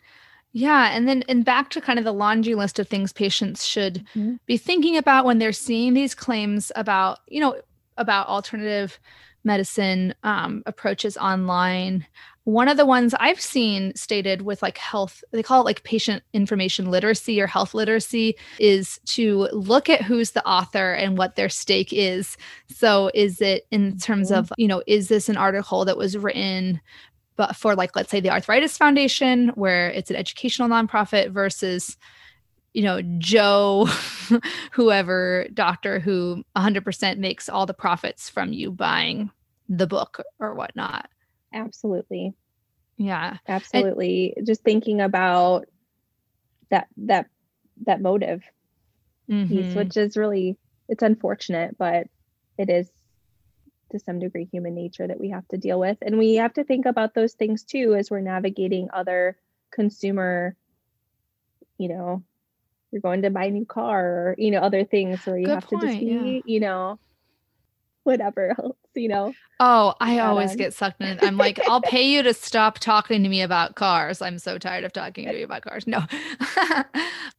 Yeah. 0.53 0.95
And 0.95 1.07
then, 1.07 1.23
and 1.27 1.43
back 1.43 1.69
to 1.71 1.81
kind 1.81 1.99
of 1.99 2.05
the 2.05 2.13
laundry 2.13 2.55
list 2.55 2.79
of 2.79 2.87
things 2.87 3.11
patients 3.11 3.65
should 3.65 4.05
mm-hmm. 4.15 4.35
be 4.45 4.55
thinking 4.57 4.95
about 4.95 5.25
when 5.25 5.37
they're 5.37 5.51
seeing 5.51 5.93
these 5.93 6.15
claims 6.15 6.71
about, 6.77 7.19
you 7.27 7.41
know, 7.41 7.59
about 7.97 8.27
alternative 8.27 8.97
medicine 9.43 10.15
um, 10.23 10.63
approaches 10.65 11.17
online. 11.17 12.05
One 12.45 12.67
of 12.67 12.77
the 12.77 12.85
ones 12.85 13.15
I've 13.19 13.41
seen 13.41 13.93
stated 13.95 14.43
with 14.43 14.61
like 14.61 14.77
health, 14.77 15.23
they 15.31 15.43
call 15.43 15.61
it 15.61 15.65
like 15.65 15.83
patient 15.83 16.23
information 16.31 16.91
literacy 16.91 17.41
or 17.41 17.47
health 17.47 17.73
literacy, 17.73 18.35
is 18.59 18.99
to 19.07 19.49
look 19.51 19.89
at 19.89 20.03
who's 20.03 20.31
the 20.31 20.45
author 20.47 20.93
and 20.93 21.17
what 21.17 21.35
their 21.35 21.49
stake 21.49 21.91
is. 21.91 22.37
So, 22.69 23.09
is 23.13 23.41
it 23.41 23.65
in 23.71 23.97
terms 23.97 24.29
mm-hmm. 24.29 24.39
of, 24.39 24.53
you 24.57 24.67
know, 24.67 24.83
is 24.85 25.07
this 25.07 25.27
an 25.27 25.37
article 25.37 25.85
that 25.85 25.97
was 25.97 26.17
written 26.17 26.81
but 27.35 27.55
for 27.55 27.75
like 27.75 27.95
let's 27.95 28.09
say 28.09 28.19
the 28.19 28.29
arthritis 28.29 28.77
foundation 28.77 29.49
where 29.49 29.89
it's 29.89 30.09
an 30.09 30.15
educational 30.15 30.69
nonprofit 30.69 31.31
versus 31.31 31.97
you 32.73 32.83
know 32.83 33.01
joe 33.17 33.87
whoever 34.71 35.47
doctor 35.53 35.99
who 35.99 36.43
100% 36.55 37.17
makes 37.17 37.49
all 37.49 37.65
the 37.65 37.73
profits 37.73 38.29
from 38.29 38.53
you 38.53 38.71
buying 38.71 39.31
the 39.69 39.87
book 39.87 40.21
or 40.39 40.53
whatnot. 40.53 41.09
Absolutely. 41.53 42.33
Yeah. 42.97 43.37
Absolutely. 43.47 44.33
And, 44.35 44.45
just 44.45 44.63
thinking 44.63 45.01
about 45.01 45.65
that 46.71 46.87
that 46.97 47.27
that 47.85 48.01
motive 48.01 48.43
mm-hmm. 49.29 49.47
piece 49.47 49.75
which 49.75 49.97
is 49.97 50.17
really 50.17 50.57
it's 50.89 51.03
unfortunate 51.03 51.77
but 51.77 52.07
it 52.57 52.69
is 52.69 52.89
to 53.91 53.99
some 53.99 54.19
degree 54.19 54.47
human 54.51 54.75
nature 54.75 55.07
that 55.07 55.19
we 55.19 55.29
have 55.29 55.47
to 55.47 55.57
deal 55.57 55.79
with 55.79 55.97
and 56.01 56.17
we 56.17 56.35
have 56.35 56.53
to 56.53 56.63
think 56.63 56.85
about 56.85 57.13
those 57.13 57.33
things 57.33 57.63
too 57.63 57.95
as 57.95 58.09
we're 58.09 58.21
navigating 58.21 58.87
other 58.93 59.37
consumer 59.71 60.55
you 61.77 61.89
know 61.89 62.23
you're 62.91 63.01
going 63.01 63.21
to 63.21 63.29
buy 63.29 63.45
a 63.45 63.51
new 63.51 63.65
car 63.65 64.05
or 64.05 64.35
you 64.37 64.51
know 64.51 64.59
other 64.59 64.83
things 64.83 65.25
where 65.25 65.37
you 65.37 65.45
Good 65.45 65.55
have 65.55 65.65
point, 65.65 65.81
to 65.81 65.87
just 65.87 65.99
be 65.99 66.05
yeah. 66.05 66.41
you 66.45 66.59
know 66.59 66.99
whatever 68.05 68.55
else, 68.59 68.77
you 68.93 69.09
know. 69.09 69.33
Oh, 69.59 69.93
I 70.01 70.19
always 70.19 70.53
get 70.55 70.73
sucked 70.73 71.01
in. 71.01 71.17
I'm 71.21 71.37
like, 71.37 71.61
I'll 71.69 71.81
pay 71.81 72.03
you 72.03 72.21
to 72.23 72.33
stop 72.33 72.79
talking 72.79 73.23
to 73.23 73.29
me 73.29 73.41
about 73.41 73.75
cars. 73.75 74.21
I'm 74.21 74.37
so 74.37 74.57
tired 74.57 74.83
of 74.83 74.91
talking 74.91 75.29
to 75.29 75.37
you 75.37 75.45
about 75.45 75.61
cars. 75.61 75.87
No. 75.87 76.03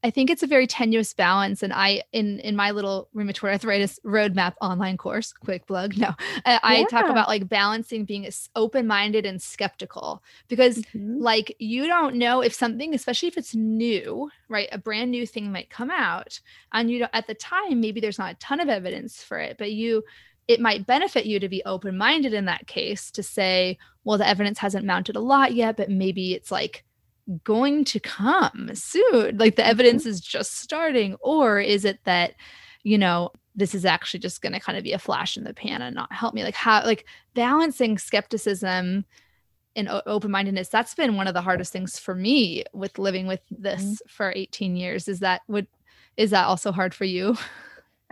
I 0.03 0.11
think 0.11 0.31
it's 0.31 0.43
a 0.43 0.47
very 0.47 0.67
tenuous 0.67 1.13
balance. 1.13 1.63
And 1.63 1.75
I 1.75 2.05
in 2.13 2.41
in 2.41 2.57
my 2.57 2.71
little 2.71 3.09
rheumatoid 3.15 3.53
arthritis 3.53 4.01
roadmap 4.03 4.55
online 4.63 4.97
course, 4.97 5.35
quick 5.35 5.67
plug. 5.67 5.99
No, 5.99 6.15
I, 6.47 6.61
I 6.63 6.85
talk 6.85 7.11
about 7.11 7.29
like 7.29 7.51
balancing 7.51 8.07
being 8.07 8.27
open-minded 8.55 9.27
and 9.27 9.41
skeptical 9.41 10.23
because 10.49 10.79
mm-hmm. 10.79 11.21
like 11.21 11.55
you 11.59 11.87
don't 11.87 12.17
know 12.17 12.41
if 12.41 12.55
something, 12.55 12.95
especially 12.95 13.29
if 13.29 13.37
it's 13.37 13.55
new, 13.55 14.31
right? 14.49 14.71
A 14.73 14.79
brand 14.79 15.11
new 15.11 15.27
thing 15.27 15.53
might 15.53 15.69
come 15.69 15.91
out 15.91 16.41
and 16.73 16.91
you 16.91 17.01
know 17.01 17.09
at 17.13 17.27
the 17.27 17.35
time 17.35 17.79
maybe 17.83 18.01
there's 18.01 18.19
not 18.19 18.33
a 18.33 18.39
ton 18.39 18.61
of 18.61 18.71
evidence 18.71 19.23
for 19.23 19.39
it, 19.39 19.59
but 19.59 19.73
you 19.73 20.03
it 20.49 20.61
might 20.61 20.87
benefit 20.87 21.27
you 21.27 21.41
to 21.41 21.49
be 21.49 21.63
open 21.65 21.97
minded 21.97 22.33
in 22.33 22.45
that 22.45 22.67
case 22.67 23.11
to 23.13 23.23
say, 23.23 23.79
well, 24.05 24.19
the 24.19 24.29
evidence 24.29 24.59
hasn't 24.59 24.87
mounted 24.87 25.17
a 25.17 25.21
lot 25.21 25.55
yet, 25.55 25.77
but 25.77 25.91
maybe 25.91 26.35
it's 26.35 26.53
like 26.53 26.85
going 27.43 27.85
to 27.85 28.01
come 28.01 28.71
soon. 28.75 29.37
Like 29.39 29.57
the 29.57 29.63
mm-hmm. 29.63 29.71
evidence 29.71 30.07
is 30.07 30.21
just 30.21 30.59
starting. 30.59 31.17
Or 31.21 31.59
is 31.59 31.85
it 31.85 31.99
that, 32.05 32.35
you 32.85 32.99
know, 32.99 33.31
this 33.57 33.75
is 33.75 33.85
actually 33.85 34.21
just 34.21 34.43
going 34.43 34.53
to 34.53 34.61
kind 34.61 34.79
of 34.79 34.85
be 34.85 34.93
a 34.93 34.99
flash 34.99 35.37
in 35.37 35.45
the 35.45 35.55
pan 35.55 35.83
and 35.83 35.97
not 35.97 36.13
help 36.13 36.35
me? 36.35 36.45
Like, 36.45 36.55
how, 36.55 36.85
like 36.85 37.07
balancing 37.35 37.99
skepticism 37.99 39.05
and 39.75 39.89
open 40.07 40.31
mindedness, 40.31 40.69
that's 40.69 40.95
been 40.95 41.17
one 41.17 41.27
of 41.27 41.35
the 41.35 41.43
hardest 41.43 41.73
things 41.73 41.99
for 41.99 42.15
me 42.15 42.65
with 42.73 42.99
living 42.99 43.27
with 43.27 43.41
this 43.51 43.83
mm-hmm. 43.83 44.09
for 44.09 44.33
18 44.37 44.77
years. 44.77 45.09
Is 45.09 45.19
that, 45.21 45.43
would, 45.49 45.67
is 46.17 46.31
that 46.31 46.47
also 46.47 46.71
hard 46.71 46.95
for 46.95 47.05
you? 47.05 47.37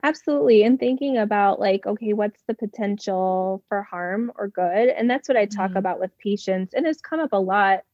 Absolutely. 0.05 0.65
And 0.65 0.79
thinking 0.79 1.17
about 1.17 1.59
like, 1.59 1.87
okay, 1.87 2.13
what's 2.13 2.43
the 2.47 2.53
potential 2.53 3.65
for 3.71 3.83
harm 3.83 4.31
or 4.37 4.49
good? 4.49 4.91
And 4.91 5.09
that's 5.09 5.31
what 5.31 5.39
I 5.39 5.47
talk 5.47 5.71
mm-hmm. 5.71 5.79
about 5.79 5.99
with 5.99 6.17
patients. 6.19 6.75
And 6.75 6.87
it's 6.87 7.01
come 7.01 7.21
up 7.21 7.33
a 7.33 7.41
lot 7.41 7.85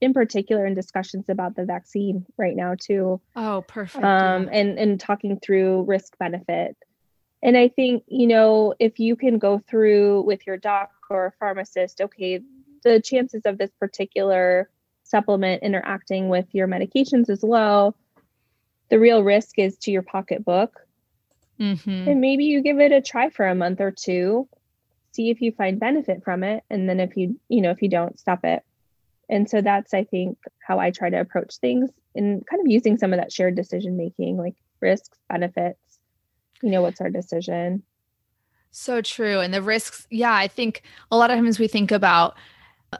in 0.00 0.12
particular 0.12 0.66
in 0.66 0.74
discussions 0.74 1.28
about 1.28 1.54
the 1.54 1.64
vaccine 1.64 2.26
right 2.36 2.56
now 2.56 2.74
too. 2.74 3.20
Oh, 3.36 3.64
perfect. 3.68 4.04
Um, 4.04 4.48
and 4.50 4.76
and 4.76 4.98
talking 4.98 5.38
through 5.38 5.82
risk 5.82 6.18
benefit. 6.18 6.76
And 7.44 7.56
I 7.56 7.68
think, 7.68 8.02
you 8.08 8.26
know, 8.26 8.74
if 8.80 8.98
you 8.98 9.14
can 9.14 9.38
go 9.38 9.60
through 9.60 10.22
with 10.22 10.44
your 10.48 10.56
doc 10.56 10.90
or 11.10 11.32
pharmacist, 11.38 12.00
okay, 12.00 12.40
the 12.82 13.00
chances 13.00 13.42
of 13.44 13.58
this 13.58 13.70
particular 13.78 14.68
supplement 15.04 15.62
interacting 15.62 16.28
with 16.28 16.46
your 16.50 16.66
medications 16.66 17.30
is 17.30 17.44
low. 17.44 17.94
The 18.88 18.98
real 18.98 19.22
risk 19.22 19.60
is 19.60 19.78
to 19.78 19.92
your 19.92 20.02
pocketbook 20.02 20.80
Mm-hmm. 21.60 22.08
And 22.08 22.20
maybe 22.20 22.44
you 22.44 22.62
give 22.62 22.80
it 22.80 22.92
a 22.92 23.00
try 23.00 23.30
for 23.30 23.46
a 23.46 23.54
month 23.54 23.80
or 23.80 23.90
two, 23.90 24.48
see 25.12 25.30
if 25.30 25.40
you 25.40 25.52
find 25.52 25.78
benefit 25.78 26.24
from 26.24 26.42
it. 26.42 26.64
And 26.70 26.88
then 26.88 27.00
if 27.00 27.16
you, 27.16 27.38
you 27.48 27.60
know, 27.60 27.70
if 27.70 27.82
you 27.82 27.88
don't, 27.88 28.18
stop 28.18 28.44
it. 28.44 28.62
And 29.28 29.48
so 29.48 29.62
that's, 29.62 29.94
I 29.94 30.04
think, 30.04 30.38
how 30.66 30.78
I 30.78 30.90
try 30.90 31.10
to 31.10 31.20
approach 31.20 31.56
things 31.56 31.90
and 32.14 32.46
kind 32.46 32.60
of 32.60 32.70
using 32.70 32.98
some 32.98 33.12
of 33.12 33.18
that 33.18 33.32
shared 33.32 33.54
decision 33.54 33.96
making, 33.96 34.36
like 34.36 34.54
risks, 34.80 35.16
benefits, 35.28 35.78
you 36.62 36.70
know, 36.70 36.82
what's 36.82 37.00
our 37.00 37.10
decision. 37.10 37.82
So 38.70 39.00
true. 39.00 39.40
And 39.40 39.52
the 39.52 39.62
risks, 39.62 40.06
yeah, 40.10 40.34
I 40.34 40.48
think 40.48 40.82
a 41.10 41.16
lot 41.16 41.30
of 41.30 41.36
times 41.36 41.58
we 41.58 41.68
think 41.68 41.92
about 41.92 42.36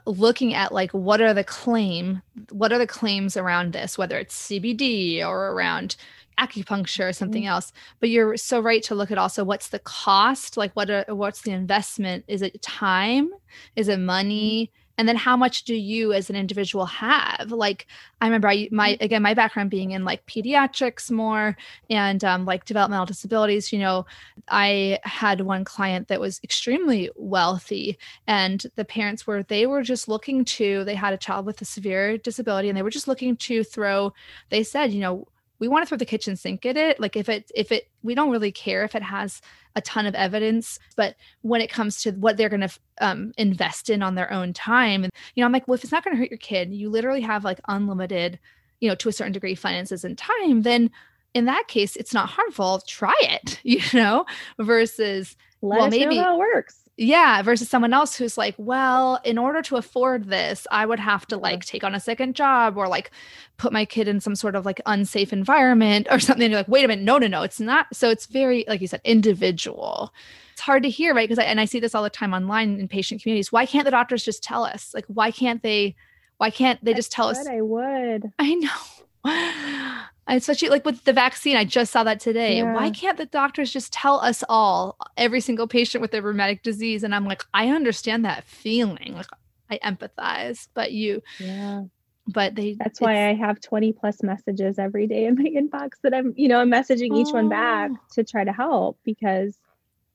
looking 0.05 0.53
at 0.53 0.71
like 0.71 0.91
what 0.91 1.21
are 1.21 1.33
the 1.33 1.43
claim 1.43 2.21
what 2.49 2.73
are 2.73 2.79
the 2.79 2.87
claims 2.87 3.37
around 3.37 3.73
this 3.73 3.95
whether 3.95 4.17
it's 4.17 4.47
cbd 4.47 5.21
or 5.21 5.51
around 5.51 5.95
acupuncture 6.39 7.07
or 7.09 7.13
something 7.13 7.43
mm-hmm. 7.43 7.51
else 7.51 7.73
but 7.99 8.09
you're 8.09 8.37
so 8.37 8.59
right 8.59 8.83
to 8.83 8.95
look 8.95 9.11
at 9.11 9.17
also 9.17 9.43
what's 9.43 9.69
the 9.69 9.79
cost 9.79 10.57
like 10.57 10.71
what 10.73 10.89
are, 10.89 11.05
what's 11.09 11.41
the 11.41 11.51
investment 11.51 12.23
is 12.27 12.41
it 12.41 12.61
time 12.61 13.29
is 13.75 13.87
it 13.87 13.99
money 13.99 14.65
mm-hmm. 14.65 14.93
and 14.97 15.07
then 15.07 15.15
how 15.15 15.37
much 15.37 15.63
do 15.63 15.75
you 15.75 16.13
as 16.13 16.29
an 16.29 16.35
individual 16.35 16.85
have 16.85 17.51
like 17.51 17.87
i 18.21 18.25
remember 18.25 18.47
I, 18.47 18.67
my 18.71 18.93
mm-hmm. 18.93 19.03
again 19.03 19.21
my 19.21 19.33
background 19.33 19.69
being 19.69 19.91
in 19.91 20.05
like 20.05 20.25
pediatrics 20.25 21.11
more 21.11 21.55
and 21.89 22.23
um, 22.23 22.45
like 22.45 22.65
developmental 22.65 23.05
disabilities 23.05 23.71
you 23.71 23.79
know 23.79 24.05
i 24.47 24.99
had 25.03 25.41
one 25.41 25.63
client 25.63 26.07
that 26.07 26.19
was 26.19 26.39
extremely 26.43 27.09
wealthy 27.15 27.97
and 28.27 28.65
the 28.75 28.85
parents 28.85 29.27
were 29.27 29.43
they 29.43 29.67
were 29.67 29.83
just 29.83 30.07
looking 30.07 30.43
to 30.45 30.83
they 30.83 30.95
had 30.95 31.13
a 31.13 31.17
child 31.17 31.45
with 31.45 31.61
a 31.61 31.65
severe 31.65 32.17
disability 32.17 32.69
and 32.69 32.77
they 32.77 32.83
were 32.83 32.89
just 32.89 33.07
looking 33.07 33.37
to 33.37 33.63
throw 33.63 34.11
they 34.49 34.63
said 34.63 34.91
you 34.91 34.99
know 34.99 35.27
we 35.63 35.69
want 35.69 35.81
to 35.81 35.87
throw 35.87 35.97
the 35.97 36.05
kitchen 36.05 36.35
sink 36.35 36.65
at 36.65 36.75
it 36.75 36.99
like 36.99 37.15
if 37.15 37.29
it 37.29 37.49
if 37.55 37.71
it 37.71 37.87
we 38.03 38.13
don't 38.13 38.31
really 38.31 38.51
care 38.51 38.83
if 38.83 38.95
it 38.95 39.01
has 39.01 39.41
a 39.77 39.81
ton 39.81 40.05
of 40.05 40.13
evidence 40.13 40.77
but 40.97 41.15
when 41.41 41.61
it 41.61 41.69
comes 41.69 42.01
to 42.01 42.11
what 42.11 42.35
they're 42.35 42.49
going 42.49 42.59
to 42.59 42.79
um, 42.99 43.31
invest 43.37 43.89
in 43.89 44.03
on 44.03 44.15
their 44.15 44.29
own 44.29 44.51
time 44.51 45.05
and 45.05 45.13
you 45.35 45.41
know 45.41 45.45
i'm 45.45 45.53
like 45.53 45.65
well 45.65 45.75
if 45.75 45.83
it's 45.83 45.93
not 45.93 46.03
going 46.03 46.13
to 46.13 46.19
hurt 46.19 46.29
your 46.29 46.37
kid 46.37 46.73
you 46.73 46.89
literally 46.89 47.21
have 47.21 47.45
like 47.45 47.61
unlimited 47.69 48.37
you 48.81 48.89
know 48.89 48.95
to 48.95 49.07
a 49.07 49.13
certain 49.13 49.31
degree 49.31 49.55
finances 49.55 50.03
and 50.03 50.17
time 50.17 50.63
then 50.63 50.91
in 51.33 51.45
that 51.45 51.67
case 51.67 51.95
it's 51.95 52.13
not 52.13 52.29
harmful. 52.29 52.81
Try 52.87 53.15
it 53.21 53.59
you 53.63 53.81
know 53.93 54.25
versus 54.59 55.35
let 55.61 55.79
well, 55.79 55.89
maybe 55.89 56.17
how 56.17 56.35
it 56.35 56.39
works 56.39 56.82
yeah 56.95 57.41
versus 57.41 57.67
someone 57.67 57.93
else 57.93 58.15
who's 58.15 58.37
like 58.37 58.53
well 58.57 59.19
in 59.23 59.37
order 59.37 59.63
to 59.63 59.77
afford 59.77 60.25
this 60.25 60.67
i 60.69 60.85
would 60.85 60.99
have 60.99 61.25
to 61.25 61.35
like 61.37 61.65
take 61.65 61.83
on 61.83 61.95
a 61.95 61.99
second 61.99 62.35
job 62.35 62.77
or 62.77 62.87
like 62.87 63.09
put 63.57 63.73
my 63.73 63.85
kid 63.85 64.07
in 64.07 64.19
some 64.19 64.35
sort 64.35 64.55
of 64.55 64.65
like 64.65 64.81
unsafe 64.85 65.31
environment 65.31 66.07
or 66.11 66.19
something. 66.19 66.43
And 66.43 66.51
you're 66.51 66.59
like 66.59 66.67
wait 66.67 66.85
a 66.85 66.87
minute 66.87 67.03
no 67.03 67.17
no 67.17 67.27
no 67.27 67.43
it's 67.43 67.59
not. 67.59 67.87
So 67.93 68.09
it's 68.09 68.25
very 68.25 68.65
like 68.67 68.81
you 68.81 68.87
said 68.87 69.01
individual. 69.03 70.13
It's 70.51 70.61
hard 70.61 70.83
to 70.83 70.89
hear 70.89 71.13
right? 71.15 71.27
Because 71.27 71.39
I, 71.39 71.47
and 71.47 71.59
i 71.59 71.65
see 71.65 71.79
this 71.79 71.95
all 71.95 72.03
the 72.03 72.09
time 72.09 72.33
online 72.33 72.79
in 72.79 72.87
patient 72.87 73.21
communities. 73.21 73.51
Why 73.51 73.65
can't 73.65 73.85
the 73.85 73.91
doctors 73.91 74.23
just 74.23 74.43
tell 74.43 74.63
us? 74.63 74.93
Like 74.93 75.05
why 75.07 75.31
can't 75.31 75.63
they 75.63 75.95
why 76.37 76.49
can't 76.49 76.83
they 76.83 76.93
just 76.93 77.11
tell 77.11 77.29
us 77.29 77.47
i 77.47 77.61
would. 77.61 78.31
I 78.39 78.55
know 78.55 80.03
especially 80.27 80.69
like 80.69 80.85
with 80.85 81.03
the 81.03 81.13
vaccine 81.13 81.55
i 81.55 81.65
just 81.65 81.91
saw 81.91 82.03
that 82.03 82.19
today 82.19 82.57
yeah. 82.57 82.73
why 82.73 82.89
can't 82.89 83.17
the 83.17 83.25
doctors 83.25 83.71
just 83.71 83.91
tell 83.91 84.19
us 84.19 84.43
all 84.49 84.97
every 85.17 85.41
single 85.41 85.67
patient 85.67 86.01
with 86.01 86.13
a 86.13 86.21
rheumatic 86.21 86.63
disease 86.63 87.03
and 87.03 87.13
i'm 87.13 87.25
like 87.25 87.43
i 87.53 87.69
understand 87.69 88.23
that 88.23 88.43
feeling 88.45 89.13
like 89.13 89.27
i 89.69 89.77
empathize 89.83 90.67
but 90.73 90.91
you 90.91 91.21
yeah 91.39 91.83
but 92.27 92.55
they 92.55 92.73
that's 92.73 93.01
why 93.01 93.29
i 93.29 93.33
have 93.33 93.59
20 93.59 93.91
plus 93.93 94.23
messages 94.23 94.79
every 94.79 95.07
day 95.07 95.25
in 95.25 95.35
my 95.35 95.43
inbox 95.43 95.91
that 96.03 96.13
i'm 96.13 96.33
you 96.37 96.47
know 96.47 96.59
i'm 96.59 96.71
messaging 96.71 97.09
oh. 97.11 97.19
each 97.19 97.33
one 97.33 97.49
back 97.49 97.91
oh. 97.93 97.97
to 98.13 98.23
try 98.23 98.43
to 98.43 98.53
help 98.53 98.97
because 99.03 99.57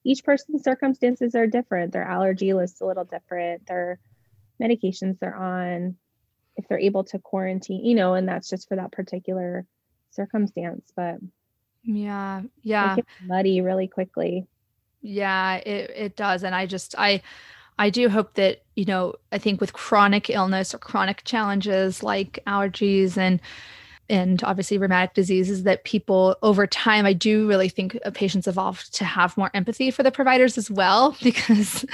each 0.05 0.25
person's 0.25 0.63
circumstances 0.63 1.35
are 1.35 1.47
different 1.47 1.93
their 1.93 2.05
allergy 2.05 2.55
list 2.55 2.81
a 2.81 2.87
little 2.87 3.05
different 3.05 3.67
their 3.67 3.99
medications 4.63 5.19
they're 5.19 5.37
on 5.37 5.97
if 6.57 6.67
they're 6.67 6.79
able 6.79 7.05
to 7.05 7.19
quarantine 7.19 7.85
you 7.85 7.95
know 7.95 8.15
and 8.15 8.27
that's 8.27 8.49
just 8.49 8.69
for 8.69 8.77
that 8.77 8.91
particular 8.91 9.67
circumstance 10.19 10.93
but 10.97 11.19
yeah 11.85 12.43
yeah. 12.63 12.97
muddy 13.27 13.61
really 13.61 13.89
quickly. 13.89 14.47
Yeah 15.01 15.57
it, 15.57 15.91
it 15.95 16.17
does 16.17 16.43
and 16.43 16.55
i 16.55 16.67
just 16.67 16.95
i 16.99 17.23
i 17.79 17.89
do 17.89 18.09
hope 18.09 18.35
that 18.35 18.63
you 18.75 18.85
know 18.85 19.15
i 19.33 19.39
think 19.39 19.61
with 19.61 19.73
chronic 19.73 20.29
illness 20.29 20.75
or 20.75 20.79
chronic 20.79 21.23
challenges 21.25 22.03
like 22.03 22.41
allergies 22.47 23.17
and 23.17 23.41
and 24.11 24.43
obviously 24.43 24.79
rheumatic 24.79 25.15
diseases 25.15 25.63
that 25.63 25.85
people 25.85 26.37
over 26.43 26.67
time 26.67 27.07
i 27.07 27.13
do 27.13 27.47
really 27.49 27.69
think 27.69 27.97
uh, 28.05 28.11
patients 28.11 28.49
evolve 28.49 28.83
to 28.91 29.05
have 29.05 29.37
more 29.37 29.51
empathy 29.55 29.91
for 29.91 30.03
the 30.03 30.11
providers 30.11 30.59
as 30.59 30.71
well 30.71 31.17
because 31.23 31.87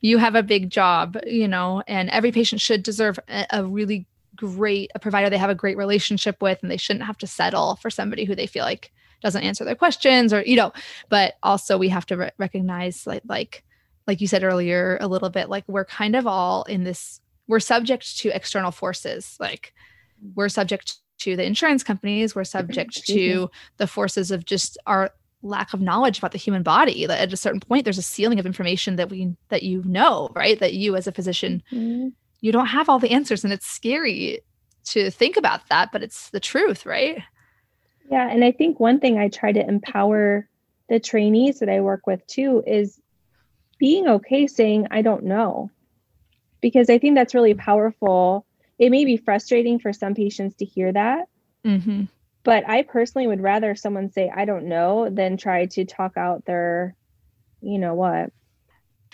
you 0.00 0.18
have 0.18 0.36
a 0.36 0.42
big 0.42 0.70
job 0.70 1.18
you 1.26 1.48
know 1.48 1.82
and 1.88 2.08
every 2.10 2.30
patient 2.30 2.60
should 2.60 2.82
deserve 2.82 3.18
a, 3.28 3.44
a 3.50 3.64
really 3.64 4.06
great 4.34 4.90
a 4.94 4.98
provider 4.98 5.28
they 5.28 5.38
have 5.38 5.50
a 5.50 5.54
great 5.54 5.76
relationship 5.76 6.40
with 6.40 6.58
and 6.62 6.70
they 6.70 6.76
shouldn't 6.76 7.04
have 7.04 7.18
to 7.18 7.26
settle 7.26 7.76
for 7.76 7.90
somebody 7.90 8.24
who 8.24 8.34
they 8.34 8.46
feel 8.46 8.64
like 8.64 8.92
doesn't 9.22 9.42
answer 9.42 9.64
their 9.64 9.74
questions 9.74 10.32
or 10.32 10.42
you 10.42 10.56
know 10.56 10.72
but 11.08 11.34
also 11.42 11.78
we 11.78 11.88
have 11.88 12.06
to 12.06 12.16
re- 12.16 12.30
recognize 12.38 13.06
like 13.06 13.22
like 13.26 13.62
like 14.06 14.20
you 14.20 14.26
said 14.26 14.42
earlier 14.42 14.98
a 15.00 15.06
little 15.06 15.30
bit 15.30 15.48
like 15.48 15.64
we're 15.68 15.84
kind 15.84 16.16
of 16.16 16.26
all 16.26 16.64
in 16.64 16.82
this 16.84 17.20
we're 17.46 17.60
subject 17.60 18.18
to 18.18 18.34
external 18.34 18.70
forces. 18.70 19.36
Like 19.40 19.74
we're 20.34 20.48
subject 20.48 20.98
to 21.18 21.36
the 21.36 21.44
insurance 21.44 21.84
companies 21.84 22.34
we're 22.34 22.42
subject 22.42 23.06
to 23.06 23.48
the 23.76 23.86
forces 23.86 24.32
of 24.32 24.44
just 24.44 24.76
our 24.86 25.10
lack 25.42 25.72
of 25.72 25.80
knowledge 25.80 26.18
about 26.18 26.32
the 26.32 26.38
human 26.38 26.62
body 26.62 27.06
that 27.06 27.20
at 27.20 27.32
a 27.32 27.36
certain 27.36 27.60
point 27.60 27.84
there's 27.84 27.98
a 27.98 28.02
ceiling 28.02 28.40
of 28.40 28.46
information 28.46 28.96
that 28.96 29.08
we 29.08 29.36
that 29.48 29.62
you 29.62 29.82
know 29.84 30.30
right? 30.34 30.58
That 30.58 30.74
you 30.74 30.96
as 30.96 31.06
a 31.06 31.12
physician 31.12 31.62
mm-hmm 31.70 32.08
you 32.42 32.52
don't 32.52 32.66
have 32.66 32.90
all 32.90 32.98
the 32.98 33.12
answers 33.12 33.44
and 33.44 33.52
it's 33.52 33.66
scary 33.66 34.40
to 34.84 35.10
think 35.10 35.38
about 35.38 35.66
that 35.70 35.90
but 35.90 36.02
it's 36.02 36.28
the 36.30 36.40
truth 36.40 36.84
right 36.84 37.22
yeah 38.10 38.28
and 38.28 38.44
i 38.44 38.52
think 38.52 38.78
one 38.78 39.00
thing 39.00 39.16
i 39.16 39.28
try 39.28 39.50
to 39.50 39.66
empower 39.66 40.46
the 40.90 41.00
trainees 41.00 41.60
that 41.60 41.70
i 41.70 41.80
work 41.80 42.06
with 42.06 42.26
too 42.26 42.62
is 42.66 43.00
being 43.78 44.06
okay 44.06 44.46
saying 44.46 44.86
i 44.90 45.00
don't 45.00 45.24
know 45.24 45.70
because 46.60 46.90
i 46.90 46.98
think 46.98 47.14
that's 47.14 47.34
really 47.34 47.54
powerful 47.54 48.44
it 48.78 48.90
may 48.90 49.04
be 49.04 49.16
frustrating 49.16 49.78
for 49.78 49.92
some 49.92 50.14
patients 50.14 50.56
to 50.56 50.64
hear 50.64 50.92
that 50.92 51.28
mm-hmm. 51.64 52.04
but 52.42 52.68
i 52.68 52.82
personally 52.82 53.28
would 53.28 53.40
rather 53.40 53.74
someone 53.76 54.10
say 54.10 54.30
i 54.34 54.44
don't 54.44 54.66
know 54.66 55.08
than 55.08 55.36
try 55.36 55.66
to 55.66 55.84
talk 55.84 56.16
out 56.16 56.44
their 56.44 56.96
you 57.60 57.78
know 57.78 57.94
what 57.94 58.30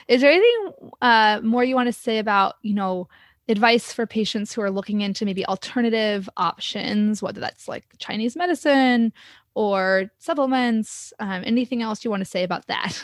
is 0.07 0.21
there 0.21 0.31
anything 0.31 0.91
uh, 1.03 1.41
more 1.43 1.65
you 1.65 1.75
want 1.75 1.89
to 1.89 1.93
say 1.93 2.19
about, 2.19 2.57
you 2.63 2.75
know, 2.75 3.09
advice 3.49 3.93
for 3.93 4.07
patients 4.07 4.53
who 4.53 4.61
are 4.61 4.71
looking 4.71 5.01
into 5.01 5.25
maybe 5.25 5.45
alternative 5.47 6.29
options, 6.37 7.23
whether 7.23 7.41
that's 7.41 7.67
like 7.67 7.85
Chinese 7.99 8.37
medicine 8.37 9.13
or 9.55 10.11
supplements? 10.19 11.13
Um, 11.19 11.43
anything 11.45 11.83
else 11.83 12.05
you 12.05 12.11
want 12.11 12.21
to 12.21 12.31
say 12.31 12.45
about 12.45 12.67
that? 12.67 13.03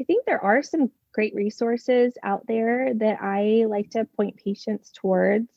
I 0.00 0.04
think 0.04 0.24
there 0.24 0.42
are 0.42 0.62
some 0.62 0.90
great 1.12 1.34
resources 1.34 2.14
out 2.22 2.46
there 2.46 2.94
that 2.94 3.18
I 3.20 3.66
like 3.68 3.90
to 3.90 4.06
point 4.16 4.36
patients 4.36 4.90
towards. 4.94 5.48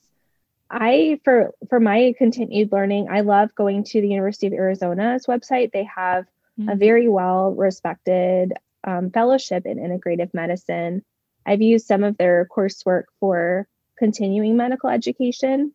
I 0.69 1.19
for 1.23 1.53
for 1.69 1.79
my 1.79 2.13
continued 2.17 2.71
learning, 2.71 3.07
I 3.09 3.21
love 3.21 3.53
going 3.53 3.83
to 3.85 4.01
the 4.01 4.07
University 4.07 4.47
of 4.47 4.53
Arizona's 4.53 5.27
website. 5.27 5.71
They 5.71 5.87
have 5.95 6.25
mm-hmm. 6.59 6.69
a 6.69 6.75
very 6.75 7.07
well 7.07 7.53
respected 7.53 8.53
um, 8.83 9.11
fellowship 9.11 9.65
in 9.65 9.77
integrative 9.77 10.33
medicine. 10.33 11.03
I've 11.45 11.61
used 11.61 11.87
some 11.87 12.03
of 12.03 12.17
their 12.17 12.47
coursework 12.55 13.03
for 13.19 13.67
continuing 13.97 14.57
medical 14.57 14.89
education. 14.89 15.73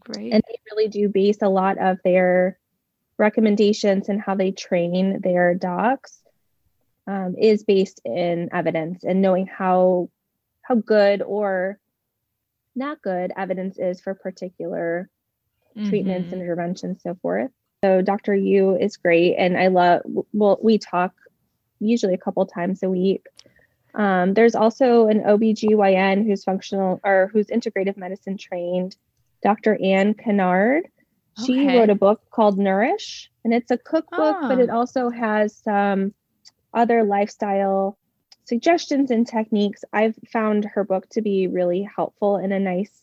Great. 0.00 0.32
And 0.32 0.42
they 0.46 0.58
really 0.70 0.88
do 0.88 1.08
base 1.08 1.38
a 1.42 1.48
lot 1.48 1.78
of 1.78 1.98
their 2.04 2.58
recommendations 3.18 4.08
and 4.08 4.20
how 4.20 4.34
they 4.34 4.52
train 4.52 5.20
their 5.22 5.54
docs 5.54 6.20
um, 7.06 7.36
is 7.38 7.64
based 7.64 8.00
in 8.04 8.50
evidence 8.52 9.04
and 9.04 9.22
knowing 9.22 9.46
how 9.46 10.10
how 10.62 10.74
good 10.74 11.22
or 11.22 11.78
not 12.74 13.00
good 13.00 13.32
evidence 13.36 13.78
is 13.78 14.00
for 14.00 14.14
particular 14.14 15.08
mm-hmm. 15.76 15.88
treatments, 15.88 16.32
interventions, 16.32 17.02
so 17.02 17.14
forth. 17.22 17.50
So 17.84 18.02
Dr. 18.02 18.34
Yu 18.34 18.76
is 18.76 18.96
great, 18.96 19.36
and 19.36 19.56
I 19.56 19.68
love. 19.68 20.02
Well, 20.32 20.58
we 20.62 20.78
talk 20.78 21.14
usually 21.80 22.14
a 22.14 22.18
couple 22.18 22.44
times 22.46 22.82
a 22.82 22.90
week. 22.90 23.26
Um, 23.94 24.34
there's 24.34 24.54
also 24.54 25.08
an 25.08 25.20
OBGYN 25.20 26.26
who's 26.26 26.44
functional 26.44 27.00
or 27.02 27.30
who's 27.32 27.46
integrative 27.46 27.96
medicine 27.96 28.36
trained, 28.36 28.96
Dr. 29.42 29.78
Ann 29.82 30.14
Kennard. 30.14 30.88
She 31.44 31.66
okay. 31.66 31.78
wrote 31.78 31.90
a 31.90 31.94
book 31.94 32.22
called 32.30 32.58
Nourish, 32.58 33.30
and 33.44 33.52
it's 33.52 33.70
a 33.70 33.78
cookbook, 33.78 34.36
oh. 34.40 34.48
but 34.48 34.58
it 34.58 34.70
ah. 34.70 34.76
also 34.76 35.10
has 35.10 35.54
some 35.56 36.14
other 36.72 37.04
lifestyle 37.04 37.98
suggestions 38.44 39.10
and 39.10 39.26
techniques. 39.26 39.82
I've 39.92 40.14
found 40.30 40.64
her 40.64 40.84
book 40.84 41.08
to 41.10 41.22
be 41.22 41.46
really 41.46 41.82
helpful 41.82 42.36
and 42.36 42.52
a 42.52 42.60
nice, 42.60 43.02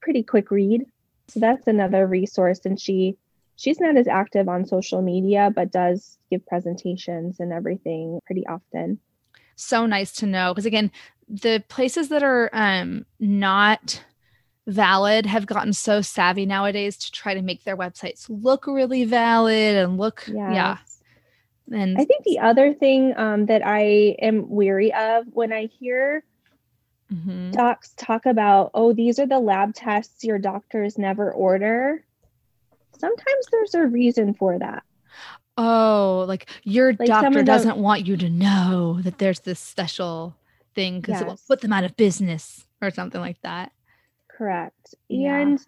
pretty 0.00 0.22
quick 0.22 0.50
read. 0.50 0.84
So 1.28 1.40
that's 1.40 1.66
another 1.66 2.06
resource. 2.06 2.60
And 2.64 2.78
she 2.78 3.16
she's 3.56 3.80
not 3.80 3.96
as 3.96 4.08
active 4.08 4.48
on 4.48 4.66
social 4.66 5.02
media, 5.02 5.52
but 5.54 5.72
does 5.72 6.18
give 6.30 6.44
presentations 6.46 7.40
and 7.40 7.52
everything 7.52 8.20
pretty 8.26 8.46
often. 8.46 8.98
So 9.56 9.86
nice 9.86 10.12
to 10.14 10.26
know. 10.26 10.52
Because 10.52 10.66
again, 10.66 10.90
the 11.28 11.62
places 11.68 12.08
that 12.08 12.22
are 12.22 12.50
um, 12.52 13.06
not 13.20 14.04
valid 14.66 15.26
have 15.26 15.46
gotten 15.46 15.72
so 15.72 16.00
savvy 16.00 16.46
nowadays 16.46 16.96
to 16.96 17.12
try 17.12 17.34
to 17.34 17.42
make 17.42 17.64
their 17.64 17.76
websites 17.76 18.26
look 18.28 18.66
really 18.66 19.04
valid 19.04 19.76
and 19.76 19.98
look, 19.98 20.24
yes. 20.26 20.34
yeah. 20.36 20.78
And 21.72 21.96
I 21.98 22.04
think 22.04 22.24
the 22.24 22.40
other 22.40 22.74
thing 22.74 23.16
um, 23.16 23.46
that 23.46 23.64
I 23.64 24.16
am 24.20 24.50
weary 24.50 24.92
of 24.92 25.26
when 25.32 25.52
I 25.52 25.66
hear 25.66 26.22
mm-hmm. 27.12 27.52
docs 27.52 27.94
talk 27.96 28.26
about, 28.26 28.70
oh, 28.74 28.92
these 28.92 29.18
are 29.18 29.26
the 29.26 29.38
lab 29.38 29.74
tests 29.74 30.24
your 30.24 30.38
doctors 30.38 30.98
never 30.98 31.32
order 31.32 32.04
sometimes 32.98 33.46
there's 33.50 33.74
a 33.74 33.86
reason 33.86 34.34
for 34.34 34.58
that. 34.58 34.82
Oh, 35.56 36.24
like 36.26 36.50
your 36.64 36.94
like 36.94 37.06
doctor 37.06 37.42
doesn't 37.42 37.76
want 37.76 38.06
you 38.06 38.16
to 38.16 38.28
know 38.28 39.00
that 39.02 39.18
there's 39.18 39.40
this 39.40 39.60
special 39.60 40.34
thing 40.74 41.00
because 41.00 41.14
yes. 41.14 41.22
it 41.22 41.26
will 41.26 41.40
put 41.46 41.60
them 41.60 41.72
out 41.72 41.84
of 41.84 41.96
business 41.96 42.66
or 42.82 42.90
something 42.90 43.20
like 43.20 43.40
that. 43.42 43.72
Correct. 44.28 44.94
Yeah. 45.08 45.38
And 45.38 45.60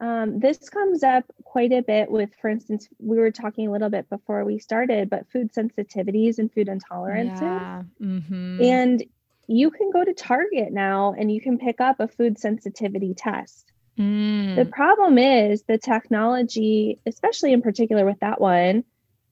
um, 0.00 0.40
this 0.40 0.68
comes 0.68 1.02
up 1.02 1.24
quite 1.44 1.72
a 1.72 1.82
bit 1.82 2.10
with, 2.10 2.30
for 2.40 2.48
instance, 2.48 2.88
we 2.98 3.18
were 3.18 3.30
talking 3.30 3.68
a 3.68 3.72
little 3.72 3.90
bit 3.90 4.08
before 4.08 4.44
we 4.44 4.58
started, 4.58 5.10
but 5.10 5.30
food 5.30 5.52
sensitivities 5.52 6.38
and 6.38 6.52
food 6.52 6.68
intolerances. 6.68 7.40
Yeah. 7.40 7.82
Mm-hmm. 8.02 8.62
And 8.62 9.04
you 9.46 9.70
can 9.70 9.90
go 9.90 10.04
to 10.04 10.12
Target 10.12 10.72
now 10.72 11.14
and 11.16 11.30
you 11.30 11.40
can 11.40 11.58
pick 11.58 11.80
up 11.80 12.00
a 12.00 12.08
food 12.08 12.38
sensitivity 12.38 13.14
test. 13.14 13.72
Mm. 13.98 14.56
The 14.56 14.66
problem 14.66 15.18
is 15.18 15.62
the 15.62 15.78
technology, 15.78 17.00
especially 17.06 17.52
in 17.52 17.62
particular 17.62 18.04
with 18.04 18.20
that 18.20 18.40
one, 18.40 18.84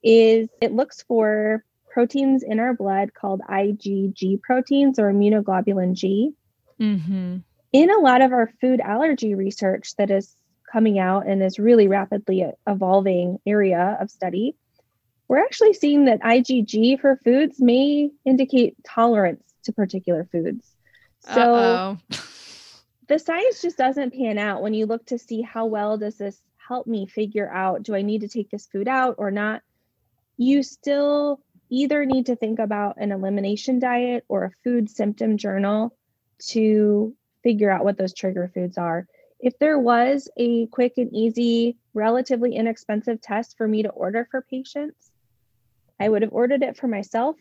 is 0.03 0.49
it 0.61 0.73
looks 0.73 1.03
for 1.03 1.65
proteins 1.91 2.43
in 2.43 2.59
our 2.61 2.75
blood 2.75 3.15
called 3.15 3.41
IgG 3.49 4.43
proteins 4.43 4.99
or 4.99 5.13
immunoglobulin 5.13 5.95
G. 5.95 6.33
Mm-hmm. 6.81 7.39
In 7.73 7.91
a 7.91 7.99
lot 7.99 8.23
of 8.23 8.33
our 8.33 8.53
food 8.61 8.81
allergy 8.81 9.35
research 9.35 9.95
that 9.97 10.11
is 10.11 10.35
coming 10.71 10.99
out 10.99 11.27
and 11.27 11.43
is 11.43 11.59
really 11.59 11.89
rapidly 11.89 12.45
evolving 12.67 13.39
area 13.47 13.97
of 14.01 14.11
study, 14.11 14.57
we're 15.29 15.39
actually 15.39 15.73
seeing 15.73 16.07
that 16.07 16.21
IgG 16.21 17.01
for 17.01 17.17
foods 17.25 17.61
may 17.61 18.11
indicate 18.25 18.77
tolerance 18.85 19.43
to 19.65 19.73
particular 19.73 20.29
foods. 20.31 20.67
So. 21.21 21.99
the 23.09 23.19
science 23.19 23.61
just 23.61 23.77
doesn't 23.77 24.15
pan 24.15 24.39
out 24.39 24.63
when 24.63 24.75
you 24.75 24.87
look 24.87 25.05
to 25.07 25.19
see 25.19 25.43
how 25.43 25.67
well 25.67 25.99
does 25.99 26.17
this 26.17 26.41
help 26.57 26.87
me 26.87 27.07
figure 27.07 27.51
out 27.51 27.83
do 27.83 27.95
I 27.95 28.03
need 28.03 28.23
to 28.23 28.29
take 28.29 28.51
this 28.51 28.67
food 28.67 28.89
out 28.89 29.17
or 29.19 29.31
not? 29.31 29.63
You 30.37 30.63
still 30.63 31.41
either 31.71 32.05
need 32.05 32.27
to 32.27 32.37
think 32.37 32.59
about 32.59 32.97
an 32.99 33.13
elimination 33.13 33.79
diet 33.79 34.25
or 34.29 34.45
a 34.45 34.53
food 34.63 34.89
symptom 34.91 35.37
journal 35.37 35.97
to 36.39 37.15
figure 37.43 37.71
out 37.71 37.85
what 37.85 37.99
those 37.99 38.15
trigger 38.15 38.51
foods 38.55 38.79
are. 38.79 39.07
If 39.41 39.59
there 39.59 39.79
was 39.79 40.29
a 40.37 40.67
quick 40.67 40.95
and 40.97 41.13
easy, 41.13 41.77
relatively 41.93 42.55
inexpensive 42.55 43.21
test 43.21 43.57
for 43.59 43.69
me 43.69 43.83
to 43.83 43.91
order 43.91 44.27
for 44.31 44.43
patients, 44.43 45.11
I 46.01 46.09
would 46.09 46.23
have 46.23 46.33
ordered 46.33 46.63
it 46.63 46.77
for 46.77 46.89
myself 46.89 47.37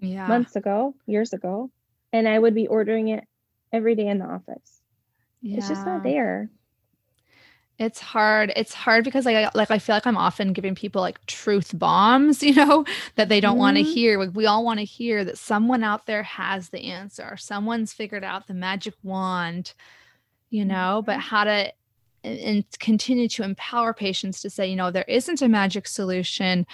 yeah. 0.00 0.26
months 0.26 0.56
ago, 0.56 0.94
years 1.06 1.32
ago, 1.32 1.70
and 2.12 2.26
I 2.26 2.38
would 2.38 2.54
be 2.54 2.66
ordering 2.66 3.08
it 3.08 3.24
every 3.72 3.94
day 3.94 4.08
in 4.08 4.18
the 4.18 4.26
office. 4.26 4.80
Yeah. 5.40 5.58
It's 5.58 5.68
just 5.68 5.84
not 5.84 6.02
there. 6.02 6.50
It's 7.78 7.98
hard. 7.98 8.52
It's 8.54 8.74
hard 8.74 9.02
because 9.02 9.26
I 9.26 9.50
like 9.54 9.70
I 9.70 9.78
feel 9.78 9.96
like 9.96 10.06
I'm 10.06 10.16
often 10.16 10.52
giving 10.52 10.74
people 10.74 11.00
like 11.00 11.24
truth 11.26 11.76
bombs, 11.76 12.42
you 12.42 12.54
know, 12.54 12.84
that 13.16 13.28
they 13.28 13.40
don't 13.40 13.52
mm-hmm. 13.52 13.60
want 13.60 13.76
to 13.78 13.82
hear. 13.82 14.18
Like 14.18 14.34
we 14.34 14.46
all 14.46 14.64
want 14.64 14.78
to 14.78 14.84
hear 14.84 15.24
that 15.24 15.38
someone 15.38 15.82
out 15.82 16.06
there 16.06 16.22
has 16.22 16.68
the 16.68 16.84
answer. 16.84 17.36
Someone's 17.36 17.92
figured 17.92 18.24
out 18.24 18.46
the 18.46 18.54
magic 18.54 18.94
wand, 19.02 19.74
you 20.50 20.64
know, 20.64 21.02
but 21.04 21.12
mm-hmm. 21.12 21.20
how 21.20 21.44
to 21.44 21.72
and 22.24 22.64
continue 22.78 23.28
to 23.28 23.42
empower 23.42 23.92
patients 23.92 24.40
to 24.42 24.50
say, 24.50 24.68
you 24.68 24.76
know, 24.76 24.90
there 24.90 25.04
isn't 25.08 25.42
a 25.42 25.48
magic 25.48 25.88
solution, 25.88 26.66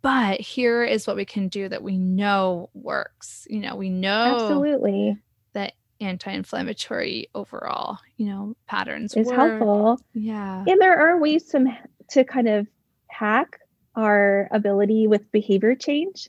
but 0.00 0.40
here 0.40 0.84
is 0.84 1.06
what 1.06 1.16
we 1.16 1.24
can 1.24 1.48
do 1.48 1.68
that 1.68 1.82
we 1.82 1.98
know 1.98 2.70
works. 2.72 3.46
You 3.50 3.60
know, 3.60 3.76
we 3.76 3.90
know 3.90 4.36
absolutely 4.36 5.18
that 5.52 5.74
anti-inflammatory 6.00 7.28
overall, 7.34 7.98
you 8.16 8.26
know, 8.26 8.56
patterns 8.66 9.14
is 9.14 9.26
work. 9.26 9.36
helpful. 9.36 10.00
Yeah, 10.14 10.64
and 10.66 10.80
there 10.80 10.98
are 10.98 11.18
ways 11.18 11.44
to 11.50 11.66
to 12.10 12.24
kind 12.24 12.48
of 12.48 12.66
hack 13.08 13.58
our 13.94 14.48
ability 14.50 15.06
with 15.06 15.30
behavior 15.32 15.74
change 15.74 16.28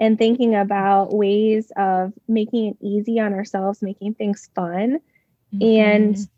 and 0.00 0.18
thinking 0.18 0.54
about 0.54 1.14
ways 1.14 1.70
of 1.76 2.12
making 2.26 2.66
it 2.66 2.76
easy 2.80 3.20
on 3.20 3.32
ourselves, 3.32 3.80
making 3.80 4.14
things 4.14 4.50
fun. 4.54 4.98
Mm-hmm. 5.54 5.62
And 5.62 6.28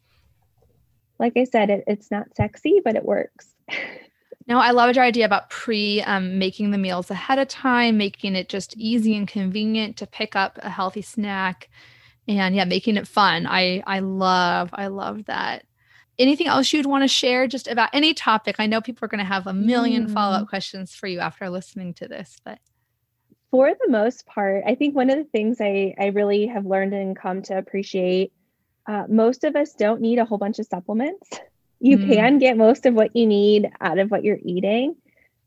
like 1.18 1.32
I 1.36 1.44
said, 1.44 1.70
it, 1.70 1.84
it's 1.86 2.10
not 2.10 2.34
sexy, 2.36 2.80
but 2.84 2.96
it 2.96 3.04
works. 3.04 3.48
no, 4.46 4.58
I 4.58 4.72
love 4.72 4.94
your 4.94 5.04
idea 5.04 5.24
about 5.24 5.48
pre 5.48 6.02
um, 6.02 6.38
making 6.38 6.70
the 6.70 6.78
meals 6.78 7.10
ahead 7.10 7.38
of 7.38 7.48
time, 7.48 7.96
making 7.96 8.36
it 8.36 8.48
just 8.48 8.76
easy 8.76 9.16
and 9.16 9.26
convenient 9.26 9.96
to 9.98 10.06
pick 10.06 10.36
up 10.36 10.58
a 10.62 10.68
healthy 10.68 11.02
snack, 11.02 11.70
and 12.28 12.54
yeah, 12.54 12.64
making 12.64 12.96
it 12.96 13.08
fun. 13.08 13.46
I 13.46 13.82
I 13.86 14.00
love 14.00 14.70
I 14.72 14.88
love 14.88 15.26
that. 15.26 15.64
Anything 16.18 16.46
else 16.46 16.72
you'd 16.72 16.86
want 16.86 17.04
to 17.04 17.08
share 17.08 17.46
just 17.46 17.68
about 17.68 17.90
any 17.92 18.14
topic? 18.14 18.56
I 18.58 18.66
know 18.66 18.80
people 18.80 19.04
are 19.04 19.08
going 19.08 19.18
to 19.18 19.24
have 19.24 19.46
a 19.46 19.52
million 19.52 20.06
mm. 20.06 20.12
follow 20.12 20.36
up 20.36 20.48
questions 20.48 20.94
for 20.94 21.06
you 21.06 21.20
after 21.20 21.50
listening 21.50 21.92
to 21.94 22.08
this, 22.08 22.38
but 22.44 22.58
for 23.50 23.70
the 23.70 23.90
most 23.90 24.26
part, 24.26 24.64
I 24.66 24.74
think 24.74 24.96
one 24.96 25.10
of 25.10 25.18
the 25.18 25.24
things 25.24 25.60
I 25.60 25.94
I 25.98 26.06
really 26.06 26.46
have 26.46 26.66
learned 26.66 26.94
and 26.94 27.16
come 27.16 27.42
to 27.42 27.58
appreciate 27.58 28.32
uh, 28.86 29.04
most 29.08 29.44
of 29.44 29.56
us 29.56 29.74
don't 29.74 30.00
need 30.00 30.18
a 30.18 30.24
whole 30.24 30.38
bunch 30.38 30.58
of 30.58 30.66
supplements. 30.66 31.28
You 31.80 31.98
mm. 31.98 32.12
can 32.12 32.38
get 32.38 32.56
most 32.56 32.86
of 32.86 32.94
what 32.94 33.14
you 33.14 33.26
need 33.26 33.68
out 33.80 33.98
of 33.98 34.10
what 34.10 34.24
you're 34.24 34.38
eating, 34.42 34.96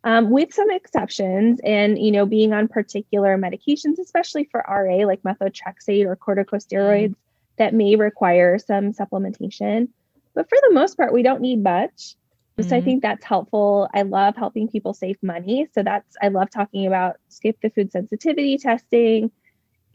um, 0.04 0.30
with 0.30 0.54
some 0.54 0.72
exceptions. 0.72 1.60
And 1.64 1.98
you 1.98 2.12
know, 2.12 2.26
being 2.26 2.54
on 2.54 2.68
particular 2.68 3.38
medications, 3.38 4.00
especially 4.00 4.48
for 4.52 4.64
RA, 4.68 5.06
like 5.06 5.22
methotrexate 5.24 6.06
or 6.06 6.16
corticosteroids, 6.16 7.10
mm. 7.10 7.16
that 7.58 7.74
may 7.74 7.96
require 7.96 8.60
some 8.60 8.94
supplementation. 8.94 9.90
But 10.34 10.50
for 10.50 10.58
the 10.68 10.74
most 10.74 10.96
part, 10.98 11.14
we 11.14 11.24
don't 11.24 11.42
need 11.42 11.64
much. 11.64 12.16
So 12.62 12.76
I 12.76 12.80
mm-hmm. 12.80 12.86
think 12.86 13.02
that's 13.04 13.24
helpful. 13.24 13.90
I 13.94 14.02
love 14.02 14.36
helping 14.36 14.68
people 14.68 14.94
save 14.94 15.18
money. 15.22 15.68
So 15.74 15.82
that's 15.82 16.18
I 16.22 16.28
love 16.28 16.50
talking 16.50 16.88
about 16.88 17.16
skip 17.30 17.58
the 17.62 17.70
food 17.70 17.92
sensitivity 17.92 18.58
testing 18.58 19.32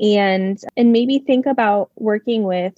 and 0.01 0.59
and 0.77 0.93
maybe 0.93 1.19
think 1.19 1.47
about 1.47 1.91
working 1.97 2.43
with 2.43 2.75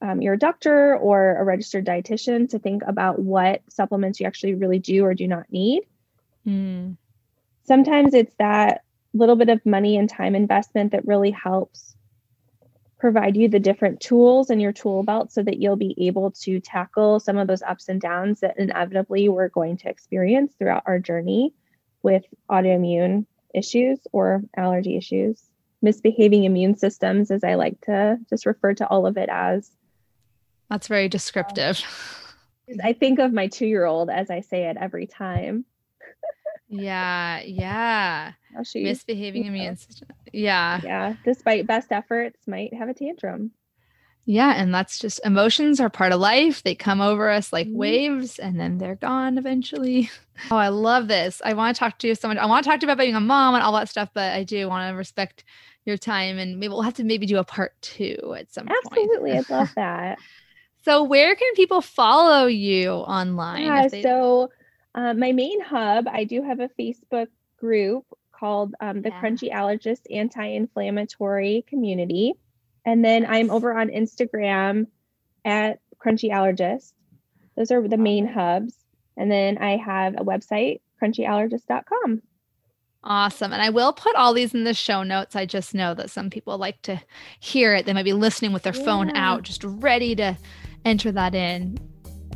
um, 0.00 0.22
your 0.22 0.36
doctor 0.36 0.96
or 0.96 1.36
a 1.36 1.44
registered 1.44 1.86
dietitian 1.86 2.48
to 2.50 2.58
think 2.58 2.82
about 2.86 3.18
what 3.18 3.62
supplements 3.70 4.20
you 4.20 4.26
actually 4.26 4.54
really 4.54 4.78
do 4.78 5.04
or 5.04 5.14
do 5.14 5.26
not 5.26 5.50
need. 5.50 5.82
Mm. 6.46 6.96
Sometimes 7.64 8.14
it's 8.14 8.34
that 8.38 8.82
little 9.12 9.36
bit 9.36 9.48
of 9.48 9.64
money 9.64 9.96
and 9.96 10.08
time 10.08 10.34
investment 10.34 10.92
that 10.92 11.06
really 11.06 11.30
helps 11.30 11.94
provide 12.98 13.36
you 13.36 13.48
the 13.48 13.60
different 13.60 14.00
tools 14.00 14.50
in 14.50 14.60
your 14.60 14.72
tool 14.72 15.02
belt 15.02 15.30
so 15.30 15.42
that 15.42 15.58
you'll 15.58 15.76
be 15.76 15.94
able 16.06 16.30
to 16.30 16.58
tackle 16.60 17.20
some 17.20 17.36
of 17.36 17.46
those 17.46 17.62
ups 17.62 17.88
and 17.88 18.00
downs 18.00 18.40
that 18.40 18.58
inevitably 18.58 19.28
we're 19.28 19.48
going 19.48 19.76
to 19.76 19.88
experience 19.88 20.54
throughout 20.58 20.82
our 20.86 20.98
journey 20.98 21.52
with 22.02 22.24
autoimmune 22.50 23.26
issues 23.54 23.98
or 24.12 24.42
allergy 24.56 24.96
issues 24.96 25.42
misbehaving 25.82 26.44
immune 26.44 26.74
systems 26.76 27.30
as 27.30 27.44
i 27.44 27.54
like 27.54 27.78
to 27.82 28.16
just 28.28 28.46
refer 28.46 28.72
to 28.72 28.86
all 28.88 29.06
of 29.06 29.16
it 29.16 29.28
as 29.30 29.70
that's 30.70 30.88
very 30.88 31.08
descriptive. 31.08 31.82
I 32.82 32.94
think 32.94 33.18
of 33.18 33.32
my 33.32 33.48
two 33.48 33.66
year 33.66 33.84
old 33.84 34.10
as 34.10 34.30
I 34.30 34.40
say 34.40 34.64
it 34.64 34.76
every 34.80 35.06
time. 35.06 35.64
Yeah, 36.80 37.40
yeah. 37.42 38.32
She, 38.64 38.84
Misbehaving 38.84 39.46
immune 39.46 39.76
system. 39.76 40.08
Yeah. 40.32 40.80
Yeah. 40.82 41.14
Despite 41.24 41.66
best 41.66 41.92
efforts, 41.92 42.38
might 42.46 42.74
have 42.74 42.88
a 42.88 42.94
tantrum. 42.94 43.52
Yeah. 44.26 44.54
And 44.56 44.74
that's 44.74 44.98
just 44.98 45.20
emotions 45.24 45.80
are 45.80 45.90
part 45.90 46.12
of 46.12 46.20
life. 46.20 46.62
They 46.62 46.74
come 46.74 47.00
over 47.00 47.30
us 47.30 47.52
like 47.52 47.66
mm-hmm. 47.66 47.76
waves 47.76 48.38
and 48.38 48.58
then 48.58 48.78
they're 48.78 48.96
gone 48.96 49.38
eventually. 49.38 50.10
Oh, 50.50 50.56
I 50.56 50.66
love 50.66 51.06
this. 51.06 51.40
I 51.44 51.52
want 51.52 51.76
to 51.76 51.78
talk 51.78 51.96
to 52.00 52.08
you 52.08 52.16
so 52.16 52.26
much. 52.26 52.38
I 52.38 52.46
want 52.46 52.64
to 52.64 52.68
talk 52.68 52.80
to 52.80 52.86
you 52.86 52.90
about 52.90 53.00
being 53.00 53.14
a 53.14 53.20
mom 53.20 53.54
and 53.54 53.62
all 53.62 53.70
that 53.74 53.88
stuff, 53.88 54.08
but 54.12 54.32
I 54.32 54.42
do 54.42 54.68
want 54.68 54.90
to 54.90 54.96
respect 54.96 55.44
your 55.84 55.96
time 55.96 56.38
and 56.38 56.58
maybe 56.58 56.70
we'll 56.70 56.82
have 56.82 56.94
to 56.94 57.04
maybe 57.04 57.24
do 57.24 57.38
a 57.38 57.44
part 57.44 57.80
two 57.82 58.34
at 58.36 58.52
some 58.52 58.66
Absolutely. 58.68 59.30
point. 59.30 59.38
Absolutely. 59.38 59.54
I'd 59.54 59.60
love 59.60 59.72
that. 59.76 60.18
So, 60.84 61.04
where 61.04 61.34
can 61.34 61.54
people 61.54 61.80
follow 61.80 62.46
you 62.46 62.90
online? 62.90 63.62
Yeah, 63.62 64.02
so 64.02 64.50
uh, 64.94 65.14
my 65.14 65.32
main 65.32 65.60
hub, 65.60 66.06
I 66.08 66.24
do 66.24 66.42
have 66.42 66.60
a 66.60 66.70
Facebook 66.78 67.28
group 67.58 68.04
called 68.32 68.74
um, 68.80 69.02
the 69.02 69.08
yeah. 69.08 69.20
Crunchy 69.20 69.52
Allergist 69.52 70.02
Anti 70.10 70.44
Inflammatory 70.44 71.64
Community. 71.66 72.34
And 72.84 73.04
then 73.04 73.26
I'm 73.26 73.50
over 73.50 73.76
on 73.76 73.88
Instagram 73.88 74.86
at 75.44 75.80
Crunchy 76.04 76.30
Allergist. 76.30 76.92
Those 77.56 77.70
are 77.70 77.86
the 77.86 77.96
main 77.96 78.26
hubs. 78.26 78.74
And 79.16 79.30
then 79.30 79.58
I 79.58 79.76
have 79.76 80.14
a 80.14 80.24
website, 80.24 80.80
crunchyallergist.com. 81.02 82.22
Awesome. 83.04 83.52
And 83.52 83.62
I 83.62 83.70
will 83.70 83.92
put 83.92 84.16
all 84.16 84.32
these 84.32 84.54
in 84.54 84.64
the 84.64 84.74
show 84.74 85.02
notes. 85.02 85.36
I 85.36 85.44
just 85.44 85.74
know 85.74 85.94
that 85.94 86.10
some 86.10 86.30
people 86.30 86.56
like 86.56 86.80
to 86.82 87.00
hear 87.38 87.74
it. 87.74 87.86
They 87.86 87.92
might 87.92 88.04
be 88.04 88.14
listening 88.14 88.52
with 88.52 88.62
their 88.62 88.74
yeah. 88.74 88.84
phone 88.84 89.14
out, 89.14 89.42
just 89.42 89.62
ready 89.62 90.14
to 90.16 90.36
enter 90.84 91.12
that 91.12 91.34
in. 91.34 91.78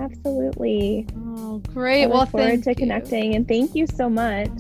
Absolutely. 0.01 1.07
Oh, 1.17 1.59
great. 1.73 2.07
well, 2.07 2.21
look 2.21 2.31
forward 2.31 2.63
to 2.65 2.71
you. 2.71 2.77
connecting 2.77 3.35
and 3.35 3.47
thank 3.47 3.75
you 3.75 3.87
so 3.87 4.09
much. 4.09 4.51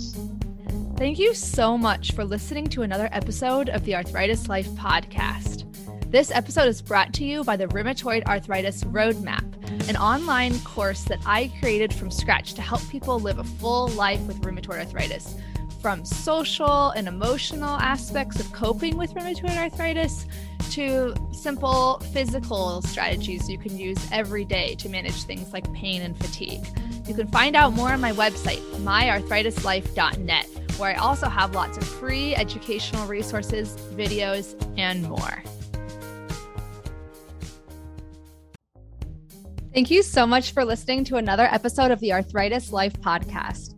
Thank 0.96 1.18
you 1.18 1.32
so 1.32 1.78
much 1.78 2.12
for 2.12 2.24
listening 2.24 2.66
to 2.68 2.82
another 2.82 3.08
episode 3.12 3.68
of 3.68 3.84
the 3.84 3.94
Arthritis 3.94 4.48
Life 4.48 4.66
podcast. 4.70 5.64
This 6.10 6.30
episode 6.30 6.66
is 6.66 6.82
brought 6.82 7.12
to 7.14 7.24
you 7.24 7.44
by 7.44 7.56
the 7.56 7.66
Rheumatoid 7.68 8.24
Arthritis 8.26 8.82
Roadmap, 8.84 9.44
an 9.88 9.96
online 9.96 10.58
course 10.60 11.04
that 11.04 11.20
I 11.24 11.52
created 11.60 11.94
from 11.94 12.10
scratch 12.10 12.54
to 12.54 12.62
help 12.62 12.80
people 12.88 13.20
live 13.20 13.38
a 13.38 13.44
full 13.44 13.88
life 13.88 14.20
with 14.22 14.40
rheumatoid 14.40 14.78
arthritis 14.78 15.36
from 15.80 16.04
social 16.04 16.90
and 16.90 17.06
emotional 17.06 17.76
aspects 17.76 18.40
of 18.40 18.52
coping 18.52 18.96
with 18.96 19.14
rheumatoid 19.14 19.56
arthritis 19.56 20.26
to 20.72 21.14
simple 21.32 21.98
physical 22.12 22.82
strategies 22.82 23.48
you 23.48 23.58
can 23.58 23.78
use 23.78 23.98
every 24.12 24.44
day 24.44 24.74
to 24.76 24.88
manage 24.88 25.22
things 25.24 25.52
like 25.52 25.72
pain 25.72 26.02
and 26.02 26.16
fatigue. 26.16 26.66
You 27.06 27.14
can 27.14 27.28
find 27.28 27.56
out 27.56 27.72
more 27.72 27.92
on 27.92 28.00
my 28.00 28.12
website, 28.12 28.60
myarthritislife.net, 28.82 30.46
where 30.78 30.90
I 30.90 30.94
also 30.96 31.28
have 31.28 31.54
lots 31.54 31.78
of 31.78 31.84
free 31.84 32.34
educational 32.34 33.06
resources, 33.06 33.76
videos, 33.94 34.54
and 34.76 35.02
more. 35.02 35.42
Thank 39.72 39.90
you 39.90 40.02
so 40.02 40.26
much 40.26 40.52
for 40.52 40.64
listening 40.64 41.04
to 41.04 41.16
another 41.16 41.44
episode 41.44 41.90
of 41.90 42.00
the 42.00 42.12
Arthritis 42.12 42.72
Life 42.72 42.94
podcast. 42.94 43.77